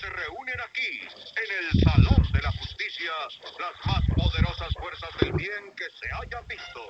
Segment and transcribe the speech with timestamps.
[0.00, 1.00] se reúnen aquí,
[1.36, 3.12] en el Salón de la Justicia,
[3.58, 6.80] las más poderosas fuerzas del bien que se hayan visto.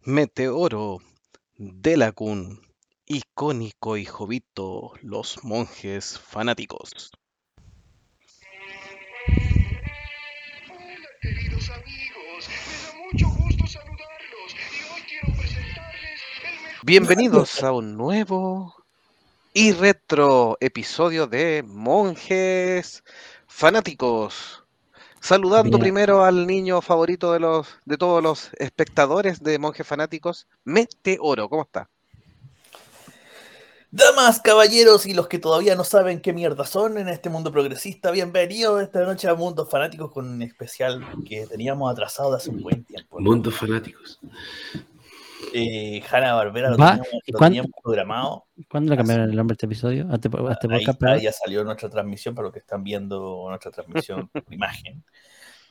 [0.00, 0.98] Meteoro,
[1.56, 2.60] Delacun,
[3.06, 6.90] icónico y Jovito, los monjes fanáticos.
[10.68, 12.48] Hola, queridos amigos.
[12.48, 14.52] Me da mucho gusto saludarlos.
[14.52, 16.84] Y hoy quiero presentarles el mejor.
[16.84, 18.81] Bienvenidos a un nuevo
[19.54, 23.04] y retro episodio de Monjes
[23.46, 24.64] Fanáticos.
[25.20, 25.80] Saludando Bien.
[25.80, 31.48] primero al niño favorito de los de todos los espectadores de Monjes Fanáticos, Meteoro.
[31.48, 31.88] ¿Cómo está?
[33.90, 38.10] Damas, caballeros y los que todavía no saben qué mierda son en este mundo progresista,
[38.10, 42.62] bienvenidos esta noche a Mundos Fanáticos con un especial que teníamos atrasado de hace un
[42.62, 43.20] buen tiempo.
[43.20, 44.18] Mundos fanáticos.
[45.52, 48.46] Eh, Hanna Barbera lo teníamos, ¿y lo teníamos programado.
[48.68, 50.08] ¿Cuándo le cambiaron el nombre a este episodio?
[50.10, 53.46] ¿A este, a este Ahí podcast, ya salió nuestra transmisión para los que están viendo
[53.48, 55.04] nuestra transmisión por imagen.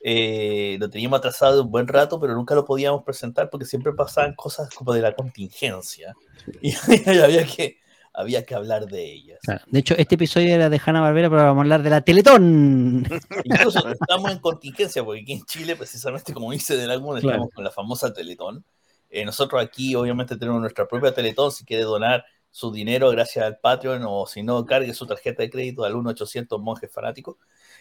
[0.03, 4.33] Eh, lo teníamos atrasado un buen rato, pero nunca lo podíamos presentar porque siempre pasaban
[4.33, 6.15] cosas como de la contingencia
[6.61, 6.73] y
[7.19, 7.77] había que,
[8.13, 9.39] había que hablar de ellas.
[9.43, 9.63] Claro.
[9.67, 13.07] De hecho, este episodio era de Hanna Barbera, pero vamos a hablar de la Teletón.
[13.43, 17.35] Incluso estamos en contingencia, porque aquí en Chile, precisamente como dice de alguna, Claro.
[17.35, 18.65] estamos con la famosa Teletón.
[19.11, 21.51] Eh, nosotros aquí, obviamente, tenemos nuestra propia Teletón.
[21.51, 25.49] Si quiere donar su dinero gracias al Patreon, o si no, cargue su tarjeta de
[25.49, 27.35] crédito al 1-800 monjes fanáticos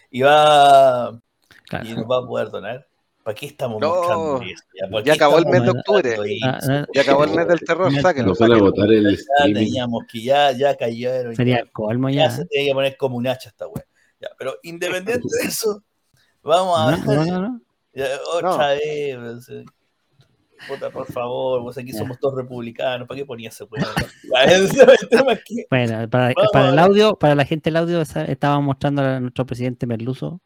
[0.09, 1.19] y va
[1.67, 1.85] Claro.
[1.87, 2.87] y nos va a poder donar.
[3.23, 4.63] ¿Para qué estamos No, mostrando eso?
[4.91, 6.15] ¿Para ya acabó el mes de octubre.
[6.43, 8.29] Ah, ah, Ya acabó el mes del terror, Ya- sáquenlo.
[8.29, 8.71] Nos van a sáquenlo.
[8.71, 11.35] votar el Ya teníamos que ya, ya cayeron.
[11.35, 11.61] Sería ya.
[11.61, 12.31] el colmo Ya ya.
[12.31, 13.85] se tenía que poner como un hacha esta wea.
[14.19, 15.83] Ya, pero independiente de eso,
[16.41, 17.61] vamos a No, no, no, no.
[17.93, 19.17] Ya, otra vez,
[20.67, 23.65] puta, por favor, pues aquí somos todos republicanos, ¿para qué ponía ese
[24.45, 24.69] el
[25.69, 29.19] Bueno, para, Vamos para a el audio, para la gente del audio, estábamos mostrando a
[29.19, 30.41] nuestro presidente Merluzo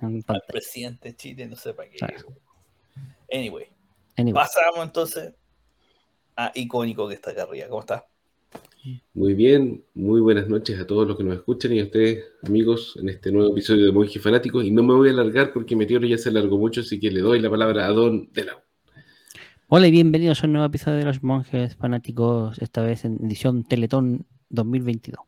[0.00, 1.96] al presidente de Chile, no sé para qué.
[1.96, 2.14] Claro.
[3.32, 3.66] Anyway,
[4.16, 5.32] Anyway, pasamos entonces
[6.36, 7.68] a icónico que está acá arriba.
[7.68, 8.06] ¿Cómo está?
[9.14, 12.98] Muy bien, muy buenas noches a todos los que nos escuchan y a ustedes, amigos,
[13.00, 14.64] en este nuevo episodio de Monjes Fanáticos.
[14.64, 17.20] Y no me voy a alargar porque Meteoro ya se alargó mucho, así que le
[17.20, 18.58] doy la palabra a Don Delau.
[19.76, 23.64] Hola y bienvenidos a un nuevo episodio de Los Monjes Fanáticos, esta vez en edición
[23.64, 25.18] Teletón 2022.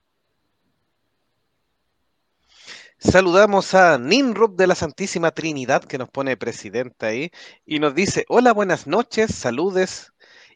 [2.97, 7.31] Saludamos a Ninrup de la Santísima Trinidad que nos pone presidente ahí
[7.67, 10.13] y nos dice, hola, buenas noches, saludes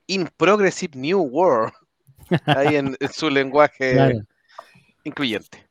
[0.06, 1.72] in Progressive New World,
[2.46, 4.20] ahí en, en su lenguaje Claro.
[5.02, 5.68] incluyente.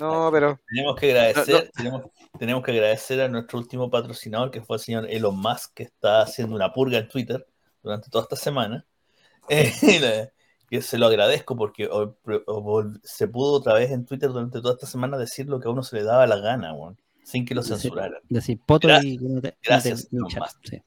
[0.00, 2.04] No, pero Tenemos que agradecer, Tenemos,
[2.38, 6.22] tenemos que agradecer a nuestro último patrocinador, que fue el señor Elon Musk, que está
[6.22, 7.46] haciendo una purga en Twitter
[7.82, 8.84] durante toda esta semana.
[9.48, 9.72] Eh,
[10.70, 14.60] que se lo agradezco porque o- o- vol- se pudo otra vez en Twitter durante
[14.60, 17.44] toda esta semana decir lo que a uno se le daba la gana, weón, sin
[17.44, 18.20] que lo censuraran.
[18.28, 19.12] Decir poto Gracias.
[19.12, 20.58] y no te- Gracias, no Elon te- Musk.
[20.64, 20.82] sí.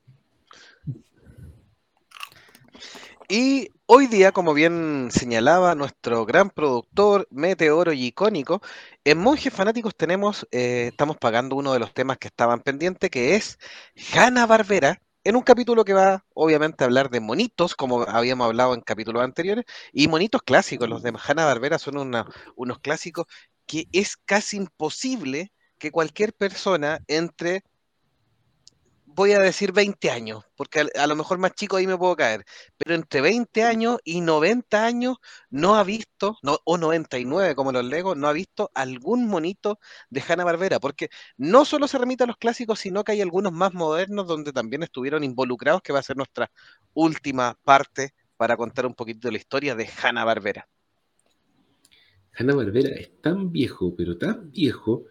[3.29, 8.61] Y hoy día, como bien señalaba nuestro gran productor, meteoro y icónico,
[9.03, 13.35] en Monjes Fanáticos tenemos, eh, estamos pagando uno de los temas que estaban pendientes, que
[13.35, 13.59] es
[14.13, 18.73] Hanna Barbera, en un capítulo que va, obviamente, a hablar de monitos, como habíamos hablado
[18.73, 20.87] en capítulos anteriores, y monitos clásicos.
[20.87, 21.97] Los de Hanna Barbera son
[22.55, 23.25] unos clásicos
[23.65, 27.63] que es casi imposible que cualquier persona entre
[29.17, 32.15] voy a decir 20 años, porque a, a lo mejor más chico ahí me puedo
[32.15, 32.45] caer,
[32.77, 35.17] pero entre 20 años y 90 años
[35.49, 39.79] no ha visto, no, o 99 como los Legos, no ha visto algún monito
[40.11, 43.73] de Hanna-Barbera, porque no solo se remite a los clásicos, sino que hay algunos más
[43.73, 46.51] modernos donde también estuvieron involucrados, que va a ser nuestra
[46.93, 50.67] última parte para contar un poquito de la historia de Hanna-Barbera.
[52.33, 55.05] Hanna Barbera es tan viejo, pero tan viejo,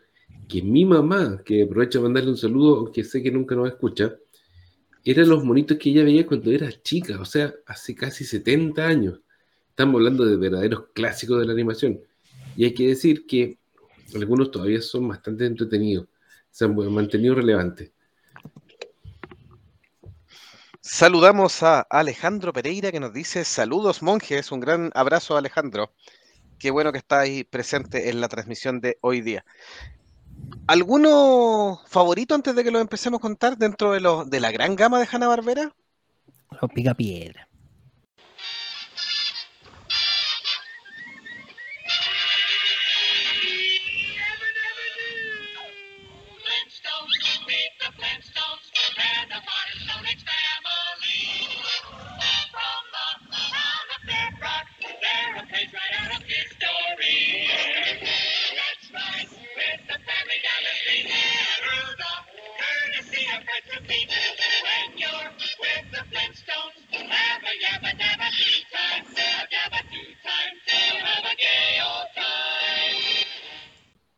[0.48, 4.16] que mi mamá, que aprovecho de mandarle un saludo, aunque sé que nunca nos escucha,
[5.04, 9.20] eran los monitos que ella veía cuando era chica, o sea, hace casi 70 años.
[9.68, 12.00] Estamos hablando de verdaderos clásicos de la animación.
[12.56, 13.58] Y hay que decir que
[14.14, 16.08] algunos todavía son bastante entretenidos,
[16.50, 17.92] se han mantenido relevantes.
[20.80, 25.92] Saludamos a Alejandro Pereira que nos dice saludos monjes, un gran abrazo Alejandro.
[26.58, 29.44] Qué bueno que estáis presente en la transmisión de hoy día.
[30.66, 34.74] ¿Alguno favorito antes de que lo empecemos a contar dentro de, lo, de la gran
[34.74, 35.74] gama de Hanna Barbera?
[36.60, 36.94] Los pica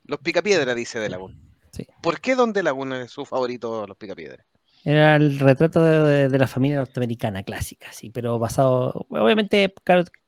[0.05, 1.37] Los Picapiedra, dice De Laguna.
[1.71, 1.87] Sí.
[2.03, 4.45] ¿Por qué Don De Laguna es su favorito, Los Picapiedra?
[4.85, 9.75] Era el retrato de, la familia norteamericana clásica, sí, pero basado, obviamente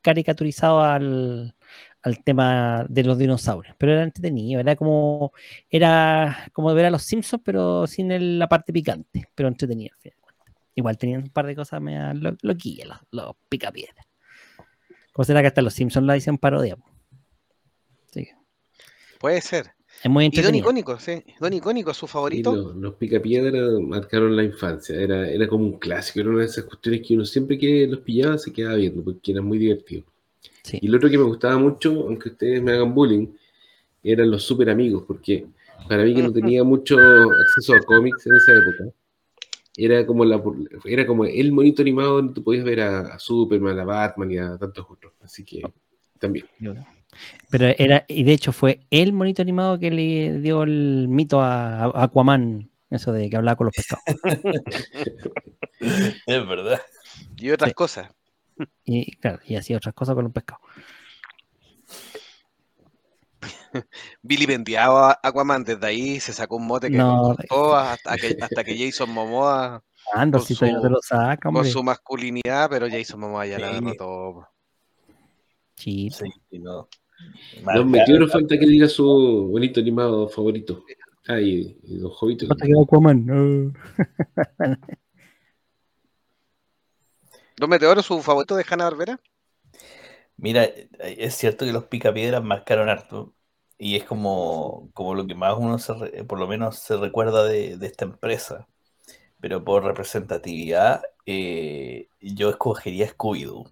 [0.03, 1.55] caricaturizado al,
[2.03, 5.33] al tema de los dinosaurios, pero era entretenido, era como,
[5.69, 9.95] era como ver a los Simpsons, pero sin el- la parte picante, pero entretenido.
[10.75, 14.07] Igual tenían un par de cosas medio lo, loquillas, los, los picapiedras.
[15.13, 16.77] Como será que hasta los Simpsons la dicen parodia.
[18.13, 18.29] Sí,
[19.19, 19.73] Puede ser.
[20.03, 20.55] es muy Y Don.
[20.55, 21.23] Icónico, sí.
[21.39, 22.55] Don Icónico es su favorito.
[22.55, 24.97] los, los picapiedra marcaron la infancia.
[24.97, 28.01] Era, era como un clásico, era una de esas cuestiones que uno siempre que los
[28.01, 30.05] pillaba se quedaba viendo, porque era muy divertido.
[30.63, 30.79] Sí.
[30.83, 33.27] Y lo otro que me gustaba mucho, aunque ustedes me hagan bullying,
[34.03, 35.47] eran los super amigos, porque
[35.89, 38.95] para mí que no tenía mucho acceso a cómics en esa época,
[39.77, 40.43] era como, la,
[40.85, 44.39] era como el monito animado donde tú podías ver a, a Superman, a Batman y
[44.39, 45.13] a tantos otros.
[45.23, 45.63] Así que
[46.19, 46.47] también.
[47.51, 51.85] Pero era, y de hecho fue el monito animado que le dio el mito a,
[51.85, 54.05] a Aquaman, eso de que hablaba con los pescados.
[56.27, 56.81] Es verdad.
[57.39, 57.75] Y otras Sí.
[57.75, 58.11] cosas.
[58.85, 60.63] Y claro, y hacía otras cosas con los pescados.
[64.23, 67.35] Billy vendiaba a Aquaman, desde ahí se sacó un mote que No.
[67.37, 71.51] costó hasta que, hasta que Jason Momoa Ando, Con si no te su- lo saca,
[71.53, 73.75] con su masculinidad, pero Jason Momoa ya la Sí.
[73.75, 74.49] derrotó.
[75.77, 76.89] Sí, Sí, y no.
[77.75, 79.05] Los meteoros falta que diga su
[79.51, 80.85] bonito animado favorito.
[81.29, 82.47] Ah, y, y los hobbits.
[82.47, 83.25] ¿Cuánto quedó Aquaman?
[83.27, 83.73] No.
[87.61, 89.21] ¿Don Meteoro su favorito de Hanna Barbera?
[90.37, 93.35] Mira, es cierto que los picapiedras marcaron harto
[93.79, 97.45] y es como, como lo que más uno se re- por lo menos se recuerda
[97.45, 98.67] de, de esta empresa.
[99.41, 103.61] Pero por representatividad, eh, yo escogería Scooby-Doo.
[103.63, 103.71] O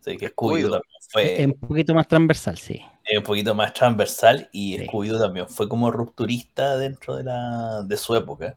[0.00, 0.70] sea, que Scooby-Doo Scooby-Doo.
[0.70, 2.82] también fue Es un poquito más transversal, sí.
[3.04, 4.84] eh, un poquito más transversal y Sí.
[4.84, 8.56] Scooby-Doo también fue como rupturista dentro de, la, de su época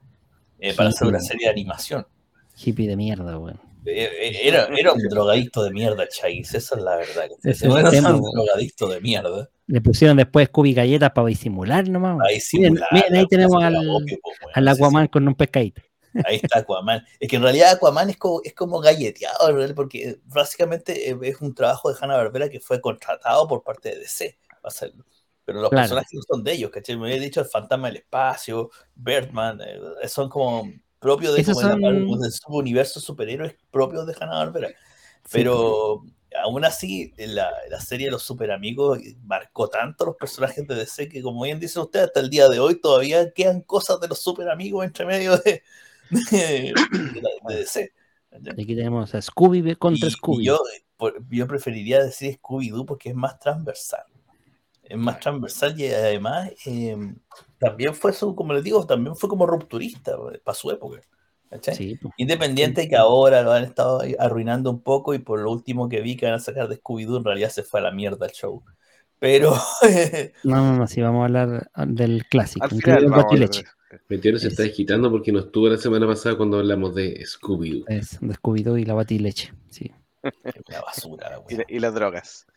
[0.60, 2.08] eh, para hacer una serie de animación.
[2.56, 3.60] Hippie de mierda, weón.
[3.60, 7.30] Eh, Era, era un drogadicto de mierda, Chagis, esa es la verdad.
[7.44, 9.50] Ese es era un drogadicto de mierda.
[9.68, 12.18] Le pusieron después Scooby galletas para disimular nomás.
[12.28, 14.06] Ahí Miren, simular, miren, ahí tenemos al, weón,
[14.54, 15.82] al sí, Aquaman con un pescadito.
[16.26, 17.06] Ahí está Aquaman.
[17.20, 21.56] Es que en realidad Aquaman es como, es como galleteado, porque básicamente eh, es un
[21.56, 25.06] trabajo de Hanna Barbera que fue contratado por parte de DC para hacerlo.
[25.46, 25.84] Pero los Claro.
[25.84, 26.98] personajes no son de ellos, ¿cachai?
[26.98, 30.70] Me había dicho el fantasma del espacio, Birdman, eh, son como
[31.02, 34.70] propios de, como de son- del subuniverso superhéroes propios de Hanna Barbera.
[35.32, 36.04] Pero
[36.44, 40.76] aún así, la, la serie de los super amigos marcó tanto a los personajes de
[40.76, 44.08] DC que, como bien dice usted, hasta el día de hoy todavía quedan cosas de
[44.08, 45.62] los super amigos entre medio de,
[46.10, 46.74] de,
[47.12, 47.92] de de DC.
[48.32, 50.46] Y aquí tenemos a Scooby contra Y- y Scooby.
[50.46, 50.60] yo,
[50.98, 54.04] por- yo preferiría decir Scooby-Doo porque es más transversal.
[54.84, 56.98] Es más transversal y además eh,
[57.62, 61.00] también fue su, como les digo, también fue como rupturista para su época.
[61.50, 61.76] ¿cachai?
[61.76, 62.12] Sí, po.
[62.18, 66.18] Independiente que ahora lo han estado arruinando un poco y por lo último que vi
[66.18, 68.64] que van a sacar de Scooby-Doo en realidad se fue a la mierda el show.
[69.20, 69.54] Pero
[70.44, 72.66] No, no, no, sí, vamos a hablar del clásico.
[72.66, 73.08] Al final,
[74.08, 77.86] Meteoro se Es- está desquitando porque no estuvo la semana pasada cuando hablamos de Scooby-Doo.
[77.88, 79.54] Es de Scooby-Doo y la batileche.
[79.70, 79.92] Sí.
[80.24, 82.48] una basura, la y, y las drogas.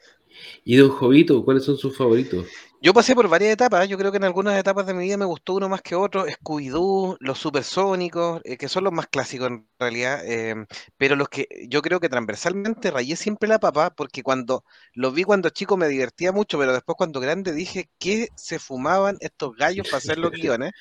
[0.64, 2.46] ¿Y Don Jovito, cuáles son sus favoritos?
[2.84, 5.24] Yo pasé por varias etapas, yo creo que en algunas etapas de mi vida me
[5.24, 9.66] gustó uno más que otro, Scooby-Doo, los supersónicos, eh, que son los más clásicos en
[9.78, 10.66] realidad, eh,
[10.98, 15.24] pero los que yo creo que transversalmente rayé siempre la papa, porque cuando los vi
[15.24, 19.88] cuando chico me divertía mucho, pero después cuando grande dije, ¿qué se fumaban estos gallos
[19.88, 20.72] para hacer los guiones?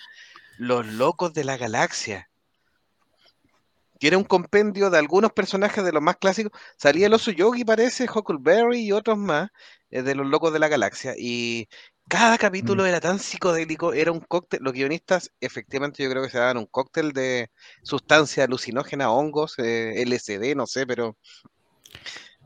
[0.58, 2.30] Los locos de la galaxia.
[3.98, 6.52] Que era un compendio de algunos personajes de los más clásicos.
[6.78, 9.50] Salía el oso Yogi, parece, Huckleberry y otros más
[9.94, 11.14] eh, de los locos de la galaxia.
[11.18, 11.70] Y
[12.08, 14.60] cada capítulo era tan psicodélico, era un cóctel.
[14.64, 17.50] Los guionistas, efectivamente, yo creo que se daban un cóctel de
[17.84, 21.18] sustancia alucinógena, hongos, eh, LSD, no sé, pero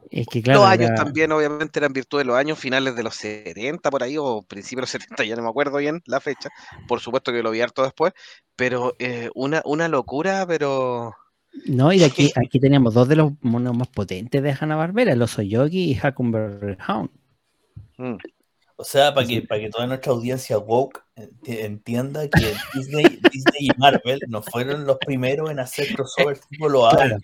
[0.10, 3.04] Es que claro, los años era- también, obviamente, eran virtud de los años finales de
[3.04, 6.20] los 70 por ahí, o principios de los 70, ya no me acuerdo bien la
[6.22, 6.50] fecha.
[6.86, 8.14] Por supuesto que lo vi harto después,
[8.56, 11.14] pero eh, una, una locura, pero.
[11.68, 15.42] No, y aquí, aquí tenemos dos de los monos más potentes de Hanna-Barbera, el oso
[15.42, 17.10] Yogi y Huckleberry Hound.
[18.00, 18.18] mm.
[18.80, 23.62] O sea, para que, para que toda nuestra audiencia woke enti- entienda que Disney, Disney
[23.62, 27.18] y Marvel no fueron los primeros en hacer crossover tipo lo Claro.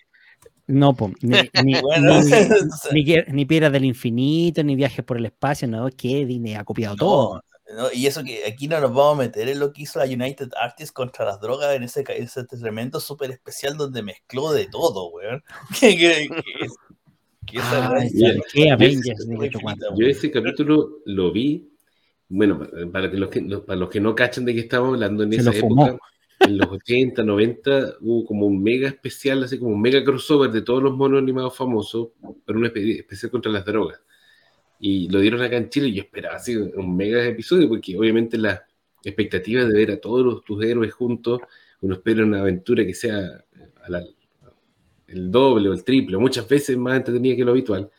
[0.66, 2.20] No, po, ni, ni, Bueno,
[3.32, 7.44] ni, Piedras del Infinito, ni Viajes por el Espacio, no, que Disney ha copiado todo.
[7.76, 10.04] No, y eso que aquí no nos vamos a meter en lo que hizo la
[10.04, 15.08] United Artists contra las drogas en ese, ese tremendo súper especial donde mezcló de todo,
[15.10, 15.42] weón.
[15.80, 16.66] Que, que, que,
[17.54, 18.70] que esa Ay, weá- ¿sabes qué?
[18.70, 19.26] Avengers,
[19.62, 19.86] cuánto.
[19.86, 21.68] finita, Yo ese capítulo lo vi
[22.28, 24.94] Bueno, pa- para, que los que, los- para los que no cachan de qué estamos
[24.94, 25.86] hablando, en Se esa lo fumó.
[25.86, 26.04] época,
[26.40, 30.62] en los 80, 90, hubo como un mega especial, así como un mega crossover de
[30.62, 32.08] todos los monos animados famosos,
[32.44, 34.00] pero un espe- especial contra las drogas.
[34.80, 38.36] Y lo dieron acá en Chile y yo esperaba así un mega episodio, porque obviamente
[38.38, 38.64] la
[39.04, 41.40] expectativa de ver a todos los- tus héroes juntos,
[41.82, 44.04] uno espera una aventura que sea eh, a la-
[45.14, 47.90] el doble o el triple, muchas veces más entretenida que lo habitual.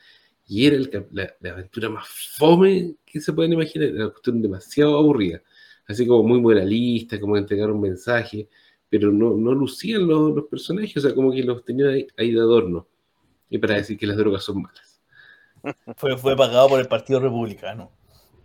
[0.48, 2.08] Y era el la, la aventura más
[2.38, 5.42] fome que se pueden imaginar, era una cuestión demasiado aburrida.
[5.88, 8.48] Así como muy moralista, como entregar un mensaje,
[8.90, 12.32] pero no, no lucían los, los personajes, o sea, como que los tenían ahí, ahí
[12.32, 12.88] de adorno.
[13.50, 15.02] Y para decir que las drogas son malas.
[15.98, 17.92] Fue, fue pagado por el Partido Republicano.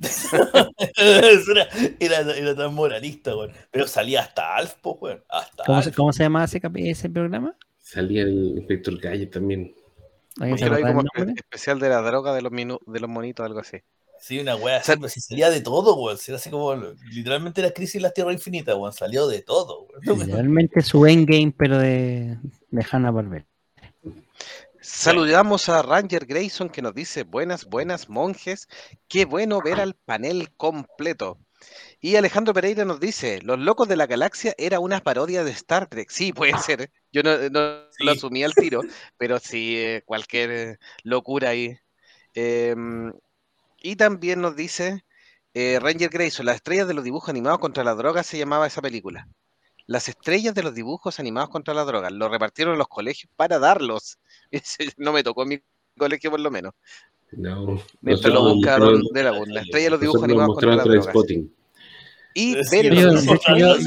[0.97, 1.69] Era,
[2.00, 3.53] era, era tan moralista, weón.
[3.71, 5.23] Pero salía hasta Alf, po, weón.
[5.29, 5.97] Hasta ¿Cómo se, Alf.
[5.97, 7.55] cómo se llama ese, ese programa?
[7.93, 9.75] Salía el inspector Calle también.
[11.37, 13.79] Especial de la droga de los, minu- de los monitos, algo así.
[14.21, 16.17] Sí, una wea así, sea- pero si salía de todo, weón.
[16.17, 16.73] Si era así como,
[17.11, 18.93] literalmente la crisis de las tierras infinitas, weón.
[18.93, 20.19] Salió de todo, weón.
[20.21, 22.39] Literalmente su endgame, pero de,
[22.71, 23.47] de Hanna Barbera.
[24.81, 28.69] Saludamos a Ranger Grayson que nos dice buenas, buenas monjes,
[29.09, 31.39] qué bueno ver al panel completo.
[32.01, 35.87] Y Alejandro Pereira nos dice, Los Locos de la Galaxia era una parodia de Star
[35.87, 36.09] Trek.
[36.11, 36.91] Sí, puede ser.
[37.12, 37.12] ¿Eh?
[37.12, 38.05] Yo no, no Sí.
[38.05, 38.83] lo asumí al tiro,
[39.19, 41.76] pero sí, eh, cualquier eh, locura ahí.
[42.35, 43.12] Em,
[43.83, 45.05] y también nos dice
[45.55, 48.81] eh, Ranger Grayson, las estrellas de los dibujos animados contra la droga se llamaba esa
[48.81, 49.26] película.
[49.87, 52.11] Las estrellas de los dibujos animados contra la droga.
[52.11, 54.19] Lo repartieron en los colegios para darlos.
[54.97, 55.62] No me tocó en mi
[55.99, 56.75] colegio por lo menos.
[57.33, 59.55] No, Mientras lo buscaron de la bunda.
[59.55, 61.12] La estrella de los dibujos animados contra la droga.
[62.35, 62.55] Y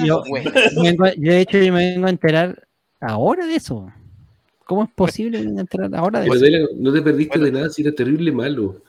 [0.06, 0.24] Yo,
[0.82, 2.68] vengo- yo, de hecho, yo me vengo a enterar
[3.04, 3.92] ahora de eso.
[4.66, 6.68] ¿Cómo es posible enterar ahora de eso?
[6.78, 7.46] no te perdiste Bueno.
[7.46, 8.82] de nada, si era terrible malo.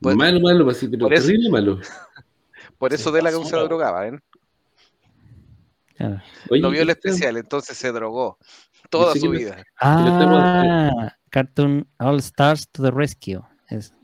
[0.00, 1.78] Pues- malo, malo, así, pero por eso- terrible malo.
[2.78, 3.60] Por eso de la que basura.
[3.60, 4.18] se drogaba, ¿eh?
[5.96, 6.20] Claro.
[6.50, 8.36] Oye, No vio el esta- especial, entonces se drogó
[8.90, 9.62] toda sé su vida.
[9.80, 13.40] Ah, Cartoon All Stars to the Rescue.
[13.68, 13.94] Es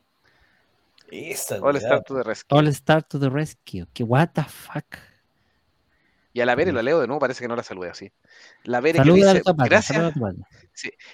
[1.11, 1.79] Esa, All weá.
[1.83, 2.57] Star to the Rescue.
[2.57, 3.87] All Stars to the Rescue.
[3.93, 4.85] Que what the fuck.
[6.39, 8.13] Y a la Vere, lo leo de nuevo, parece que no la saludé así.
[8.63, 10.15] La Vere que dice, gracias,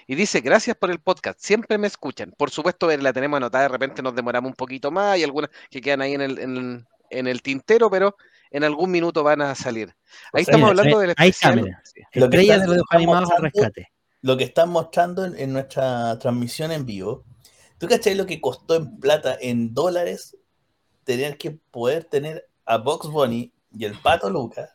[0.06, 2.34] y dice, gracias por el podcast, siempre me escuchan.
[2.36, 5.48] Por supuesto, Vere, la tenemos anotada, de repente nos demoramos un poquito más, y algunas
[5.70, 8.18] que quedan ahí en el, en, en el tintero, pero
[8.50, 9.94] en algún minuto van a salir.
[10.34, 11.64] Ahí O sea, estamos hablando eh, del ahí está, especial.
[11.64, 11.82] mira.
[11.84, 12.00] Sí.
[12.20, 13.88] Lo que de los animados al rescate.
[14.20, 17.24] Lo que están mostrando en, en nuestra transmisión en vivo.
[17.78, 20.36] ¿Tú cachai lo que costó en plata, en dólares,
[21.04, 24.73] tener que poder tener a Box Bunny y el Pato Lucas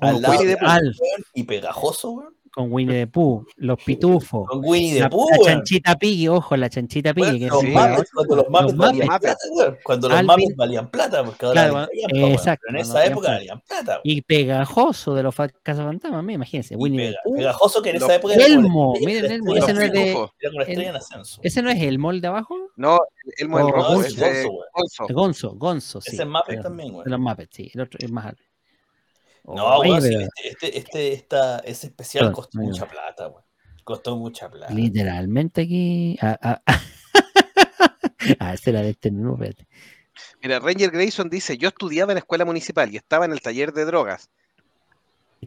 [0.00, 0.94] al Junto lado Winnie de the weón,
[1.34, 2.34] y pegajoso, weón?
[2.50, 6.56] con Winnie the Pooh, los pitufos, Con Winnie the la, Pooh, la chanchita Piggy, ojo,
[6.56, 7.46] la chanchita Piggy.
[7.46, 9.20] Los sí, cuando los Los valían Muppets.
[9.20, 9.78] plata, weón.
[9.84, 12.32] Cuando los Alvin- Muppets valían plata, porque ahora Claro, callampa, weón.
[12.32, 14.00] exacto, Pero en esa valían época valían plata, weón.
[14.02, 16.74] y pegajoso de los fa- cazafantasmas, me imagínense.
[16.74, 17.36] Winnie the pega- Pooh.
[17.36, 20.02] pegajoso que en Los esa época era Elmo, estrella- miren Elmo, ese no es de-
[20.04, 20.30] pitufos.
[20.40, 21.40] Era como la estrella el- en ascenso.
[21.44, 22.56] ¿Ese no es Elmo el de abajo?
[22.76, 24.58] No, el Elmo el Oh, rojo, es es eh, Gonzo.
[24.72, 25.14] Gonzo.
[25.14, 26.10] Gonzo, Gonzo, sí.
[26.14, 27.04] Ese es Muppet también, weón.
[27.04, 27.70] De los Muppets, sí.
[27.72, 28.42] El otro es más alto.
[29.54, 32.70] No, weón, sí, pero este, este, este- esta, ese especial costó no, no.
[32.70, 33.42] mucha plata, weón.
[33.84, 34.72] Costó mucha plata.
[34.72, 36.18] Literalmente aquí.
[36.20, 36.62] Ah, ah,
[38.40, 39.66] ah, ese era de este mismo, espérate.
[40.42, 43.72] Mira, Ranger Grayson dice, yo estudiaba en la escuela municipal y estaba en el taller
[43.72, 44.30] de drogas.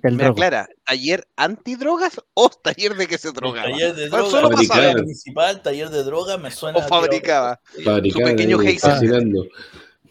[0.02, 0.32] El Me drogo.
[0.40, 3.70] aclara, ¿taller antidrogas o taller de que se drogaba?
[3.70, 4.94] Taller de Ah, droga, solo Fabricaba.
[4.94, 6.80] municipal, taller de droga, me suena.
[6.80, 7.60] O fabricaba.
[7.84, 8.58] Fabricaban Su pequeño.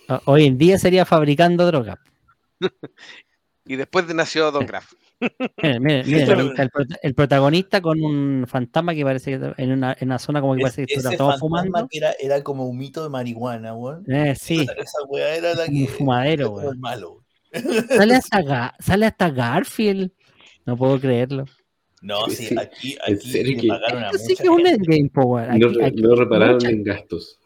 [0.08, 1.98] Ah, Hoy en día sería fabricando droga.
[3.70, 4.92] Y después de nació Don Graff.
[5.62, 9.96] Miren, miren, miren, el, prota- el protagonista con un fantasma que parece que en una,
[10.00, 11.88] en una zona como que parece que está todo fantasma fumando.
[11.88, 14.02] que era, era como un mito de marihuana, weón.
[14.10, 16.80] Eh, sí, Esa, esa weá era la un fumadero, weón.
[16.80, 17.24] malo.
[17.96, 20.10] Sale hasta, sale hasta Garfield.
[20.66, 21.44] No puedo creerlo.
[22.02, 22.56] No, Sí, sí, sí.
[22.58, 24.70] aquí, ¿En aquí serio le que- pagaron a Esto sí mucha que es un gente.
[24.74, 25.58] endgame, po, weón.
[25.60, 25.68] No,
[26.08, 27.38] no repararon mucha- en gastos.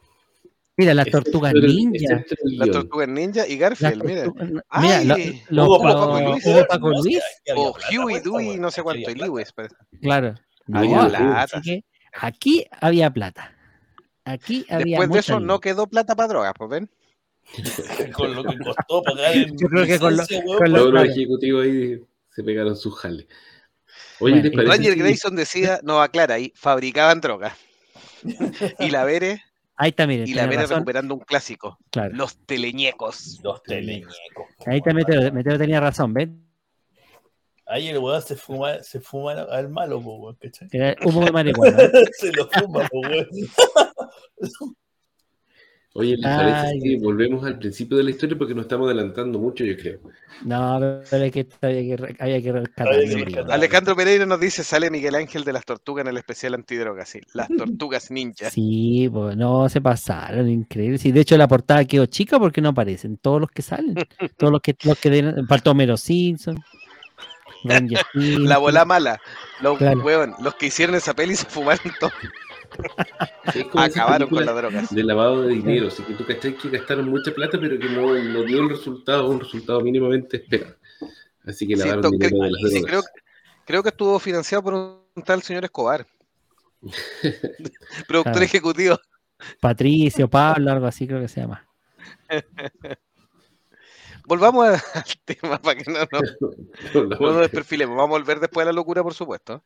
[0.77, 2.07] Mira, las Ese tortugas era el- ese ninja.
[2.15, 2.73] era el Las guion.
[2.83, 4.25] tortugas ninja y Garfield, mira.
[4.25, 4.65] tortugas- Mira,
[4.99, 6.45] Ay, lo- los- Hugo los- Paco Luis.
[6.69, 7.23] Paco Luis,
[7.55, 9.15] O Huey, pues, Dewey, no sé cuánto, y.
[9.15, 9.53] Lewis.
[9.53, 9.77] parece.
[10.03, 10.35] claro.
[10.67, 11.43] No, Había plata.
[11.43, 13.55] así que aquí había plata.
[14.25, 16.91] Aquí había Después de eso no quedó plata para drogas, pues ven.
[18.17, 21.05] Con lo que costó pagar en Yo creo que con lo- con lo- Todos los
[21.11, 22.01] ejecutivos ahí
[22.31, 23.27] se pegaron sus jales.
[24.19, 27.53] Oye, Bueno, ¿les y parece Ranger si- Grayson decía, no aclara ahí, fabricaban drogas.
[28.81, 29.43] Y la Vere,
[29.77, 30.29] Ahí está, miren.
[30.29, 32.15] y la razón, recuperando un clásico, claro.
[32.15, 33.41] los teleñecos.
[33.43, 34.17] Los teleñecos.
[34.67, 36.29] Ahí está Meteo, Meteo tenía razón, ¿ves?
[37.67, 40.69] Ahí el weón se fuma, se fuma al malo, po, weón, ¿cachai?
[40.71, 41.77] Era humo de marihuana.
[42.13, 43.27] se lo fuma, po, weón.
[45.97, 47.03] Oye, ¿les parece Dios.
[47.03, 48.37] volvemos al principio de la historia?
[48.37, 50.01] Porque nos estamos adelantando mucho, yo creo.
[50.45, 52.99] No, pero es que había que, había que rescatar.
[52.99, 53.45] Que.
[53.49, 57.21] Alejandro Pereira nos dice, sale Miguel Ángel de las tortugas en el especial antidrogas, sí.
[57.33, 58.51] Las tortugas ninja.
[58.51, 60.99] Sí, pues no se pasaron, increíble.
[60.99, 63.95] Sí, de hecho la portada quedó chica porque no aparecen todos los que salen.
[64.37, 66.57] Todos los que los que den- faltó Homero Simpson.
[68.13, 69.21] La bola mala.
[69.63, 70.01] Los, Claro.
[70.03, 72.11] weón, los que hicieron esa peli se fumaron todo.
[73.55, 74.95] Es como esas Acabaron con las drogas.
[74.95, 78.15] de lavado de dinero, así que tú cachai que gastaron mucha plata, pero que no,
[78.15, 80.77] no dio el resultado, un resultado mínimamente esperado.
[81.47, 82.87] Así que Sí, lavaron to- dinero de las sí, drogas.
[82.87, 83.03] creo,
[83.67, 86.07] creo que estuvo financiado por un tal señor Escobar.
[88.09, 88.41] Productor Claro.
[88.45, 88.99] ejecutivo.
[89.61, 91.67] Patricio, Pablo, algo así creo que se llama.
[94.27, 95.99] Volvamos al tema para que no
[97.21, 97.97] no nos desperfilemos.
[97.97, 99.63] Vamos a volver después a la locura, por supuesto.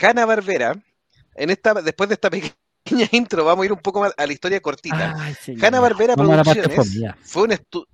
[0.00, 0.74] Hanna Barbera,
[1.36, 4.32] en esta, después de esta pequeña intro, vamos a ir un poco más a la
[4.32, 5.14] historia cortita.
[5.18, 5.34] Ay.
[5.60, 7.86] Hanna Barbera Vamos Producciones fue un estudio.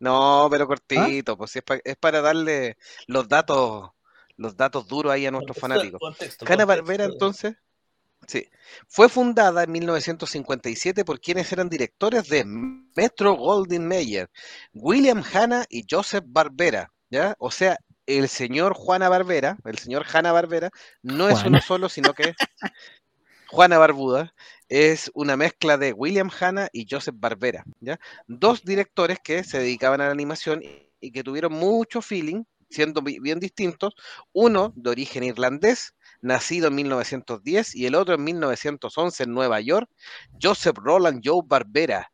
[0.00, 0.48] No, ¿Ah?
[0.50, 3.90] pero cortito, pues es, pa- es para darle los datos,
[4.36, 6.00] los datos duros ahí a nuestros fanáticos.
[6.00, 6.66] Contexto, Hanna contexto.
[6.66, 7.54] Barbera, entonces,
[8.26, 8.48] sí,
[8.88, 14.28] fue fundada en 1957 por quienes eran directores de Metro Goldwyn Mayer,
[14.74, 17.36] William Hanna y Joseph Barbera, ¿ya?
[17.38, 20.70] O sea, el señor Juana Barbera, el señor Hanna Barbera,
[21.02, 22.34] no es uno solo, sino que
[23.48, 24.34] Juana Barbuda
[24.68, 27.98] es una mezcla de William Hanna y Joseph Barbera, ¿ya?
[28.26, 33.18] Dos directores que se dedicaban a la animación y- que tuvieron mucho feeling, siendo bi-
[33.18, 33.94] bien distintos,
[34.32, 39.90] uno de origen irlandés, nacido en 1910, y el otro en 1911 en Nueva York,
[40.40, 42.10] Joseph Roland Joe Barbera,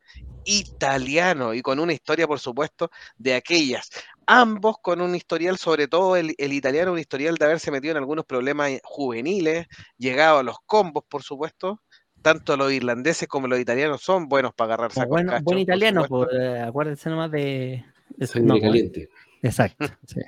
[0.49, 3.91] italiano y con una historia, por supuesto, de aquellas.
[4.27, 7.99] Ambos con un historial, sobre todo el, el italiano, un historial de haberse metido en
[7.99, 9.67] algunos problemas juveniles,
[9.99, 11.83] llegado a los combos, por supuesto.
[12.23, 16.03] Tanto los irlandeses como los italianos son buenos para agarrarse a bueno, buen por italiano,
[16.05, 16.31] supuesto.
[16.35, 17.85] pues, eh, acuérdense nomás de.
[18.17, 19.09] de- Sangre no, pues, caliente.
[19.43, 19.87] Exacto.
[20.07, 20.21] sí.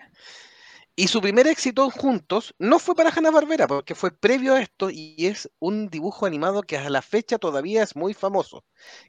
[0.97, 4.91] Y su primer éxito juntos no fue para Hanna Barbera, porque fue previo a esto
[4.91, 8.65] y es un dibujo animado que a la fecha todavía es muy famoso,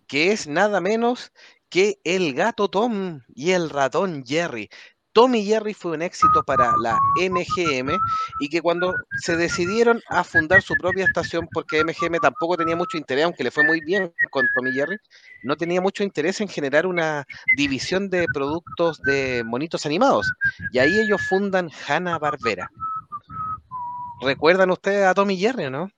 [0.08, 1.32] que es nada menos
[1.70, 4.70] que el gato Tom y el ratón Jerry.
[5.14, 7.98] Tom y Jerry fue un éxito para la MGM
[8.40, 12.98] y que cuando se decidieron a fundar su propia estación, porque MGM tampoco tenía mucho
[12.98, 14.98] interés, aunque le fue muy bien con Tom y Jerry,
[15.44, 17.26] no tenía mucho interés en generar una
[17.58, 20.32] división de productos de monitos animados.
[20.72, 22.72] Y ahí ellos fundan Hanna Barbera.
[24.22, 25.90] ¿Recuerdan ustedes a Tommy Jerry, no?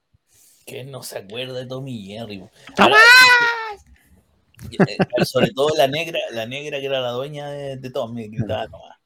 [0.65, 2.43] ¿Quién no se acuerda de Tommy Jerry?
[4.71, 8.29] Eh, eh, Sobre todo la negra, la negra que era la dueña de, de Tommy,
[8.29, 9.02] que gritaba Tomás.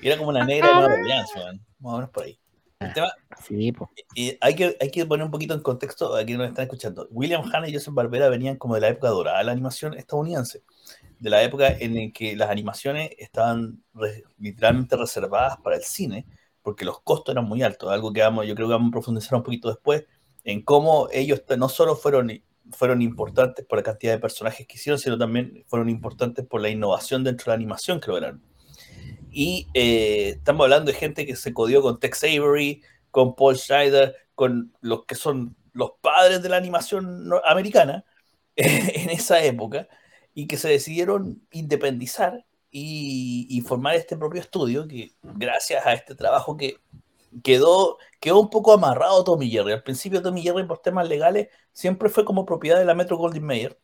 [0.00, 1.30] Y Era como la negra de Nueva Orleans.
[1.78, 2.38] Más o menos por ahí.
[2.80, 3.12] El tema,
[3.46, 3.90] Sí, pues.
[4.14, 7.06] y hay, que, hay que poner un poquito en contexto a quienes nos están escuchando.
[7.10, 10.62] William Hanna y Joseph Barbera venían como de la época dorada de la animación estadounidense,
[11.18, 16.24] de la época en la que las animaciones estaban re- literalmente reservadas para el cine,
[16.62, 19.34] porque los costos eran muy altos, algo que vamos, yo creo que vamos a profundizar
[19.36, 20.06] un poquito después,
[20.44, 22.32] en cómo ellos no solo fueron,
[22.72, 26.70] fueron importantes por la cantidad de personajes que hicieron, sino también fueron importantes por la
[26.70, 28.42] innovación dentro de la animación que lograron.
[29.32, 34.16] Y eh, estamos hablando de gente que se codió con Tex Avery, con Paul Scheider,
[34.34, 38.04] con los que son los padres de la animación americana
[38.56, 39.88] en esa época,
[40.34, 46.14] y que se decidieron independizar y, y formar este propio estudio, que gracias a este
[46.14, 46.76] trabajo que
[47.42, 49.72] quedó, quedó un poco amarrado Tommy Jerry.
[49.72, 53.44] Al principio Tommy Jerry por temas legales siempre fue como propiedad de la Metro Goldwyn
[53.44, 53.78] Mayer.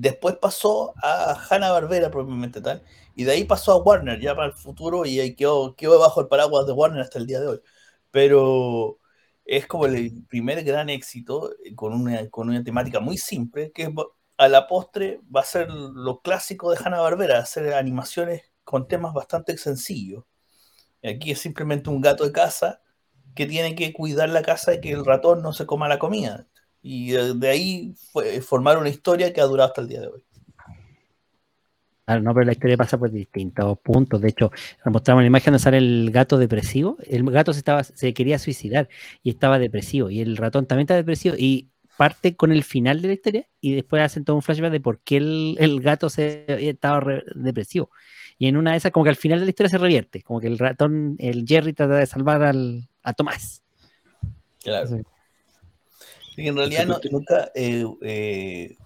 [0.00, 2.82] Después pasó a Hanna Barbera propiamente tal,
[3.14, 6.28] y de ahí pasó a Warner ya para el futuro y ahí quedó, bajo el
[6.28, 7.60] paraguas de Warner hasta el día de hoy.
[8.10, 8.98] Pero
[9.44, 13.92] es como el primer gran éxito eh, con una, con una temática muy simple, que
[14.38, 19.12] a la postre va a ser lo clásico de Hanna Barbera, hacer animaciones con temas
[19.12, 20.24] bastante sencillos.
[21.04, 22.80] Aquí es simplemente un gato de casa
[23.34, 26.48] que tiene que cuidar la casa de que el ratón no se coma la comida.
[26.82, 30.22] Y de ahí fue formar una historia que ha durado hasta el día de hoy.
[32.06, 34.20] Ah, no, pero la historia pasa por distintos puntos.
[34.20, 34.50] De hecho,
[34.86, 36.96] mostramos una imagen donde sale el gato depresivo.
[37.06, 38.88] El gato se, estaba, se quería suicidar
[39.22, 40.10] y estaba depresivo.
[40.10, 41.36] Y el ratón también está depresivo.
[41.38, 44.80] Y parte con el final de la historia y después hacen todo un flashback de
[44.80, 47.90] por qué el, el gato se, estaba re- depresivo.
[48.38, 50.22] Y en una de esas, como que al final de la historia se revierte.
[50.22, 53.62] Como que el ratón, el Jerry trata de salvar al, a Tomás.
[54.64, 55.02] Claro.
[56.40, 58.78] Sí, en realidad no- nunca, eh, eh,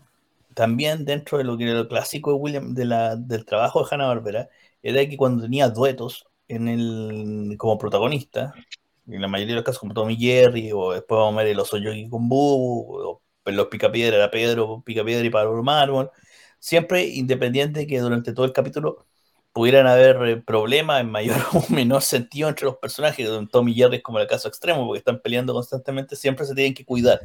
[0.55, 3.89] también dentro de lo que era lo clásico de William, de la, del trabajo de
[3.91, 4.49] Hanna Barbera,
[4.83, 8.61] era que cuando tenía duetos en el, como protagonista,
[9.07, 11.61] en la mayoría de los casos como Tommy Jerry, o después vamos a ver el
[11.61, 16.11] oso Yogi con Bubu, o los Picapiedra era Pedro Picapiedra y Pablo Mármol.
[16.59, 19.07] Siempre independiente que durante todo el capítulo
[19.55, 23.29] pudieran haber eh, problemas en mayor o menor sentido entre los personajes.
[23.29, 26.55] Don Tom y Jerry es como el caso extremo, porque están peleando constantemente, siempre se
[26.57, 27.21] tienen que cuidar,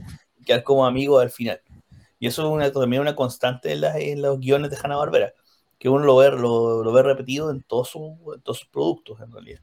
[0.46, 1.62] quedar como amigos al final.
[2.20, 5.34] Y eso es una, también una constante en, las- en los guiones de Hanna-Barbera,
[5.80, 8.02] que uno lo ve, lo, lo ve repetido en todos, sus,
[8.36, 9.62] en todos sus productos, en realidad.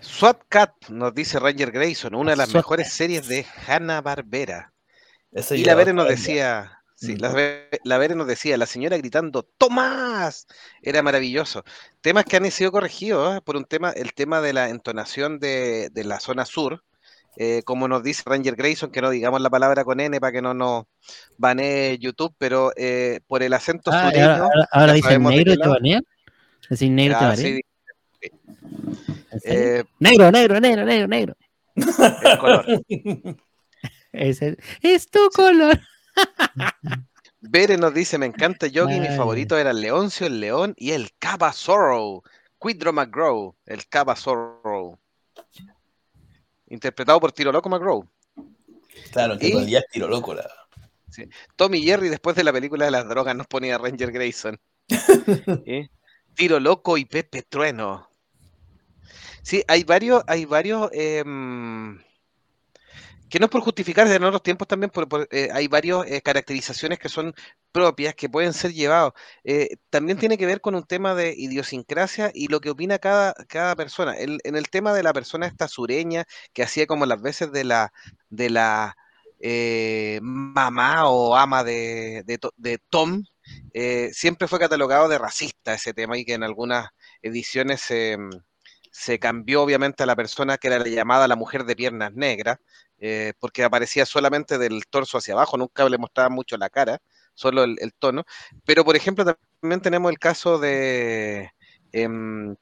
[0.00, 2.96] SWAT Cat nos dice Ranger Grayson, una de las mejores Cat.
[2.96, 4.74] series de Hanna Barbera.
[5.32, 7.18] Ese Y la Vere nos decía, sí, Mm.
[7.20, 10.46] la, la Vere nos decía, la señora gritando ¡Tomás!
[10.82, 11.64] Era maravilloso.
[12.00, 13.40] Temas que han sido corregidos ¿eh?
[13.44, 16.82] por un tema, el tema de la entonación de, de la zona sur.
[17.38, 20.42] eh, como nos dice Ranger Grayson, que no digamos la palabra con N para que
[20.42, 20.84] no nos
[21.38, 24.30] banee YouTube, pero eh, por el acento Ah, sureño.
[24.44, 26.02] ahora, ahora- dicen negro y te banean.
[26.68, 27.34] Decir negro y te Ah,
[29.44, 31.34] eh, Negro, negro, negro, negro, negro.
[31.74, 32.66] el color.
[34.12, 35.80] Ese- es tu color.
[37.40, 39.16] Bere nos dice, me encanta Yogi, mi Ay.
[39.16, 41.10] favorito era el Leoncio, el León y el
[41.52, 42.22] Sorrow.
[42.60, 44.98] Quidro McGraw, el Caba Sorrow.
[46.68, 48.06] Interpretado por Tiro Loco McGraw.
[49.10, 50.34] Claro, que es tiro loco.
[50.34, 50.48] La...
[51.56, 54.58] Tommy Jerry, después de la película de las drogas, nos ponía Ranger Grayson.
[55.66, 55.88] ¿Eh?
[56.34, 58.08] Tiro Loco y Pepe Trueno.
[59.42, 62.00] Sí, hay varios, hay varios, em,
[63.32, 66.98] que no es por justificar de en otros tiempos también, por- eh, hay varias caracterizaciones
[66.98, 67.34] que son
[67.72, 69.12] propias, que pueden ser llevados.
[69.44, 73.34] Eh, también tiene que ver con un tema de idiosincrasia y lo que opina cada,
[73.48, 74.14] cada persona.
[74.18, 77.92] En el tema de la persona esta sureña, que hacía como las veces de la,
[78.30, 78.96] de la
[79.40, 83.24] eh, mamá o ama de, de de Tom,
[83.74, 86.88] eh, siempre fue catalogado de racista ese tema y que en algunas
[87.22, 88.18] ediciones se,
[89.20, 92.58] cambió obviamente a la persona que era la llamada la mujer de piernas negras,
[93.04, 97.02] eh, porque aparecía solamente del torso hacia abajo, nunca le mostraba mucho la cara,
[97.34, 98.24] solo el, el tono.
[98.64, 99.24] Pero por ejemplo
[99.60, 101.50] también tenemos el caso de
[101.90, 102.54] em,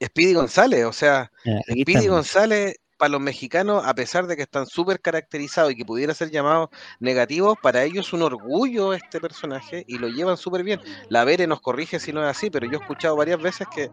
[0.00, 1.32] Speedy González, o sea,
[1.68, 2.06] aquí Speedy.
[2.06, 6.30] González, para los mexicanos, a pesar de que están súper caracterizados y que pudiera ser
[6.30, 6.68] llamados
[7.00, 10.80] negativos, para ellos es un orgullo este personaje y lo llevan súper bien.
[11.08, 13.90] La Vere nos corrige si no es así, pero yo he escuchado varias veces que,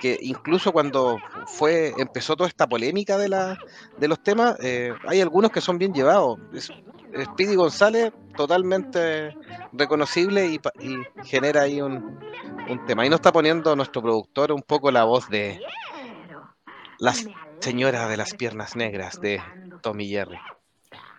[0.00, 3.58] que incluso cuando fue empezó toda esta polémica de, la,
[3.96, 6.38] de los temas, eh, hay algunos que son bien llevados.
[6.52, 6.72] Es-
[7.32, 9.34] Speedy González, totalmente
[9.72, 12.18] reconocible y, y genera ahí un,
[12.68, 13.04] un tema.
[13.04, 15.58] Ahí nos está poniendo nuestro productor un poco la voz de
[16.98, 17.14] la
[17.60, 19.40] señora de las piernas negras de
[19.82, 20.36] Tommy Jerry.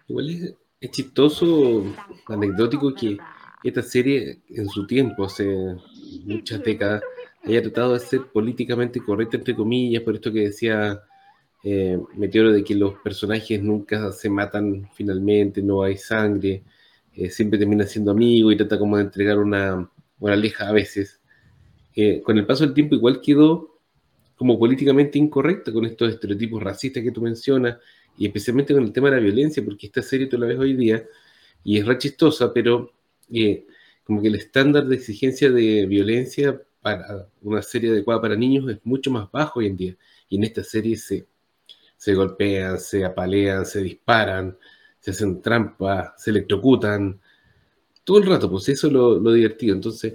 [0.08, 1.84] Igual es, es chistoso,
[2.28, 3.18] anecdótico que
[3.64, 5.46] esta serie en su tiempo, hace
[6.26, 7.02] muchas décadas,
[7.48, 11.02] haya tratado de ser políticamente correcta, entre comillas, por esto que decía
[11.64, 16.64] eh, Meteoro, de que los personajes nunca se matan finalmente, no hay sangre,
[17.16, 21.20] eh, siempre terminan siendo amigos y trata como de entregar una moraleja a veces.
[21.96, 23.80] Eh, con el paso del tiempo igual quedó
[24.36, 27.78] como políticamente incorrecta con estos estereotipos racistas que tú mencionas,
[28.18, 30.74] y especialmente con el tema de la violencia, porque esta serie tú la ves hoy
[30.74, 31.04] día
[31.64, 32.92] y es re chistosa, pero
[33.32, 33.66] eh,
[34.04, 38.80] como que el estándar de exigencia de violencia para una serie adecuada para niños es
[38.84, 39.98] mucho más bajo hoy en día.
[40.30, 41.28] Y en esta serie se,
[41.98, 44.58] se golpean, se apalean, se disparan,
[45.00, 47.20] se hacen trampas, se electrocutan,
[48.04, 49.76] todo el rato, pues eso es lo, lo divertido.
[49.76, 50.14] Entonces,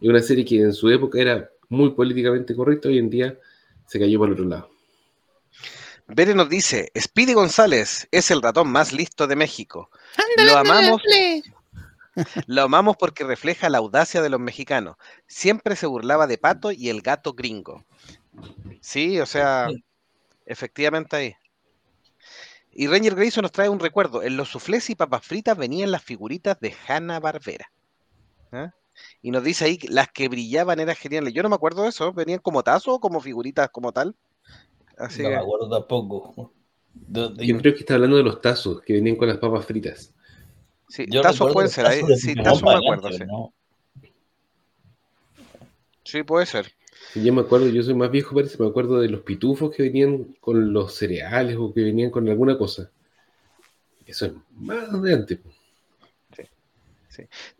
[0.00, 3.38] es una serie que en su época era muy políticamente correcta, hoy en día
[3.86, 4.70] se cayó por el otro lado.
[6.08, 9.90] Bere nos dice, Speedy González es el ratón más listo de México.
[10.36, 11.02] Lo amamos,
[12.46, 14.96] lo amamos porque refleja la audacia de los mexicanos.
[15.26, 17.84] Siempre se burlaba de Pato y el gato gringo.
[18.80, 19.68] Sí, o sea,
[20.44, 21.34] efectivamente ahí.
[22.72, 24.22] Y Ranger Grayson nos trae un recuerdo.
[24.22, 27.70] En los suflés y papas fritas venían las figuritas de Hanna Barbera.
[29.22, 31.32] Y nos dice ahí que las que brillaban eran geniales.
[31.34, 32.12] Yo no me acuerdo de eso.
[32.12, 34.14] ¿Venían como tazo o como figuritas como tal?
[34.96, 36.52] Así no que- me acuerdo tampoco.
[36.94, 40.14] Yo creo que está hablando de los tazos que venían con las papas fritas.
[40.88, 41.20] Sí, yo
[41.52, 41.86] pueden los ser.
[41.86, 43.12] ahí- Sí, tazos me acuerdo.
[43.12, 43.24] Sí.
[43.26, 43.52] ¿no?
[46.04, 46.72] sí, puede ser.
[47.14, 50.36] Yo me acuerdo, yo soy más viejo, parece, me acuerdo de los pitufos que venían
[50.40, 52.90] con los cereales o que venían con alguna cosa.
[54.06, 55.38] Eso es más de antes.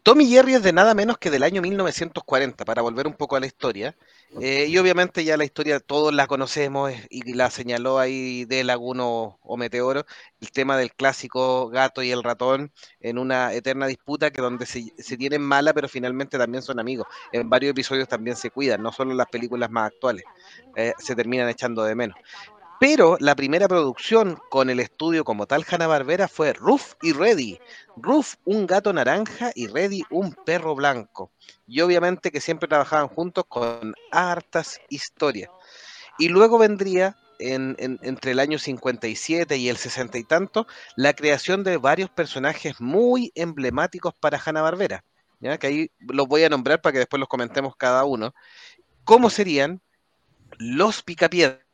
[0.02, 3.40] Tommy Jerry es de nada menos que del año 1940, para volver un poco a
[3.40, 3.96] la historia.
[4.40, 8.64] Eh, y obviamente ya la historia todos la conocemos eh, y la señaló ahí de
[8.64, 10.04] Laguno o Meteoro,
[10.40, 14.92] el tema del clásico gato y el ratón en una eterna disputa que donde se,
[14.98, 17.06] se tienen mala, pero finalmente también son amigos.
[17.32, 20.24] En varios episodios también se cuidan, no solo en las películas más actuales,
[20.74, 22.16] eh, se terminan echando de menos.
[22.78, 27.58] Pero la primera producción con el estudio como tal Hanna-Barbera fue Ruff y Reddy.
[27.96, 31.32] Ruff, un gato naranja, y Reddy, un perro blanco.
[31.66, 35.50] Y obviamente que siempre trabajaban juntos con hartas historias.
[36.18, 41.14] Y luego vendría, en- en- entre el año 57 y el 60 y tanto, la
[41.14, 45.04] creación de varios personajes muy emblemáticos para Hanna-Barbera.
[45.40, 45.58] ¿ya?
[45.58, 48.34] Que ahí los voy a nombrar para que después los comentemos cada uno.
[49.04, 49.82] ¿Cómo serían
[50.58, 51.65] los Picapiedras?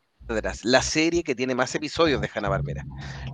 [0.65, 2.85] La serie que tiene más episodios de Hanna-Barbera.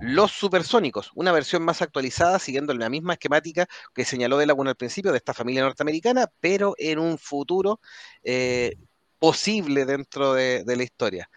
[0.00, 4.76] Los Supersónicos, una versión más actualizada, siguiendo la misma esquemática que señaló de Laguna al
[4.76, 7.80] principio de esta familia norteamericana, pero en un futuro
[8.22, 8.76] eh,
[9.18, 11.30] posible dentro de, de la historia.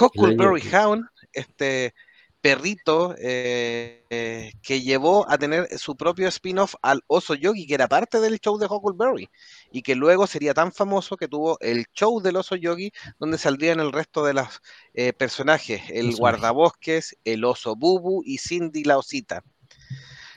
[0.00, 1.94] Huckleberry Hound, este
[2.40, 7.88] perrito eh, eh, que llevó a tener su propio spin-off al Oso Yogi, que era
[7.88, 9.28] parte del show de Huckleberry,
[9.70, 13.80] y que luego sería tan famoso que tuvo el show del Oso Yogi, donde saldrían
[13.80, 14.48] el resto de los
[14.94, 19.44] eh, personajes, el guardabosques, el oso Bubu y Cindy la osita.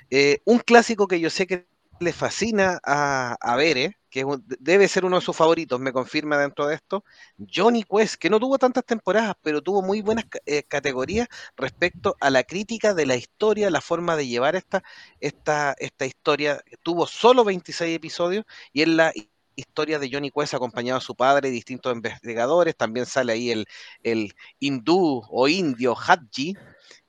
[0.10, 1.68] Eh, un clásico que yo sé que
[2.04, 3.58] le fascina a, a
[4.10, 4.26] que
[4.60, 7.04] debe ser uno de sus favoritos, me confirma dentro de esto,
[7.54, 12.30] Johnny Quest, que no tuvo tantas temporadas, pero tuvo muy buenas eh, categorías respecto a
[12.30, 14.84] la crítica de la historia, la forma de llevar esta,
[15.20, 16.62] esta, esta historia.
[16.84, 21.16] Tuvo solo 26 episodios y es la hi- historia de Johnny Quest acompañado a su
[21.16, 22.76] padre y distintos investigadores.
[22.76, 23.66] También sale ahí el,
[24.04, 26.56] el hindú o indio Hadji.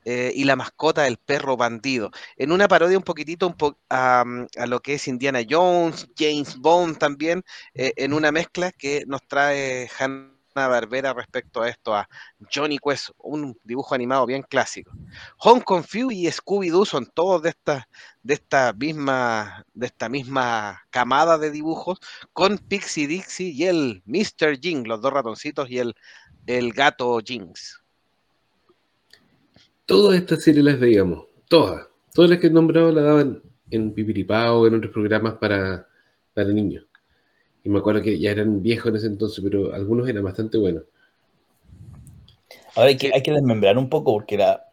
[0.05, 2.11] Eh, y la mascota del perro bandido.
[2.37, 3.55] En una parodia un poquitito
[3.89, 4.25] a,
[4.67, 7.43] lo que es Indiana Jones, James Bond también,
[7.75, 12.09] eh, en una mezcla que nos trae Hanna Barbera respecto a esto, a
[12.53, 14.93] Johnny Quest, un dibujo animado bien clásico.
[15.39, 17.89] Hong Kong y Scooby-Doo son todos de esta,
[18.23, 21.99] de esta misma, de esta misma camada de dibujos,
[22.33, 24.61] con Pixie Dixie y el Mr.
[24.61, 25.95] Jing, los dos ratoncitos y el,
[26.47, 27.84] el gato Jinx.
[29.87, 31.87] Todas estas series las veíamos, todas.
[32.15, 35.87] Todas las que he nombrado las daban en Pipiripao en otros programas para,
[36.33, 36.87] para niños.
[37.63, 40.85] Y me acuerdo que ya eran viejos en ese entonces, pero algunos eran bastante buenos.
[42.75, 44.65] Ahora hay que, desmembrar un poco porque la,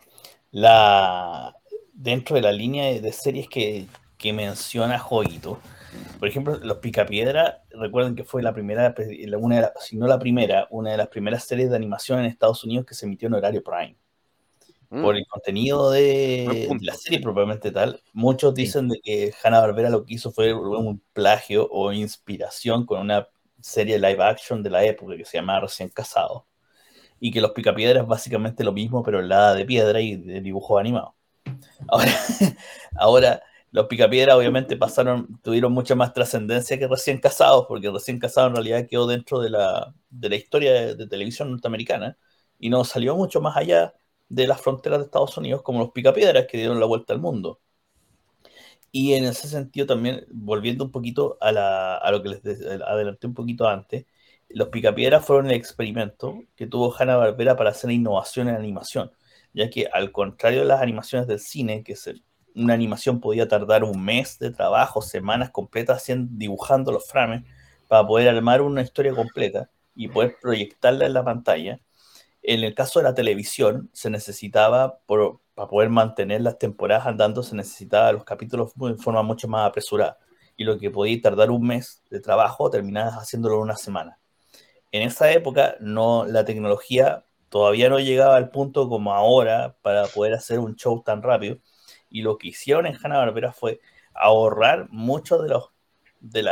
[0.51, 1.55] la
[1.93, 5.59] dentro de la línea de, series que, que menciona Joguito,
[6.19, 8.95] por ejemplo, Los Picapiedra, recuerden que fue la primera,
[9.39, 12.63] una de si no la primera, una de las primeras series de animación en Estados
[12.63, 13.97] Unidos que se emitió en horario prime.
[14.91, 19.89] Mm, Por el contenido de, de la serie propiamente tal, muchos dicen de que Hanna-Barbera
[19.89, 23.27] lo que hizo fue un plagio o inspiración con una
[23.61, 26.47] serie live action de la época que se llamaba Recién Casado
[27.19, 30.41] y que Los Picapiedras es básicamente lo mismo, pero en la de piedra y de
[30.41, 31.15] dibujo animado.
[31.87, 32.11] Ahora,
[32.97, 38.47] ahora los Picapiedras obviamente pasaron, tuvieron mucha más trascendencia que Recién Casados, porque Recién Casado
[38.47, 42.17] en realidad quedó dentro de la, de la historia de, de televisión norteamericana
[42.59, 43.93] y no salió mucho más allá
[44.35, 47.59] de las fronteras de Estados Unidos como los Picapiedras que dieron la vuelta al mundo.
[48.91, 52.79] Y en ese sentido también, volviendo un poquito a, la- a lo que les de-
[52.85, 54.05] adelanté un poquito antes,
[54.49, 59.11] los Picapiedras fueron el experimento que tuvo Hanna-Barbera para hacer innovación en animación,
[59.53, 61.95] ya que al contrario de las animaciones del cine, que
[62.55, 67.43] una animación podía tardar un mes de trabajo, semanas completas haciendo, dibujando los frames,
[67.87, 71.79] para poder armar una historia completa y poder proyectarla en la pantalla,
[72.43, 77.43] en el caso de la televisión, se necesitaba, por- para poder mantener las temporadas andando,
[77.43, 80.17] se necesitaba los capítulos de forma mucho más apresurada.
[80.57, 84.19] Y lo que podía tardar un mes de trabajo, terminabas haciéndolo en una semana.
[84.91, 90.33] En esa época, no, la tecnología todavía no llegaba al punto como ahora para poder
[90.33, 91.57] hacer un show tan rápido.
[92.09, 93.79] Y lo que hicieron en Hanna-Barbera fue
[94.13, 95.49] ahorrar mucho de,
[96.19, 96.43] de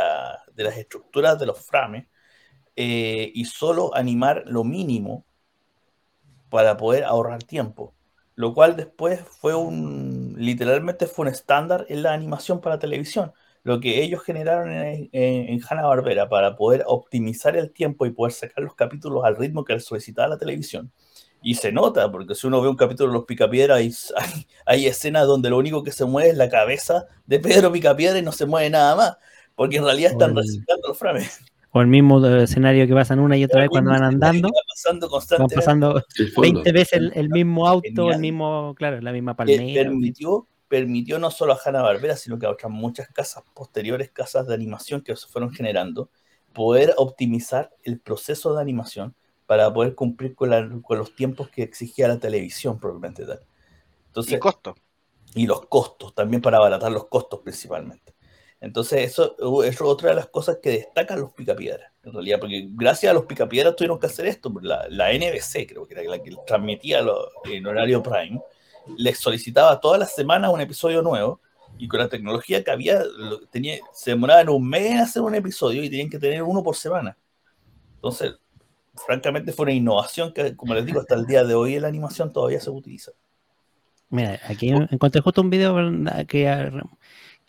[0.64, 2.06] las estructuras de los frames
[2.76, 5.26] eh, y solo animar lo mínimo
[6.50, 7.94] para poder ahorrar tiempo.
[8.34, 13.32] Lo cual después fue un, literalmente fue un estándar en la animación para televisión.
[13.62, 18.32] Lo que ellos generaron en, en, en Hanna-Barbera para poder optimizar el tiempo y poder
[18.32, 20.90] sacar los capítulos al ritmo que les solicitaba la televisión.
[21.42, 24.86] Y se nota, porque si uno ve un capítulo de Los Picapiedra, hay, hay, hay
[24.86, 28.32] escenas donde lo único que se mueve es la cabeza de Pedro Picapiedra y no
[28.32, 29.16] se mueve nada más,
[29.54, 31.40] porque en realidad están reciclando los frames.
[31.72, 34.60] O el mismo eh, escenario que pasan una y otra vez cuando van andando, Va
[34.68, 36.40] pasando van pasando El fondo.
[36.42, 38.14] 20 veces el, el mismo auto, Genial.
[38.14, 39.82] el mismo, claro, la misma que palmera.
[39.84, 44.54] permitió, permitió no solo a Hanna-Barbera, sino que a otras muchas casas posteriores, casas de
[44.54, 46.10] animación que se fueron generando,
[46.52, 49.14] poder optimizar el proceso de animación
[49.46, 53.38] para poder cumplir con, la- con los tiempos que exigía la televisión propiamente tal.
[53.40, 54.74] Y Entonces, costo.
[55.36, 58.12] y los costos, también para abaratar los costos principalmente.
[58.60, 62.68] Entonces, eso uh, es otra de las cosas que destacan los picapiedras, en realidad, porque
[62.72, 66.22] gracias a los picapiedras tuvieron que hacer esto, la, la NBC, creo que era la
[66.22, 67.02] que transmitía
[67.44, 68.40] en horario prime,
[68.98, 71.40] les solicitaba todas las semanas un episodio nuevo,
[71.78, 75.34] y con la tecnología que había, lo- tenía, se demoraban un mes en hacer un
[75.34, 77.16] episodio y tenían que tener uno por semana.
[77.94, 78.34] Entonces,
[78.94, 81.88] francamente fue una innovación que, como les digo, hasta el día de hoy en la
[81.88, 83.12] animación todavía se utiliza.
[84.10, 85.76] Mira, aquí encontré justo un video
[86.26, 86.70] que,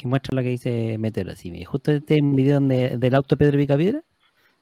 [0.01, 1.31] que muestra lo que dice Meteoro.
[1.31, 4.03] Así, mire, justo este es un video donde, del auto Pedro Picapiedra.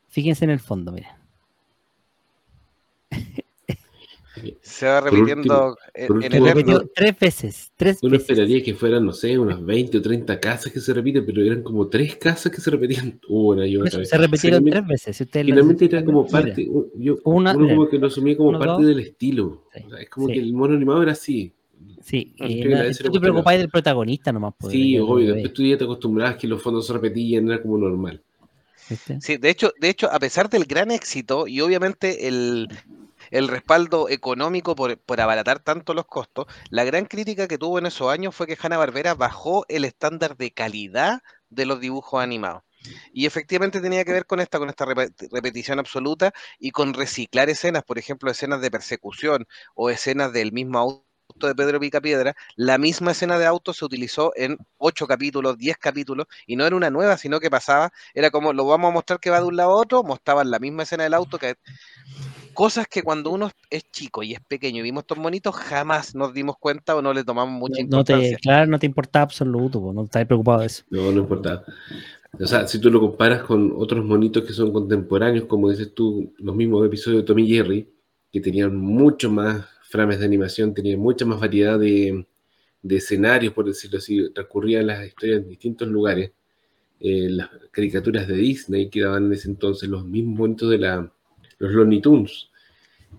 [0.10, 1.08] Fíjense en el fondo, mire.
[4.62, 6.92] Se va Por repitiendo en, por en último, el Evernote.
[6.96, 8.30] tres veces, tres Uno veces.
[8.30, 11.62] esperaría que fueran, no sé, unas 20 o 30 casas que se repiten, pero eran
[11.62, 14.08] como tres casas que se repetían una y otra vez.
[14.08, 15.18] se repitieron tres veces.
[15.18, 18.38] Si ustedes lo- Finalmente era como Mira, parte, yo, Una- uno como que lo asumía
[18.38, 18.86] como uno, parte dos.
[18.86, 19.66] del estilo.
[19.74, 20.34] Sí, O sea, es como sí.
[20.34, 21.52] que el mono animado era así.
[22.02, 24.54] Sí, tú lo te preocupás del protagonista nomás.
[24.58, 25.28] pues, Sí, de- obvio.
[25.28, 28.22] de- Después tú ya te acostumbrabas que los fondos se repetían, era como normal.
[28.90, 29.22] ¿viste?
[29.22, 32.70] Sí, de hecho, de hecho, a pesar del gran éxito y obviamente el,
[33.32, 37.86] el respaldo económico por, por abaratar tanto los costos, la gran crítica que tuvo en
[37.88, 42.64] esos años fue que Hanna-Barbera bajó el estándar de calidad de los dibujos animados.
[43.14, 47.50] Y efectivamente tenía que ver con esta, con esta repe- repetición absoluta y con reciclar
[47.50, 51.06] escenas, por ejemplo, escenas de persecución o escenas del mismo auto
[51.48, 56.28] de Pedro Picapiedra, la misma escena de auto se utilizó en ocho capítulos, diez capítulos,
[56.48, 59.30] y no era una nueva, sino que pasaba, era como lo vamos a mostrar que
[59.30, 61.56] va de un lado a otro, mostraban la misma escena del auto, que
[62.54, 66.34] cosas que cuando uno es chico y es pequeño y vimos estos monitos, jamás nos
[66.34, 68.38] dimos cuenta o no le tomamos mucha No te, importancia.
[68.42, 70.84] claro, no te importa absoluto, no estás preocupado de eso.
[70.90, 71.64] No, no importa.
[72.40, 76.34] O sea, si tú lo comparas con otros monitos que son contemporáneos, como dices tú,
[76.38, 77.90] los mismos episodios de Tommy Jerry,
[78.32, 82.26] que tenían mucho más frames de animación, tenían mucha más variedad de,
[82.82, 86.32] de escenarios, por decirlo así, transcurrían las historias en distintos lugares.
[87.02, 91.12] Eh, las caricaturas de Disney que daban en ese entonces los mismos monitos de la,
[91.58, 92.50] los Looney Tunes.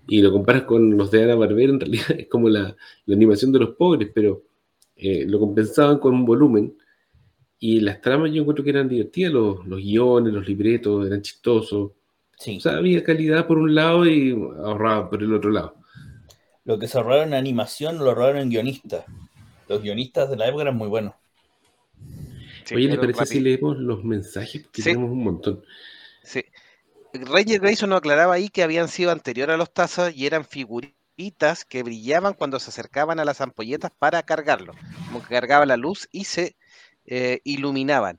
[0.07, 3.51] Y lo comparas con los de Ana Barbera, en realidad es como la, la animación
[3.51, 4.43] de los pobres, pero
[4.95, 6.75] eh, lo compensaban con un volumen
[7.59, 11.91] y las tramas yo encuentro que eran divertidas, los, los guiones, los libretos eran chistosos.
[12.37, 12.57] Sí.
[12.57, 15.80] O sea, había calidad por un lado y ahorraba por el otro lado.
[16.71, 19.03] Lo que se ahorraron en animación lo ahorraron en guionistas.
[19.67, 21.13] Los guionistas de la época eran muy buenos.
[22.63, 24.61] Sí, Oye, ¿le parece si leemos los mensajes?
[24.63, 24.91] Porque Sí.
[24.91, 25.65] tenemos un montón.
[26.23, 26.45] Sí.
[27.13, 31.65] Ranger Grayson nos aclaraba ahí que habían sido anterior a los tazos y eran figuritas
[31.65, 34.71] que brillaban cuando se acercaban a las ampolletas para cargarlo.
[35.07, 36.55] Como que cargaba la luz y se
[37.05, 38.17] eh, iluminaban.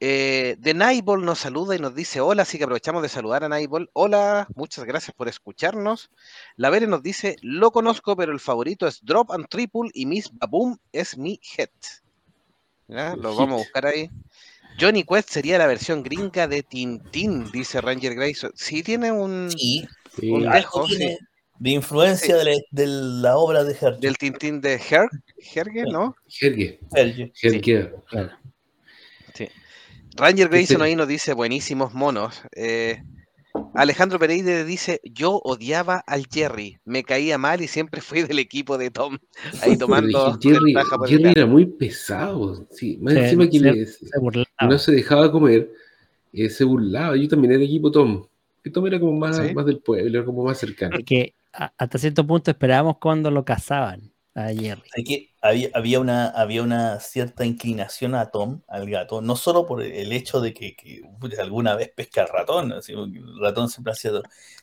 [0.00, 3.48] Eh, The Nightball nos saluda y nos dice hola, así que aprovechamos de saludar a
[3.48, 3.90] Nightball.
[3.94, 6.10] Hola, muchas gracias por escucharnos.
[6.56, 10.30] La Vere nos dice, lo conozco, pero el favorito es Drop and Triple y Miss
[10.32, 11.68] Baboom es mi head.
[12.86, 13.16] ¿Ya?
[13.16, 13.38] Lo Hit.
[13.40, 14.08] vamos a buscar ahí.
[14.80, 18.52] Johnny Quest sería la versión gringa de Tintín, dice Ranger Grayson.
[18.54, 20.30] Sí tiene un Sí, Sí.
[20.30, 21.18] Un dejo, tiene sí.
[21.58, 23.98] de influencia de, la, de la obra de Hergé.
[24.00, 25.08] del Tintín de Her,
[25.54, 26.14] Herge, ¿no?
[26.28, 27.32] Jergue, Hergé.
[27.34, 27.92] Jergue.
[28.08, 28.30] Claro.
[30.18, 32.42] Ranger Grayson ahí nos dice buenísimos monos.
[32.54, 33.02] Eh,
[33.74, 38.78] Alejandro Pereira dice, yo odiaba al Jerry, me caía mal y siempre fui del equipo
[38.78, 39.18] de Tom,
[39.62, 40.74] ahí tomando Jerry,
[41.06, 42.66] Jerry era muy pesado.
[42.70, 43.60] Sí, más Sí, encima que sí.
[43.60, 44.06] le- Se
[44.66, 45.70] no se dejaba comer,
[46.32, 47.16] eh, se burlaba.
[47.16, 48.26] Yo también era equipo Tom.
[48.62, 49.54] Que Tom era como más, Sí.
[49.54, 50.96] más del pueblo, era como más cercano.
[50.96, 54.82] Porque a- hasta cierto punto esperábamos cuando lo cazaban a Jerry.
[55.40, 60.12] Había, había, una, había una cierta inclinación a Tom, al gato, no solo por el
[60.12, 61.02] hecho de que, que,
[61.40, 64.10] alguna vez pesca al ratón, así, el ratón siempre hacía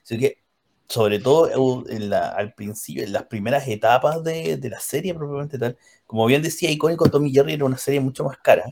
[0.03, 0.43] sino que
[0.87, 1.49] sobre todo
[1.89, 6.25] en la- al principio, en las primeras etapas de, de la serie propiamente tal, como
[6.27, 8.65] bien decía icónico, Tom y Jerry era una serie mucho más cara,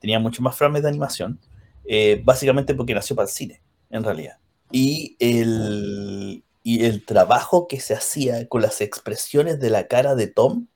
[0.00, 1.38] tenía mucho más frames de animación,
[1.84, 4.38] eh, básicamente porque nació para el cine, en realidad.
[4.72, 10.26] Y el, y el trabajo que se hacía con las expresiones de la cara de
[10.28, 10.66] Tom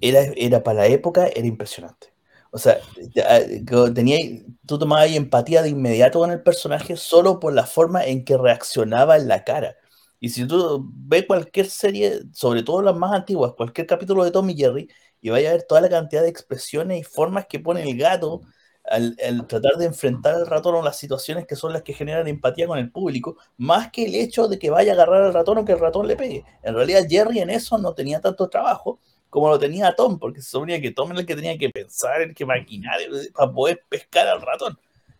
[0.00, 2.12] era, era para la época, era impresionante.
[2.52, 2.80] O sea,
[3.14, 4.18] que tenía,
[4.66, 9.16] tú tomabas empatía de inmediato con el personaje solo por la forma en que reaccionaba
[9.16, 9.76] en la cara.
[10.18, 14.50] Y si tú ves cualquier serie, sobre todo las más antiguas, cualquier capítulo de Tom
[14.50, 14.88] y Jerry,
[15.20, 18.42] y vaya a ver toda la cantidad de expresiones y formas que pone el gato
[18.84, 22.26] al, al tratar de enfrentar al ratón o las situaciones que son las que generan
[22.26, 25.58] empatía con el público, más que el hecho de que vaya a agarrar al ratón
[25.58, 26.44] o que el ratón le pegue.
[26.62, 28.98] En realidad Jerry en eso no tenía tanto trabajo
[29.30, 32.20] como lo tenía Tom, porque se suponía que Tom era el que tenía que pensar,
[32.20, 32.98] el que maquinar
[33.34, 34.78] para poder pescar al ratón.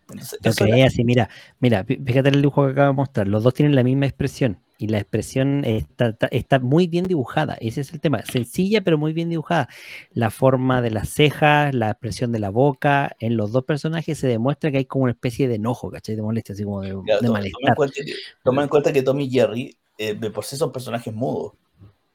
[0.09, 1.29] Entonces, Lo eso que era- así, mira,
[1.61, 3.27] mira, fí- fíjate el dibujo que acabo de mostrar.
[3.27, 4.59] Los dos tienen la misma expresión.
[4.77, 7.53] y la expresión está, está- está muy bien dibujada.
[7.61, 8.23] Ese es el tema.
[8.25, 9.69] Sencilla, pero muy bien dibujada.
[10.11, 14.25] La forma de las cejas, la expresión de la boca, en los dos personajes se
[14.25, 16.15] demuestra que hay como una especie de enojo, ¿cachai?
[16.15, 17.75] De molestia, así como de, Ya, de to- toma, en malestar.
[17.75, 21.13] cuenta que, toma en cuenta que Tommy y Jerry eh, de por sí son personajes
[21.13, 21.53] mudos.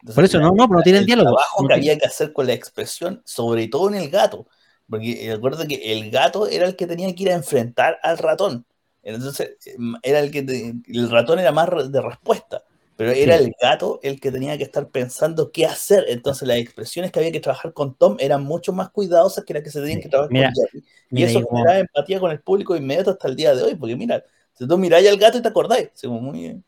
[0.01, 1.37] Entonces, Por eso, no, no, pero no tienen el diálogo.
[1.37, 4.47] trabajo No que había que hacer con la expresión, sobre todo en el gato.
[4.89, 8.19] Porque eh, recuerda que el gato era el que tenía que ir a enfrentar al
[8.19, 8.67] ratón.
[9.03, 12.63] Entonces, eh, era el que te- el ratón era más de respuesta,
[12.97, 13.43] pero era Sí.
[13.45, 16.05] el gato el que tenía que estar pensando qué hacer.
[16.09, 19.63] Entonces, las expresiones que había que trabajar con Tom eran mucho más cuidadosas que las
[19.63, 20.85] que se tenían que trabajar Mira, con Jerry.
[21.13, 23.97] Y Mira, eso generaba empatía con el público inmediato hasta el día de hoy, porque
[23.97, 24.25] mira,
[24.55, 26.63] si tú miráis al gato y te acordáis, como muy-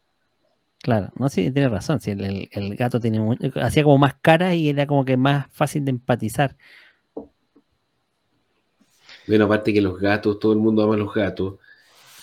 [0.82, 2.00] Claro, no, sí, tienes razón.
[2.00, 3.18] sí, el, el- el gato tiene
[3.56, 6.56] hacía como más caras y era como que más fácil de empatizar.
[9.26, 11.58] Bueno, aparte que los gatos, todo el mundo ama los gatos.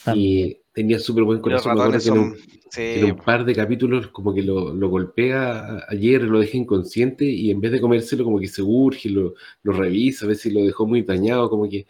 [0.04, 0.30] También.
[0.30, 1.76] Y tenía súper buen corazón.
[1.76, 2.38] Me que en un, son.
[2.70, 7.26] Sí, en un par de capítulos como que lo, lo golpea ayer, lo deja inconsciente
[7.26, 10.52] y en vez de comérselo como que se urge, lo, lo revisa, a ver si
[10.52, 11.88] lo dejó muy dañado, como que,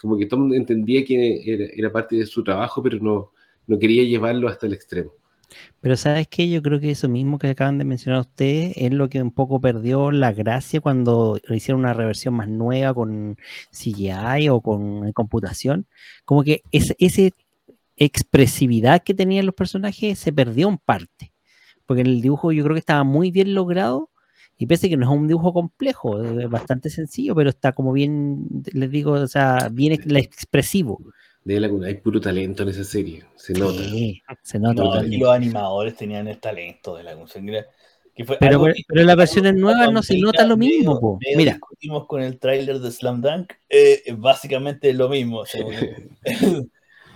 [0.00, 3.32] como que Tom entendía que era, era parte de su trabajo, pero no,
[3.68, 5.12] no quería llevarlo hasta el extremo.
[5.80, 6.48] Pero ¿sabes qué?
[6.48, 9.60] Yo creo que eso mismo que acaban de mencionar ustedes es lo que un poco
[9.60, 13.36] perdió la gracia cuando hicieron una reversión más nueva con
[13.70, 15.86] CGI o con eh, computación.
[16.24, 17.32] Como que ese, ese
[17.96, 21.32] expresividad que tenían los personajes se perdió en parte.
[21.86, 24.10] Porque en el dibujo yo creo que estaba muy bien logrado
[24.58, 27.92] y pese a que no es un dibujo complejo, es bastante sencillo, pero está como
[27.92, 31.00] bien, les digo, o sea, bien ex- expresivo.
[31.44, 33.82] De él hay puro talento en esa serie, se nota.
[33.82, 34.82] Sí, se nota.
[34.84, 37.16] No, y los animadores tenían el talento de la.
[37.40, 37.66] Mira,
[38.14, 40.76] que fue Pero, pero- que- pero en las versiones nuevas no se nota lo medio-
[40.78, 41.18] mismo, po.
[41.20, 41.52] medio Mira.
[41.54, 45.44] discutimos con el tráiler de Slam Dunk, eh, básicamente es lo mismo.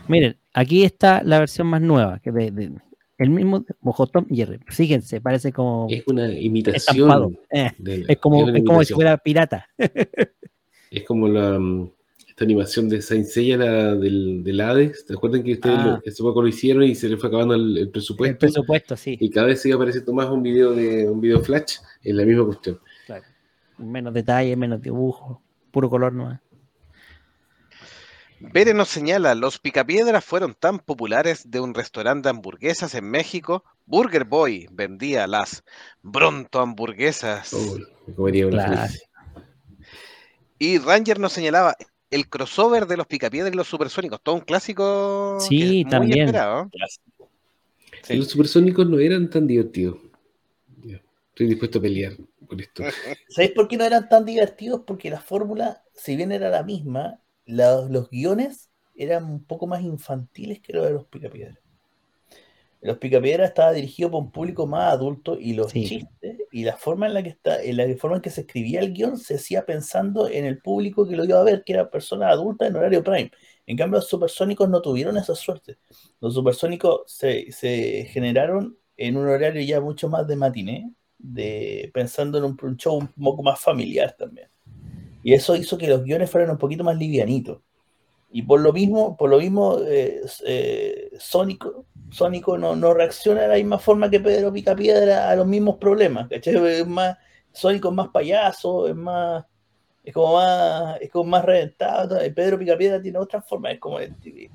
[0.09, 2.73] Miren, aquí está la versión más nueva, que de, de-
[3.19, 4.59] el mismo Ojo Tom Jerry.
[4.69, 7.39] Fíjense, parece como Es una imitación.
[7.51, 9.69] Eh, de la- es como, es como si fuera pirata.
[10.91, 11.91] Es como la, mm,
[12.37, 15.07] esta animación de Saint Seiya la del, del Hades.
[15.07, 15.85] ¿Te acuerdan que ustedes Ah.
[16.05, 18.45] lo, hace poco lo hicieron y se les fue acabando el, el presupuesto?
[18.45, 19.17] El presupuesto, sí.
[19.19, 22.25] Y cada vez se iba apareciendo más un video de un video flash en la
[22.27, 22.79] misma cuestión.
[23.07, 23.25] Claro.
[23.79, 26.41] Menos detalles, menos dibujo, puro color nomás.
[28.39, 33.65] Bere nos señala, los picapiedras fueron tan populares de un restaurante de hamburguesas en México.
[33.87, 35.65] Burger Boy vendía las
[36.03, 37.55] Bronto hamburguesas.
[37.55, 38.93] Oh, me comería una Claro.
[40.59, 41.75] Y Ranger nos señalaba
[42.17, 44.21] el crossover de los picapiedras y los supersónicos.
[44.23, 46.27] Todo un clásico Sí, que es muy también.
[46.29, 46.71] esperado.
[48.03, 48.17] Sí.
[48.17, 49.99] Los supersónicos no eran tan divertidos.
[51.31, 52.13] Estoy dispuesto a pelear
[52.49, 52.83] por esto.
[53.29, 54.83] ¿Sabéis por qué no eran tan divertidos?
[54.87, 59.83] Porque la fórmula, si bien era la misma, la- los guiones eran un poco más
[59.83, 61.59] infantiles que los de los Picapiedras.
[62.87, 65.87] Los Picapiedras estaba dirigido para un público más adulto y los Sí.
[65.87, 68.81] chistes y la forma en la que está, en la forma en que se escribía
[68.81, 71.91] el guion se hacía pensando en el público que lo iba a ver, que era
[71.91, 73.31] personas adultas en horario prime.
[73.67, 75.79] En cambio, los supersónicos no tuvieron esa suerte.
[76.21, 82.39] Los supersónicos se, se generaron en un horario ya mucho más de matiné, de, pensando
[82.39, 84.49] en un, un show un poco más familiar también.
[85.23, 87.61] Y eso hizo que los guiones fueran un poquito más livianitos.
[88.31, 93.49] Y por lo mismo, por lo mismo eh, eh, Sónico, Sónico no, no reacciona de
[93.49, 96.29] la misma forma que Pedro Picapiedra a los mismos problemas.
[96.29, 96.55] ¿cachai?
[96.81, 97.17] Es más,
[97.53, 99.45] Sónico es más payaso, es más,
[100.05, 102.19] es como más, es como más reventado.
[102.35, 104.51] Pedro Picapiedra tiene otra forma, es como que,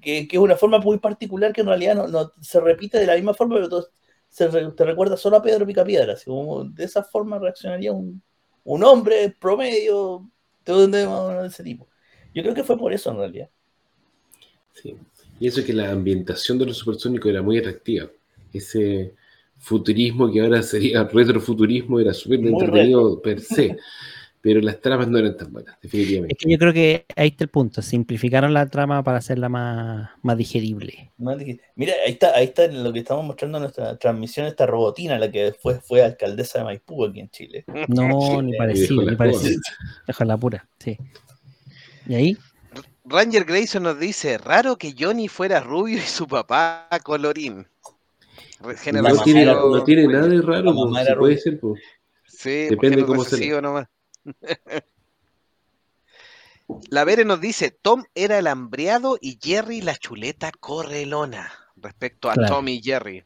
[0.00, 3.34] que es una forma muy particular que en realidad no, se repite de la misma
[3.34, 3.86] forma, pero
[4.28, 6.14] se te recuerda solo a Pedro Picapiedra.
[6.14, 8.22] De esa forma reaccionaría un,
[8.64, 10.28] un hombre promedio
[10.64, 11.86] de- de ese tipo.
[12.34, 13.48] Yo creo que fue por eso en realidad.
[14.74, 14.96] Sí.
[15.40, 18.08] Y eso que la ambientación de los supersónicos era muy atractiva.
[18.52, 19.14] Ese
[19.58, 23.76] futurismo que ahora sería retrofuturismo era súper entretenido per se.
[24.42, 26.34] Pero las tramas no eran tan buenas, Es definitivamente.
[26.34, 27.80] que yo creo que ahí está el punto.
[27.80, 31.12] Simplificaron la trama para hacerla más, más digerible.
[31.76, 35.30] Mira, ahí está, ahí está lo que estamos mostrando en nuestra transmisión, esta robotina, la
[35.30, 37.64] que después fue alcaldesa de Maipú aquí en Chile.
[37.86, 39.60] No, ni parecido, dejó ni parecido.
[40.08, 40.98] Dejo la pura, sí.
[42.06, 42.38] ¿Y ahí?
[43.04, 47.66] Ranger Grayson nos dice, raro que Johnny fuera rubio y su papá colorín.
[48.60, 48.74] No
[49.22, 51.58] tiene, era- no tiene nada de raro, po, si era puede ser.
[51.58, 51.74] po.
[52.26, 53.88] Sí, Depende cómo se nomás.
[56.90, 62.34] La Vere nos dice, Tom era el hambreado y Jerry la chuleta correlona respecto a
[62.34, 62.54] Claro.
[62.54, 63.24] Tom y Jerry.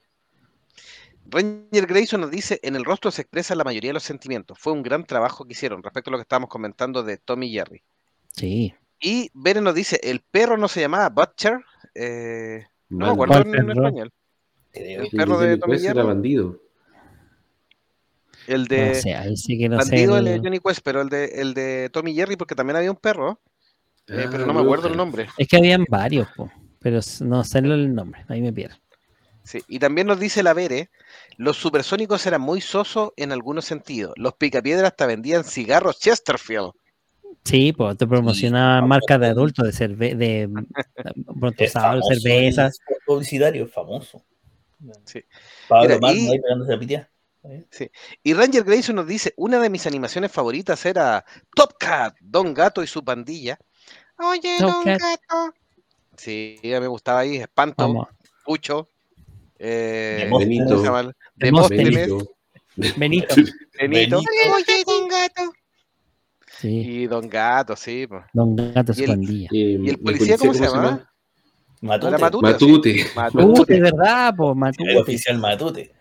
[1.28, 4.58] Ranger Grayson nos dice, en el rostro se expresan la mayoría de los sentimientos.
[4.58, 7.52] Fue un gran trabajo que hicieron respecto a lo que estábamos comentando de Tom y
[7.52, 7.82] Jerry.
[8.36, 8.74] Sí.
[9.00, 11.58] Y Vere nos dice, el perro no se llamaba Butcher.
[11.94, 14.12] Eh, no me acuerdo ¿Cuál en, en español.
[14.72, 16.06] El perro de Tommy era Jerry.
[16.06, 16.60] bandido.
[18.46, 19.90] El No de sé, ahí sí que no sé.
[19.90, 22.76] Bandido, el el- de Johnny Quest, pero el de, el de Tommy Jerry, porque también
[22.76, 23.40] había un perro,
[24.06, 25.26] eh, Ah, pero no me acuerdo el nombre.
[25.36, 28.76] Es que habían varios, po, pero no sé el nombre, ahí me pierdo.
[29.42, 30.90] Sí, y también nos dice la Vere,
[31.36, 34.12] los supersónicos eran muy sosos en algunos sentidos.
[34.16, 36.72] Los picapiedras hasta vendían cigarros Chesterfield.
[37.44, 40.48] Sí, pues te promocionaban Sí, marcas de adultos, de cerve de
[41.16, 42.78] brontosaurio, cervezas.
[43.06, 44.22] publicitario, famoso.
[45.04, 45.22] Sí.
[45.68, 47.10] Pablo Mira, y- ahí pegándose la pitía.
[48.24, 51.24] Y Ranger Grayson nos dice, una de mis animaciones favoritas era
[51.54, 53.56] Top Cat, Don Gato y su pandilla.
[54.18, 55.00] Oye, Top Don Cat.
[55.00, 55.54] Gato.
[56.16, 58.08] Sí, a mí me gustaba ahí, Espanto, Vamos,
[58.44, 58.88] Pucho.
[59.58, 60.64] Eh, Demóstenes.
[60.66, 61.12] ¿cómo se llama?
[61.36, 61.94] Demóstenes.
[61.94, 62.34] Demóstenes,
[62.96, 63.34] Benito.
[63.34, 63.34] Benito.
[63.78, 64.18] Benito.
[64.18, 64.82] Oye.
[66.58, 66.68] Sí,
[67.02, 68.06] Y Don Gato, sí.
[68.06, 68.24] pues.
[68.32, 71.10] Don Gato, Y su el- ¿Y el policía cómo se llama?
[71.82, 72.18] Matute.
[72.18, 72.46] Matute.
[72.52, 72.92] Matute.
[72.98, 73.04] sí.
[73.14, 73.80] Matute, Matute.
[73.80, 74.34] ¿verdad?
[74.78, 75.92] El oficial Matute.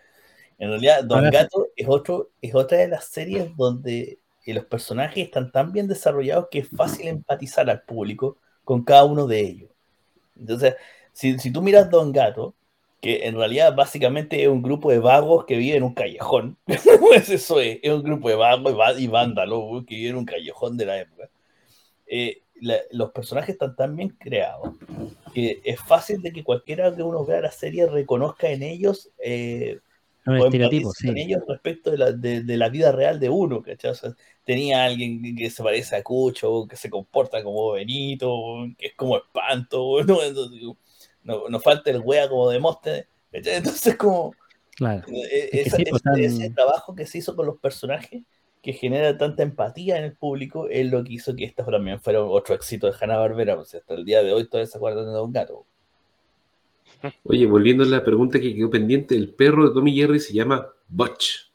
[0.58, 5.24] En realidad, Don Ahora- Gato es otro, es otra de las series donde los personajes
[5.26, 9.70] están tan bien desarrollados que es fácil empatizar al público con cada uno de ellos.
[10.38, 10.74] Entonces,
[11.12, 12.54] si, si tú miras Don Gato,
[13.06, 16.58] que en realidad básicamente es un grupo de vagos que vive en un callejón,
[17.00, 20.76] pues eso es, es un grupo de vagos y vándalos que vive en un callejón
[20.76, 21.30] de la época.
[22.06, 24.74] Eh, la- los personajes están tan bien creados
[25.34, 29.78] que es fácil de que cualquiera que uno vea la serie reconozca en ellos eh,
[30.26, 31.08] o sí.
[31.16, 33.58] ellos respecto de la, de, de la vida real de uno.
[33.66, 38.66] O sea, tenía alguien que- que se parece a Cucho, que se comporta como Benito,
[38.78, 40.22] que es como espanto, ¿no?
[40.22, 40.62] Entonces,
[41.26, 43.56] no, no falta el wea como Demóstenes, ¿cachai?
[43.56, 44.34] Entonces, como
[44.76, 45.04] Claro.
[45.08, 48.22] eh, esa- sí, pues, ese, están- ese trabajo que se hizo con los personajes,
[48.62, 52.24] que genera tanta empatía en el público, es lo que hizo que esta también fuera
[52.24, 55.32] otro éxito de Hanna-Barbera, pues hasta el día de hoy todavía se acuerdan de Don
[55.32, 55.66] Gato.
[57.24, 60.66] Oye, volviendo a la pregunta que quedó pendiente, el perro de Tommy Jerry se llama
[60.88, 61.45] Butch.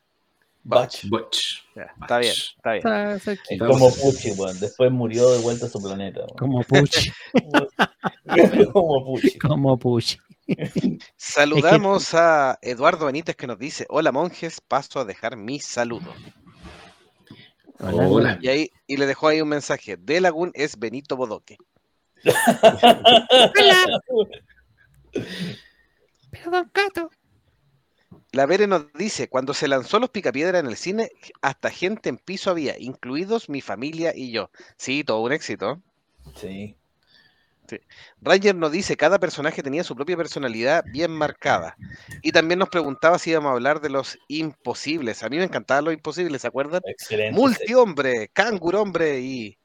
[0.63, 1.09] Butch.
[1.09, 1.63] Butch.
[1.75, 2.77] Ya, Está bien, está bien.
[2.77, 3.67] Está Es cerquita.
[3.67, 4.59] como Pucci, weón.
[4.59, 6.21] Después murió de vuelta a su planeta.
[6.37, 7.11] Como Puchi,
[8.73, 9.39] como Pucci.
[9.39, 10.17] como Puchi.
[11.15, 16.13] Saludamos a Eduardo Benítez que nos dice, hola monjes, paso a dejar mi saludo.
[17.79, 18.07] Hola.
[18.07, 18.39] Hola.
[18.41, 21.57] Y ahí y le dejó ahí un mensaje, de Lagún es Benito Bodoque.
[26.31, 27.09] Pero Don Gato.
[28.33, 31.11] La Vere nos dice, cuando se lanzó Los Picapiedra en el cine,
[31.41, 34.49] hasta gente en piso había, incluidos mi familia y yo.
[34.77, 35.81] Sí, todo un éxito.
[36.35, 36.75] Sí.
[38.21, 41.75] Ranger nos dice, cada personaje tenía su propia personalidad bien marcada.
[42.21, 45.23] Y también nos preguntaba si íbamos a hablar de los imposibles.
[45.23, 46.81] A mí me encantaban los imposibles, ¿se acuerdan?
[46.85, 47.39] Excelente.
[47.39, 49.57] Multihombre, cangurombre y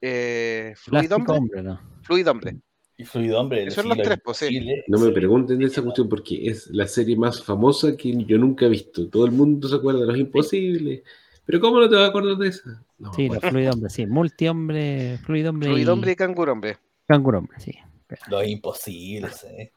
[0.00, 1.36] eh, fluidhombre.
[1.36, 1.80] hombre, ¿no?
[2.02, 2.56] Fluidhombre.
[2.96, 3.62] Y Fluido Hombre.
[3.64, 4.66] Esos son los tres, pues, sí.
[4.86, 8.66] No me pregunten de esa cuestión porque es la serie más famosa que yo nunca
[8.66, 9.08] he visto.
[9.08, 11.02] Todo el mundo se acuerda de los imposibles.
[11.44, 12.82] Pero ¿cómo no te vas a acordar de esa?
[12.98, 14.06] No, Sí, los fluido hombre, sí.
[14.06, 15.68] Multihombre, fluido hombre.
[15.68, 16.78] Fluidhombre y y cangurombre.
[17.06, 17.72] canguro hombre, sí.
[18.28, 19.72] Los imposibles, eh.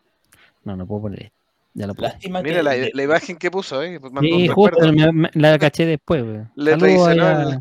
[0.63, 1.37] No, no puedo poner esto.
[1.73, 2.07] Ya lo puse.
[2.07, 2.91] Lástima Mira que.
[2.93, 3.99] la, imagen que puso, ¿eh?
[4.21, 6.39] Sí, justo recuerdo me- me- la caché después, güey.
[6.55, 7.59] Le después a,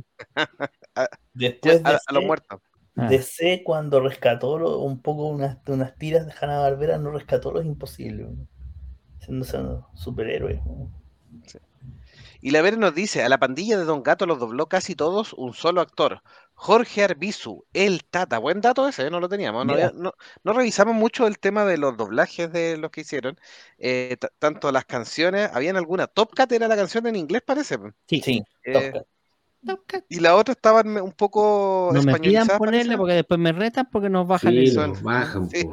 [1.34, 2.60] de a los muertos.
[2.96, 7.52] Ah, DC cuando rescató lo- un poco unas, unas tiras de Hanna Barbera no rescató
[7.52, 8.48] los imposibles weón.
[9.20, 10.60] siendo siendo superhéroes.
[12.40, 15.32] Y la Vere nos dice, a la pandilla de Don Gato los dobló casi todos
[15.32, 16.22] un solo actor.
[16.54, 18.38] Jorge Arbizu, el Tata.
[18.38, 19.10] Buen dato ese, ¿eh?
[19.10, 19.66] no lo teníamos.
[19.66, 23.36] No, había- no- no revisamos mucho el tema de los doblajes de los que hicieron.
[23.78, 26.06] Eh, tanto las canciones, habían alguna.
[26.06, 27.78] Top Cat era la canción en inglés, parece.
[28.06, 28.20] sí.
[28.22, 29.06] sí Eh, Top Cat.
[30.08, 34.08] Y la otra estaban un poco No me pidan ponerle porque después me retan porque
[34.08, 34.72] nos bajan Sí, el.
[34.72, 35.68] son- nos bajan, sí.